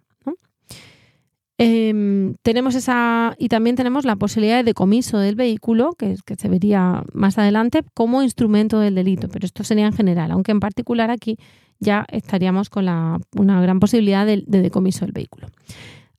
Em, 1.64 2.34
tenemos 2.42 2.74
esa 2.74 3.36
y 3.38 3.48
también 3.48 3.76
tenemos 3.76 4.04
la 4.04 4.16
posibilidad 4.16 4.58
de 4.58 4.64
decomiso 4.64 5.20
del 5.20 5.36
vehículo, 5.36 5.94
que, 5.94 6.16
que, 6.26 6.36
se 6.36 6.50
vería 6.50 7.04
más 7.14 7.38
adelante, 7.38 7.84
como 7.94 8.24
instrumento 8.24 8.80
del 8.80 8.96
delito, 8.96 9.28
pero 9.30 9.46
esto 9.46 9.64
sería 9.64 9.86
en 9.86 9.94
general, 9.94 10.32
aunque 10.32 10.52
en 10.52 10.60
particular 10.60 11.12
aquí 11.12 11.38
ya 11.82 12.06
estaríamos 12.10 12.70
con 12.70 12.88
una 13.36 13.62
gran 13.62 13.80
posibilidad 13.80 14.26
de, 14.26 14.44
decomiso 14.48 15.04
del 15.04 15.12
vehículo. 15.12 15.48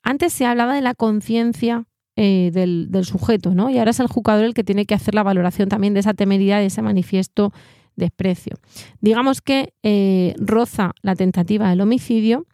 Antes 0.03 0.33
se 0.33 0.45
hablaba 0.45 0.75
de 0.75 0.83
la 0.83 0.95
conciencia 0.95 1.85
eh, 2.15 2.51
del, 2.53 3.05
sujeto, 3.05 3.55
¿no? 3.55 3.71
Y 3.71 3.79
ahora 3.79 3.91
es 3.91 4.01
el 4.01 4.07
juzgador 4.07 4.45
el 4.45 4.53
que 4.53 4.65
tiene 4.65 4.85
que 4.85 4.95
hacer 4.95 5.15
la 5.15 5.23
valoración 5.23 5.71
también 5.71 5.95
de 5.95 6.01
esa 6.01 6.13
temeridad, 6.13 6.59
de 6.59 6.67
ese 6.67 6.83
manifiesto 6.83 7.55
desprecio. 7.97 8.57
Digamos 9.01 9.41
que 9.41 9.73
eh, 9.83 10.35
roza 10.37 10.93
la 11.01 11.15
tentativa 11.15 11.71
del 11.71 11.81
homicidio 11.81 12.47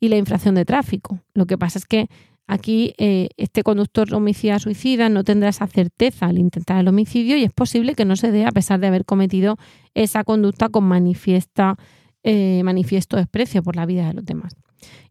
y 0.00 0.08
la 0.08 0.16
infracción 0.16 0.56
de 0.56 0.64
tráfico. 0.64 1.20
Lo 1.32 1.46
que 1.46 1.58
pasa 1.58 1.78
es 1.78 1.86
que 1.86 2.08
Aquí 2.46 2.92
eh, 2.98 3.30
este 3.38 3.62
conductor 3.62 4.12
homicida 4.12 4.58
suicida 4.58 5.08
no 5.08 5.24
tendrá 5.24 5.48
esa 5.48 5.66
certeza 5.66 6.26
al 6.26 6.36
intentar 6.36 6.78
el 6.78 6.88
homicidio 6.88 7.38
y 7.38 7.42
es 7.42 7.52
posible 7.54 7.94
que 7.94 8.04
no 8.04 8.16
se 8.16 8.32
dé 8.32 8.44
a 8.44 8.52
pesar 8.52 8.80
de 8.80 8.86
haber 8.86 9.06
cometido 9.06 9.56
esa 9.94 10.24
conducta 10.24 10.68
con 10.68 10.84
manifiesta, 10.84 11.76
manifiesto 12.22 13.16
desprecio 13.16 13.62
por 13.62 13.76
la 13.76 13.86
vida 13.86 14.08
de 14.08 14.12
los 14.12 14.26
demás. 14.26 14.54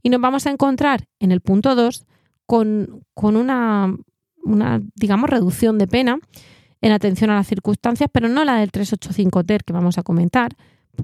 Y 0.04 0.12
nos 0.12 0.22
vamos 0.22 0.46
a 0.46 0.52
encontrar 0.52 1.06
en 1.20 1.32
el 1.32 1.42
punto 1.42 1.74
2 1.74 2.06
con, 2.46 3.04
una, 3.16 3.96
una, 4.44 4.82
digamos, 4.96 5.30
reducción 5.30 5.78
de 5.78 5.88
pena 5.88 6.20
en 6.82 6.92
atención 6.92 7.30
a 7.30 7.36
las 7.36 7.48
circunstancias, 7.48 8.10
pero 8.12 8.28
no 8.28 8.44
la 8.44 8.58
del 8.58 8.72
385 8.72 9.44
TER 9.44 9.64
que 9.64 9.74
vamos 9.74 9.98
a 9.98 10.04
comentar, 10.04 10.56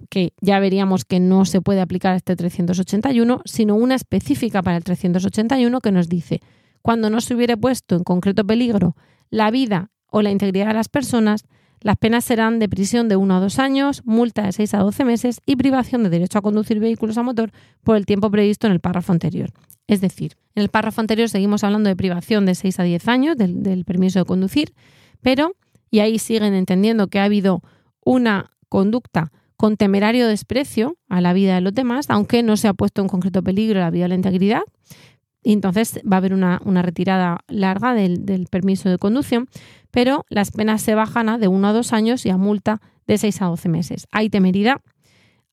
que 0.10 0.34
ya 0.42 0.60
veríamos 0.60 1.06
que 1.06 1.20
no 1.20 1.46
se 1.46 1.62
puede 1.62 1.82
aplicar 1.82 2.16
este 2.16 2.36
381, 2.36 3.42
sino 3.46 3.76
una 3.76 3.96
específica 3.96 4.62
para 4.62 4.78
el 4.78 4.84
381 4.84 5.80
que 5.82 5.92
nos 5.92 6.10
dice, 6.10 6.42
cuando 6.82 7.10
no 7.10 7.22
se 7.22 7.34
hubiere 7.34 7.58
puesto 7.58 7.96
en 7.96 8.04
concreto 8.04 8.46
peligro 8.46 8.96
la 9.30 9.52
vida 9.52 9.92
o 10.12 10.22
la 10.22 10.32
integridad 10.32 10.68
de 10.68 10.74
las 10.74 10.90
personas, 10.90 11.46
las 11.82 11.98
penas 11.98 12.26
serán 12.26 12.60
de 12.60 12.68
prisión 12.68 13.08
de 13.08 13.16
1 13.16 13.38
a 13.38 13.40
2 13.40 13.60
años, 13.60 14.02
multa 14.06 14.44
de 14.44 14.52
6 14.52 14.74
a 14.74 14.80
12 14.80 15.06
meses 15.06 15.40
y 15.46 15.56
privación 15.56 16.04
de 16.04 16.10
derecho 16.10 16.40
a 16.40 16.42
conducir 16.42 16.80
vehículos 16.80 17.18
a 17.18 17.24
motor 17.24 17.52
por 17.84 17.96
el 17.96 18.06
tiempo 18.06 18.30
previsto 18.30 18.68
en 18.68 18.74
el 18.74 18.80
párrafo 18.82 19.14
anterior. 19.14 19.52
Es 19.90 20.02
decir, 20.02 20.38
en 20.54 20.62
el 20.62 20.70
párrafo 20.70 21.02
anterior 21.02 21.30
seguimos 21.30 21.64
hablando 21.64 21.90
de 21.90 21.96
privación 21.96 22.46
de 22.46 22.54
6 22.54 22.80
a 22.80 22.84
10 22.84 23.08
años 23.08 23.38
del, 23.38 23.64
del 23.64 23.86
permiso 23.86 24.20
de 24.20 24.26
conducir, 24.26 24.74
pero, 25.22 25.56
y 25.90 26.00
ahí 26.00 26.20
siguen 26.20 26.54
entendiendo 26.54 27.08
que 27.08 27.20
ha 27.20 27.24
habido 27.24 27.64
una 28.06 28.52
conducta 28.70 29.32
con 29.58 29.78
temerario 29.78 30.28
desprecio 30.28 30.96
a 31.10 31.22
la 31.22 31.34
vida 31.34 31.56
de 31.56 31.62
los 31.62 31.74
demás, 31.74 32.06
aunque 32.10 32.44
no 32.44 32.56
se 32.56 32.68
ha 32.68 32.74
puesto 32.74 33.02
en 33.02 33.08
concreto 33.08 33.42
peligro 33.42 33.80
la 33.80 33.90
vida 33.90 34.06
o 34.06 34.08
la 34.08 34.14
integridad. 34.14 34.62
Y 35.42 35.54
entonces 35.54 36.00
va 36.10 36.18
a 36.18 36.20
haber 36.20 36.34
una, 36.34 36.60
retirada 36.84 37.40
larga 37.48 37.96
del, 37.96 38.48
permiso 38.52 38.90
de 38.90 39.00
conducción, 39.00 39.50
pero 39.90 40.24
las 40.30 40.52
penas 40.52 40.84
se 40.84 40.94
bajan 40.94 41.30
a 41.30 41.40
de 41.40 41.48
1 41.48 41.68
a 41.68 41.74
2 41.74 41.94
años 41.94 42.28
y 42.28 42.30
a 42.30 42.38
multa 42.38 42.80
de 43.08 43.18
6 43.18 43.42
a 43.42 43.46
12 43.48 43.70
meses. 43.70 44.08
Hay 44.12 44.30
temeridad, 44.30 44.82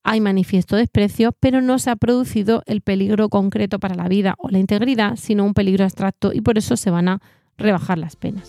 hay 0.09 0.21
manifiesto 0.21 0.77
desprecio, 0.77 1.33
pero 1.41 1.61
no 1.61 1.81
se 1.81 1.91
ha 1.91 1.97
producido 1.97 2.63
el 2.67 2.81
peligro 2.81 3.29
concreto 3.29 3.81
para 3.81 3.97
la 3.97 4.07
vida 4.07 4.37
o 4.39 4.49
la 4.51 4.59
integridad, 4.59 5.17
sino 5.17 5.45
un 5.45 5.53
peligro 5.53 5.83
abstracto 5.83 6.33
y 6.33 6.41
por 6.43 6.59
eso 6.59 6.77
se 6.77 6.91
van 6.91 7.09
a 7.09 7.21
rebajar 7.59 7.99
las 7.99 8.15
penas. 8.15 8.49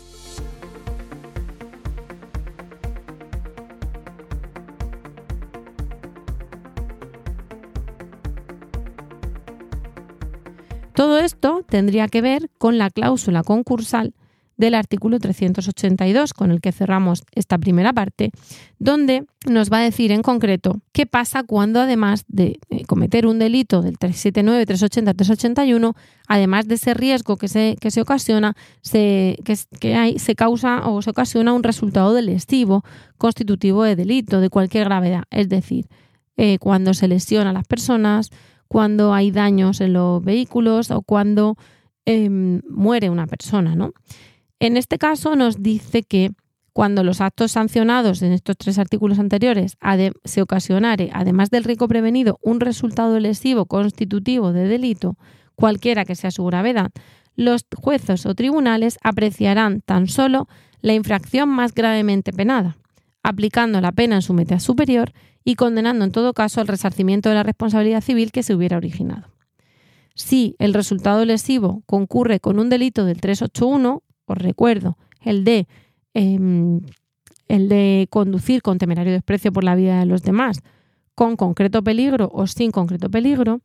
Todo 10.94 11.18
esto 11.18 11.66
tendría 11.68 12.08
que 12.08 12.22
ver 12.22 12.52
con 12.60 12.78
la 12.78 12.92
cláusula 12.92 13.42
concursal 13.42 14.14
del 14.58 14.74
artículo 14.74 15.20
382 15.20 16.34
con 16.34 16.52
el 16.52 16.62
que 16.62 16.72
cerramos 16.72 17.24
esta 17.34 17.58
primera 17.58 17.94
parte, 17.94 18.32
donde 18.80 19.26
nos 19.48 19.72
va 19.72 19.78
a 19.78 19.84
decir 19.84 20.12
en 20.12 20.24
concreto 20.24 20.82
qué 20.92 21.06
pasa 21.06 21.44
cuando 21.44 21.80
además 21.80 22.26
de 22.28 22.60
cometer 22.88 23.28
un 23.28 23.40
delito 23.40 23.82
del 23.82 23.98
379, 23.98 24.66
380, 24.66 25.14
381, 25.14 25.94
además 26.28 26.68
de 26.68 26.76
ese 26.76 26.94
riesgo 26.94 27.38
que 27.38 27.48
se, 27.48 27.78
que 27.80 27.92
se 27.92 28.02
ocasiona, 28.02 28.56
se, 28.82 29.38
que, 29.80 29.96
hay, 29.96 30.20
se 30.20 30.36
causa 30.36 30.88
o 30.88 31.02
se 31.02 31.12
ocasiona 31.12 31.54
un 31.54 31.64
resultado 31.64 32.14
del 32.14 32.26
lesivo 32.26 32.84
constitutivo 33.18 33.84
de 33.84 33.96
delito 33.96 34.42
de 34.42 34.50
cualquier 34.50 34.86
gravedad, 34.86 35.24
es 35.30 35.50
decir, 35.50 35.88
eh, 36.36 36.58
cuando 36.60 36.94
se 36.94 37.08
lesiona 37.08 37.52
a 37.52 37.54
las 37.54 37.68
personas, 37.68 38.32
cuando 38.68 39.14
hay 39.14 39.32
daños 39.32 39.82
en 39.82 39.94
los 39.94 40.24
vehículos 40.24 40.92
o 40.92 41.02
cuando 41.02 41.58
em, 42.06 42.62
muere 42.70 43.10
una 43.10 43.28
persona. 43.28 43.76
¿no? 43.76 43.94
En 44.60 44.78
este 44.78 44.98
caso 44.98 45.36
nos 45.36 45.62
dice 45.62 46.04
que 46.04 46.32
cuando 46.74 47.04
los 47.04 47.22
actos 47.22 47.54
sancionados 47.54 48.22
en 48.22 48.32
estos 48.32 48.58
tres 48.58 48.78
artículos 48.78 49.20
anteriores 49.20 49.78
se 50.26 50.42
ocasionare, 50.42 51.10
además 51.14 51.50
del 51.50 51.64
riesgo 51.64 51.88
prevenido, 51.88 52.38
un 52.44 52.60
resultado 52.60 53.20
lesivo 53.20 53.66
constitutivo 53.66 54.54
de 54.54 54.68
delito, 54.68 55.16
cualquiera 55.56 56.06
que 56.06 56.16
sea 56.16 56.32
su 56.32 56.46
gravedad, 56.46 56.92
los 57.36 57.66
jueces 57.76 58.26
o 58.26 58.36
tribunales 58.36 58.98
apreciarán 59.04 59.82
tan 59.82 60.08
solo 60.08 60.48
la 60.82 60.94
infracción 60.94 61.50
más 61.50 61.74
gravemente 61.74 62.32
penada, 62.32 62.78
aplicando 63.24 63.82
la 63.82 63.92
pena 63.92 64.16
en 64.16 64.22
su 64.22 64.34
medida 64.34 64.60
superior 64.60 65.14
y 65.44 65.56
condenando 65.56 66.06
en 66.06 66.12
todo 66.12 66.34
caso 66.34 66.62
al 66.62 66.68
resarcimiento 66.68 67.30
de 67.30 67.36
la 67.36 67.44
responsabilidad 67.44 68.02
civil 68.02 68.32
que 68.32 68.44
se 68.44 68.54
hubiera 68.54 68.78
originado. 68.78 69.30
Si 70.14 70.56
el 70.58 70.74
resultado 70.74 71.26
lesivo 71.26 71.84
concurre 71.86 72.40
con 72.40 72.60
un 72.60 72.70
delito 72.70 73.06
del 73.06 73.22
381, 73.22 74.04
os 74.28 74.38
recuerdo, 74.38 74.98
el 75.22 75.44
de, 75.44 75.68
em, 76.14 76.82
el 77.48 77.70
de 77.70 78.08
conducir 78.10 78.62
con 78.62 78.78
temerario 78.78 79.14
desprecio 79.14 79.52
por 79.52 79.64
la 79.64 79.76
vida 79.76 80.00
de 80.00 80.06
los 80.06 80.22
demás, 80.22 80.62
con 81.16 81.36
concreto 81.36 81.84
peligro 81.84 82.30
o 82.32 82.46
sin 82.46 82.70
concreto 82.72 83.10
peligro, 83.10 83.62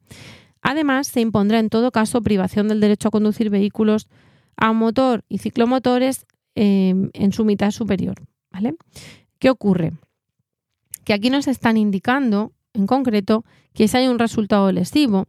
además 0.62 1.08
se 1.08 1.20
impondrá 1.20 1.58
en 1.58 1.68
todo 1.68 1.90
caso 1.90 2.22
privación 2.22 2.68
del 2.68 2.80
derecho 2.80 3.08
a 3.08 3.10
conducir 3.10 3.50
vehículos 3.50 4.08
a 4.56 4.72
motor 4.72 5.24
y 5.28 5.38
ciclomotores 5.38 6.26
em, 6.54 7.10
en 7.12 7.32
su 7.32 7.44
mitad 7.44 7.70
superior. 7.70 8.22
¿vale? 8.50 8.76
¿Qué 9.38 9.50
ocurre? 9.50 9.92
que 11.04 11.12
aquí 11.12 11.30
nos 11.30 11.48
están 11.48 11.76
indicando, 11.76 12.52
en 12.72 12.86
concreto, 12.86 13.44
que 13.74 13.88
si 13.88 13.96
hay 13.96 14.08
un 14.08 14.18
resultado 14.18 14.70
lesivo, 14.72 15.26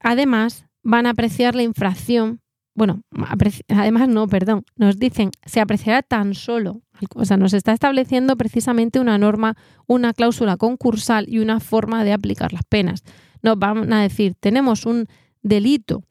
además 0.00 0.66
van 0.82 1.06
a 1.06 1.10
apreciar 1.10 1.54
la 1.54 1.62
infracción, 1.62 2.40
bueno, 2.80 3.02
además 3.68 4.08
no, 4.08 4.26
perdón, 4.26 4.64
nos 4.74 4.98
dicen, 4.98 5.32
se 5.44 5.60
apreciará 5.60 6.00
tan 6.00 6.32
solo, 6.32 6.80
o 7.14 7.26
sea, 7.26 7.36
nos 7.36 7.52
está 7.52 7.74
estableciendo 7.74 8.38
precisamente 8.38 9.00
una 9.00 9.18
norma, 9.18 9.54
una 9.86 10.14
cláusula 10.14 10.56
concursal 10.56 11.26
y 11.28 11.40
una 11.40 11.60
forma 11.60 12.04
de 12.04 12.14
aplicar 12.14 12.54
las 12.54 12.62
penas. 12.64 13.02
Nos 13.42 13.58
van 13.58 13.92
a 13.92 14.00
decir, 14.00 14.34
tenemos 14.40 14.86
un 14.86 15.08
delito, 15.42 16.04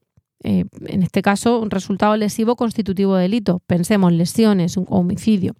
eh, 0.44 0.64
en 0.86 1.02
este 1.02 1.22
caso 1.22 1.58
un 1.58 1.72
resultado 1.72 2.16
lesivo 2.16 2.54
constitutivo 2.54 3.16
de 3.16 3.22
delito, 3.22 3.58
pensemos 3.66 4.12
lesiones, 4.12 4.76
un 4.76 4.86
homicidio. 4.90 5.56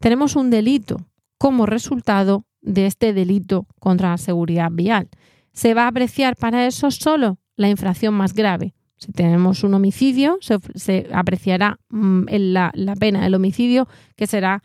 Tenemos 0.00 0.34
un 0.34 0.50
delito 0.50 1.06
como 1.38 1.66
resultado 1.66 2.46
de 2.62 2.86
este 2.86 3.12
delito 3.12 3.68
contra 3.78 4.10
la 4.10 4.18
seguridad 4.18 4.72
vial. 4.72 5.08
Se 5.52 5.74
va 5.74 5.84
a 5.84 5.88
apreciar 5.88 6.34
para 6.34 6.66
eso 6.66 6.90
solo 6.90 7.38
la 7.54 7.68
infracción 7.68 8.14
más 8.14 8.34
grave, 8.34 8.74
Si 8.98 9.12
tenemos 9.12 9.62
un 9.62 9.74
homicidio, 9.74 10.38
se, 10.40 11.08
apreciará 11.12 11.78
mm, 11.88 12.24
la, 12.28 12.72
pena 12.98 13.22
del 13.22 13.34
homicidio, 13.34 13.88
que 14.16 14.26
será 14.26 14.62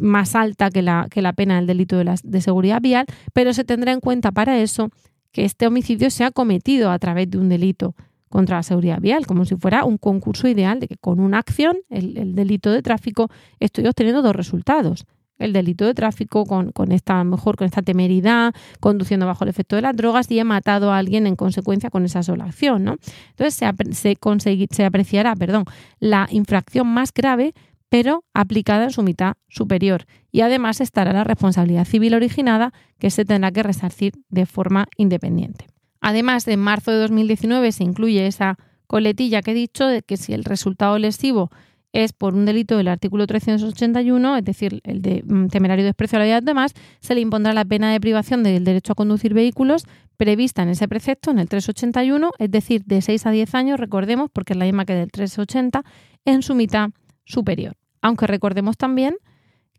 más 0.00 0.34
alta 0.34 0.70
que 0.70 0.82
la, 0.82 1.06
que 1.10 1.22
la 1.22 1.32
pena 1.32 1.56
del 1.56 1.66
delito 1.66 1.96
de, 1.98 2.40
seguridad 2.40 2.80
vial, 2.80 3.06
pero 3.32 3.52
se 3.52 3.64
tendrá 3.64 3.92
en 3.92 4.00
cuenta 4.00 4.32
para 4.32 4.58
eso 4.58 4.90
que 5.30 5.44
este 5.44 5.66
homicidio 5.66 6.10
se 6.10 6.24
ha 6.24 6.30
cometido 6.30 6.90
a 6.90 6.98
través 6.98 7.30
de 7.30 7.38
un 7.38 7.48
delito 7.48 7.94
contra 8.28 8.56
la 8.56 8.62
seguridad 8.62 9.00
vial, 9.00 9.26
como 9.26 9.44
si 9.44 9.56
fuera 9.56 9.84
un 9.84 9.98
concurso 9.98 10.48
ideal 10.48 10.80
de 10.80 10.88
que 10.88 10.96
con 10.96 11.20
una 11.20 11.38
acción, 11.38 11.76
el, 11.90 12.34
delito 12.34 12.72
de 12.72 12.82
tráfico, 12.82 13.30
estoy 13.60 13.86
obteniendo 13.86 14.22
dos 14.22 14.34
resultados. 14.34 15.06
El 15.38 15.52
delito 15.52 15.84
de 15.84 15.94
tráfico 15.94 16.44
con, 16.44 16.92
esta, 16.92 17.22
mejor 17.24 17.56
con 17.56 17.66
esta 17.66 17.82
temeridad, 17.82 18.54
conduciendo 18.80 19.26
bajo 19.26 19.44
el 19.44 19.50
efecto 19.50 19.76
de 19.76 19.82
las 19.82 19.96
drogas 19.96 20.30
y 20.30 20.38
he 20.38 20.44
matado 20.44 20.92
a 20.92 20.98
alguien 20.98 21.26
en 21.26 21.36
consecuencia 21.36 21.90
con 21.90 22.04
esa 22.04 22.22
sola 22.22 22.44
acción. 22.44 22.84
¿no? 22.84 22.96
Entonces 23.30 23.54
se, 23.54 23.66
se, 23.94 24.68
se 24.70 24.84
apreciará 24.84 25.34
perdón, 25.34 25.64
la 25.98 26.28
infracción 26.30 26.86
más 26.86 27.12
grave 27.12 27.54
pero 27.94 28.24
aplicada 28.34 28.84
en 28.84 28.90
su 28.90 29.04
mitad 29.04 29.34
superior. 29.48 30.06
Y 30.32 30.40
además 30.40 30.80
estará 30.80 31.12
la 31.12 31.22
responsabilidad 31.22 31.84
civil 31.84 32.14
originada 32.14 32.72
que 32.98 33.08
se 33.08 33.24
tendrá 33.24 33.52
que 33.52 33.62
resarcir 33.62 34.14
de 34.30 34.46
forma 34.46 34.88
independiente. 34.96 35.66
Además, 36.00 36.48
en 36.48 36.58
marzo 36.58 36.90
de 36.90 36.98
2019 36.98 37.70
se 37.70 37.84
incluye 37.84 38.26
esa 38.26 38.58
coletilla 38.88 39.42
que 39.42 39.52
he 39.52 39.54
dicho 39.54 39.86
de 39.86 40.02
que 40.02 40.16
si 40.16 40.32
el 40.32 40.42
resultado 40.42 40.98
lesivo 40.98 41.50
es 41.94 42.12
por 42.12 42.34
un 42.34 42.44
delito 42.44 42.76
del 42.76 42.88
artículo 42.88 43.26
381, 43.26 44.36
es 44.36 44.44
decir, 44.44 44.80
el 44.84 45.00
de 45.00 45.22
mm, 45.24 45.46
temerario 45.46 45.84
desprecio 45.84 46.16
a 46.16 46.20
la 46.20 46.24
vida 46.26 46.40
de 46.40 46.46
demás, 46.46 46.74
se 47.00 47.14
le 47.14 47.20
impondrá 47.20 47.54
la 47.54 47.64
pena 47.64 47.92
de 47.92 48.00
privación 48.00 48.42
del 48.42 48.64
derecho 48.64 48.92
a 48.92 48.96
conducir 48.96 49.32
vehículos 49.32 49.86
prevista 50.16 50.62
en 50.62 50.70
ese 50.70 50.88
precepto, 50.88 51.30
en 51.30 51.38
el 51.38 51.48
381, 51.48 52.32
es 52.38 52.50
decir, 52.50 52.84
de 52.84 53.00
6 53.00 53.26
a 53.26 53.30
10 53.30 53.54
años, 53.54 53.80
recordemos, 53.80 54.28
porque 54.32 54.52
es 54.52 54.58
la 54.58 54.64
misma 54.64 54.84
que 54.84 54.94
del 54.94 55.10
380, 55.10 55.84
en 56.24 56.42
su 56.42 56.54
mitad 56.54 56.90
superior. 57.24 57.76
Aunque 58.02 58.26
recordemos 58.26 58.76
también 58.76 59.16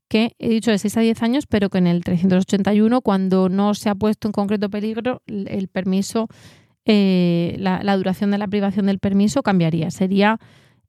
que 0.08 0.36
he 0.40 0.50
dicho 0.50 0.72
de 0.72 0.78
6 0.78 0.98
a 0.98 1.02
10 1.02 1.24
años, 1.24 1.48
pero 1.48 1.70
que 1.70 1.80
en 1.80 1.88
el 1.88 2.04
381, 2.04 3.02
cuando 3.02 3.50
no 3.50 3.74
se 3.74 3.90
ha 3.90 3.96
puesto 3.96 4.28
en 4.28 4.32
concreto 4.32 4.70
peligro, 4.70 5.22
el 5.28 5.68
permiso, 5.68 6.28
eh, 6.86 7.56
la, 7.60 7.98
duración 7.98 8.32
de 8.32 8.38
la 8.38 8.48
privación 8.48 8.86
del 8.86 9.00
permiso 9.00 9.42
cambiaría. 9.44 9.90
Sería, 9.92 10.40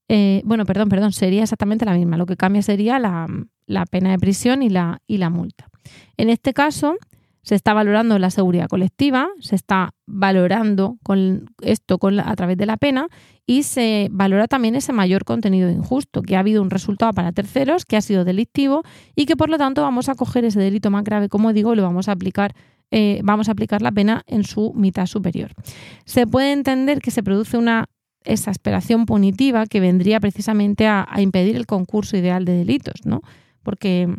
eh, 0.08 0.42
bueno, 0.44 0.64
perdón, 0.64 0.88
perdón, 0.88 1.12
sería 1.12 1.42
exactamente 1.42 1.84
la 1.84 1.94
misma. 1.94 2.16
Lo 2.16 2.26
que 2.26 2.36
cambia 2.36 2.62
sería 2.62 2.98
la, 2.98 3.26
la 3.66 3.86
pena 3.86 4.10
de 4.10 4.18
prisión 4.18 4.62
y 4.62 4.70
la, 4.70 5.00
y 5.06 5.18
la 5.18 5.30
multa. 5.30 5.68
En 6.16 6.30
este 6.30 6.52
caso, 6.52 6.96
se 7.42 7.54
está 7.54 7.74
valorando 7.74 8.18
la 8.18 8.30
seguridad 8.30 8.66
colectiva, 8.68 9.28
se 9.40 9.54
está 9.54 9.90
valorando 10.06 10.98
con 11.04 11.50
esto 11.62 11.98
con 11.98 12.18
a 12.18 12.34
través 12.34 12.56
de 12.56 12.66
la 12.66 12.76
pena 12.76 13.06
y 13.46 13.62
se 13.62 14.08
valora 14.10 14.48
también 14.48 14.74
ese 14.74 14.92
mayor 14.92 15.24
contenido 15.24 15.70
injusto, 15.70 16.22
que 16.22 16.34
ha 16.34 16.40
habido 16.40 16.60
un 16.60 16.70
resultado 16.70 17.12
para 17.12 17.30
terceros 17.30 17.84
que 17.84 17.96
ha 17.96 18.00
sido 18.00 18.24
delictivo 18.24 18.82
y 19.14 19.26
que 19.26 19.36
por 19.36 19.48
lo 19.48 19.58
tanto 19.58 19.82
vamos 19.82 20.08
a 20.08 20.16
coger 20.16 20.44
ese 20.44 20.58
delito 20.58 20.90
más 20.90 21.04
grave, 21.04 21.28
como 21.28 21.52
digo, 21.52 21.72
y 21.72 21.76
lo 21.76 21.82
vamos 21.82 22.08
a 22.08 22.12
aplicar 22.12 22.52
eh, 22.90 23.20
vamos 23.24 23.48
a 23.48 23.52
aplicar 23.52 23.82
la 23.82 23.90
pena 23.90 24.22
en 24.26 24.44
su 24.44 24.72
mitad 24.74 25.06
superior. 25.06 25.52
Se 26.04 26.26
puede 26.26 26.52
entender 26.52 27.00
que 27.00 27.10
se 27.10 27.22
produce 27.22 27.58
una 27.58 27.86
exasperación 28.26 29.06
punitiva 29.06 29.66
que 29.66 29.80
vendría 29.80 30.20
precisamente 30.20 30.86
a, 30.86 31.06
impedir 31.18 31.56
el 31.56 31.66
concurso 31.66 32.16
ideal 32.16 32.44
de 32.44 32.52
delitos, 32.52 33.04
¿no? 33.04 33.22
Porque 33.62 34.14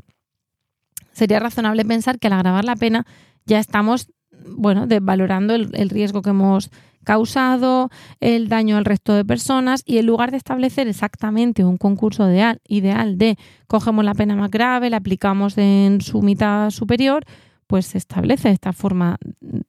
sería 1.11 1.39
razonable 1.39 1.85
pensar 1.85 2.19
que 2.19 2.27
al 2.27 2.33
agravar 2.33 2.65
la 2.65 2.75
pena 2.75 3.05
ya 3.45 3.59
estamos, 3.59 4.09
bueno, 4.55 4.87
desvalorando 4.87 5.55
el, 5.55 5.89
riesgo 5.89 6.21
que 6.21 6.31
hemos 6.31 6.69
causado, 7.03 7.89
el 8.19 8.49
daño 8.49 8.75
al 8.75 8.85
resto 8.85 9.13
de 9.13 9.23
personas 9.23 9.81
y 9.85 9.97
en 9.97 10.05
lugar 10.05 10.31
de 10.31 10.37
establecer 10.37 10.87
exactamente 10.87 11.63
un 11.63 11.77
concurso 11.77 12.29
ideal, 12.29 12.59
ideal 12.67 13.17
de 13.17 13.37
cogemos 13.67 14.03
la 14.03 14.13
pena 14.13 14.35
más 14.35 14.51
grave, 14.51 14.89
la 14.89 14.97
aplicamos 14.97 15.57
en 15.57 16.01
su 16.01 16.21
mitad 16.21 16.69
superior, 16.69 17.23
pues 17.65 17.85
se 17.85 17.97
establece 17.97 18.49
de 18.49 18.55
esta 18.55 18.73
forma 18.73 19.17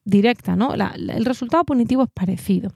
directa, 0.03 0.55
¿no? 0.55 0.73
el 0.73 1.25
resultado 1.25 1.63
punitivo 1.63 2.03
es 2.03 2.09
parecido. 2.09 2.71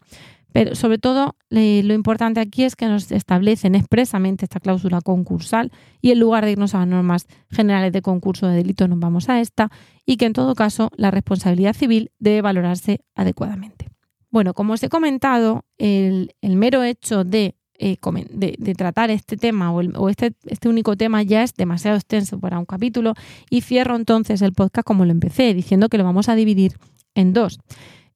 Pero 0.54 0.76
sobre 0.76 1.00
todo 1.00 1.36
lo 1.50 1.94
importante 1.94 2.40
aquí 2.40 2.64
es 2.64 2.76
que 2.76 2.86
nos 2.86 3.12
establecen 3.12 3.76
expresamente 3.76 4.46
esta 4.46 4.60
cláusula 4.60 5.02
concursal 5.02 5.72
y 6.00 6.12
en 6.12 6.20
lugar 6.20 6.46
de 6.46 6.52
irnos 6.52 6.76
a 6.76 6.80
las 6.80 6.88
normas 6.88 7.28
generales 7.50 7.92
de 7.92 8.02
concurso 8.02 8.48
de 8.48 8.58
delito 8.58 8.88
nos 8.88 9.00
vamos 9.00 9.30
a 9.30 9.42
esta 9.42 9.70
y 10.06 10.18
que 10.18 10.26
en 10.26 10.34
todo 10.34 10.54
caso 10.54 10.92
la 10.96 11.12
responsabilidad 11.12 11.74
civil 11.74 12.12
debe 12.20 12.42
valorarse 12.42 13.02
adecuadamente. 13.16 13.90
Bueno, 14.30 14.54
como 14.54 14.74
os 14.74 14.84
he 14.84 14.90
comentado, 14.90 15.66
el, 15.78 16.32
mero 16.42 16.84
hecho 16.84 17.24
de, 17.24 17.56
eh, 17.78 17.98
de, 18.32 18.76
tratar 18.76 19.10
este 19.10 19.38
tema 19.38 19.72
o, 19.72 20.10
este, 20.10 20.34
este 20.46 20.70
único 20.70 20.96
tema 20.96 21.24
ya 21.24 21.44
es 21.44 21.54
demasiado 21.56 21.98
extenso 21.98 22.40
para 22.40 22.60
un 22.60 22.66
capítulo 22.66 23.14
y 23.50 23.62
cierro 23.62 23.96
entonces 23.96 24.42
el 24.44 24.54
podcast 24.54 24.86
como 24.86 25.06
lo 25.06 25.12
empecé, 25.12 25.54
diciendo 25.54 25.90
que 25.90 25.98
lo 25.98 26.04
vamos 26.04 26.30
a 26.30 26.36
dividir 26.36 26.74
en 27.16 27.34
dos. 27.34 27.60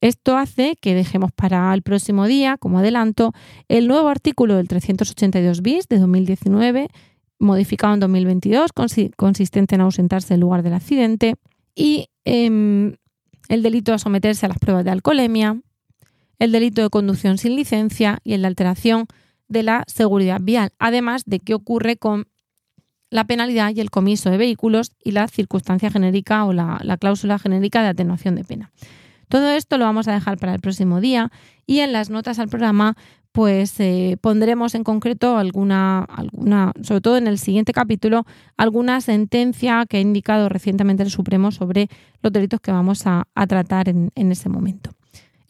Esto 0.02 0.38
hace 0.38 0.76
que 0.80 0.93
dejemos 0.93 1.32
para 1.32 1.74
el 1.74 1.82
próximo 1.82 2.28
día, 2.28 2.58
como 2.58 2.80
adelanto, 2.80 3.34
el 3.68 3.88
nuevo 3.88 4.10
artículo 4.10 4.56
del 4.56 4.68
382 4.68 5.62
bis 5.62 5.88
de 5.88 5.98
2019, 5.98 6.89
modificado 7.39 7.93
en 7.93 8.00
2022, 8.02 8.72
consistente 9.16 9.76
en 9.76 9.82
ausentarse 9.82 10.34
del 10.34 10.41
lugar 10.41 10.62
del 10.62 10.74
accidente, 10.74 11.36
y 11.76 12.10
em, 12.26 12.95
el 13.50 13.64
delito 13.64 13.91
de 13.91 14.00
someterse 14.00 14.45
a 14.45 14.50
las 14.50 14.60
pruebas 14.60 14.86
de 14.86 14.91
alcoholemia, 14.91 15.60
el 16.39 16.52
delito 16.52 16.84
de 16.84 16.89
conducción 16.89 17.39
sin 17.39 17.56
licencia 17.56 18.20
y 18.24 18.34
el 18.34 18.41
de 18.41 18.48
alteración 18.48 19.06
de 19.48 19.64
la 19.64 19.84
seguridad 19.88 20.39
vial, 20.41 20.72
además 20.78 21.24
de 21.26 21.39
qué 21.39 21.56
ocurre 21.56 21.98
con 21.98 22.28
la 23.10 23.26
penalidad 23.26 23.74
y 23.74 23.80
el 23.80 23.89
comiso 23.89 24.30
de 24.30 24.38
vehículos 24.38 24.91
y 25.04 25.12
la 25.12 25.28
circunstancia 25.28 25.89
genérica 25.89 26.45
o 26.45 26.54
la 26.54 26.98
cláusula 27.00 27.39
genérica 27.39 27.82
de 27.82 27.88
atenuación 27.88 28.36
de 28.36 28.43
pena. 28.43 28.72
Todo 29.30 29.50
esto 29.52 29.78
lo 29.78 29.86
vamos 29.86 30.08
a 30.08 30.14
dejar 30.14 30.38
para 30.38 30.54
el 30.54 30.62
próximo 30.62 31.02
día 31.02 31.32
y 31.66 31.80
en 31.80 31.94
las 31.94 32.10
notas 32.10 32.40
al 32.40 32.48
programa 32.48 32.96
pues 33.32 33.80
eh, 33.80 34.18
pondremos 34.20 34.74
en 34.74 34.84
concreto 34.84 35.38
alguna, 35.38 36.00
alguna, 36.00 36.72
sobre 36.82 37.02
todo 37.02 37.18
en 37.18 37.28
el 37.28 37.38
siguiente 37.38 37.72
capítulo, 37.72 38.26
alguna 38.58 39.00
sentencia 39.00 39.86
que 39.88 39.98
ha 39.98 40.02
indicado 40.02 40.50
recientemente 40.50 41.04
el 41.04 41.12
Supremo 41.12 41.52
sobre 41.52 41.88
los 42.24 42.34
delitos 42.34 42.60
que 42.62 42.72
vamos 42.72 43.06
a, 43.06 43.28
tratar 43.48 43.90
en 43.90 44.12
ese 44.16 44.50
momento. 44.50 44.97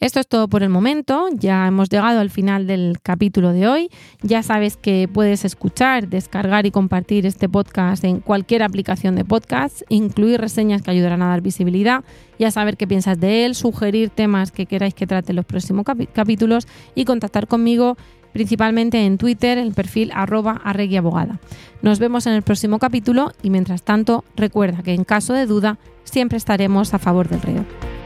Esto 0.00 0.20
es 0.20 0.28
todo 0.28 0.46
por 0.46 0.62
el 0.62 0.68
momento, 0.68 1.26
ya 1.32 1.66
hemos 1.66 1.88
llegado 1.88 2.20
al 2.20 2.30
final 2.30 2.68
del 2.68 2.98
capítulo 3.02 3.52
de 3.52 3.66
hoy. 3.66 3.90
Ya 4.22 4.44
sabes 4.44 4.76
que 4.76 5.08
puedes 5.12 5.44
escuchar, 5.44 6.08
descargar 6.08 6.66
y 6.66 6.70
compartir 6.70 7.26
este 7.26 7.48
podcast 7.48 8.04
en 8.04 8.20
cualquier 8.20 8.62
aplicación 8.62 9.16
de 9.16 9.24
podcast, 9.24 9.82
incluir 9.88 10.40
reseñas 10.40 10.82
que 10.82 10.92
ayudarán 10.92 11.22
a 11.22 11.28
dar 11.28 11.40
visibilidad 11.40 12.04
y 12.38 12.44
a 12.44 12.52
saber 12.52 12.76
qué 12.76 12.86
piensas 12.86 13.18
de 13.18 13.44
él, 13.44 13.56
sugerir 13.56 14.10
temas 14.10 14.52
que 14.52 14.66
queráis 14.66 14.94
que 14.94 15.08
trate 15.08 15.32
en 15.32 15.36
los 15.36 15.46
próximos 15.46 15.84
capítulos 16.12 16.68
y 16.94 17.04
contactar 17.04 17.48
conmigo 17.48 17.96
principalmente 18.32 19.04
en 19.04 19.18
Twitter, 19.18 19.58
el 19.58 19.72
perfil 19.72 20.12
arroba 20.14 20.60
arreguiabogada. 20.62 21.40
Nos 21.82 21.98
vemos 21.98 22.24
en 22.28 22.34
el 22.34 22.42
próximo 22.42 22.78
capítulo 22.78 23.32
y 23.42 23.50
mientras 23.50 23.82
tanto 23.82 24.24
recuerda 24.36 24.84
que 24.84 24.94
en 24.94 25.02
caso 25.02 25.32
de 25.32 25.46
duda 25.46 25.78
siempre 26.04 26.38
estaremos 26.38 26.94
a 26.94 27.00
favor 27.00 27.28
del 27.28 27.42
reo. 27.42 27.97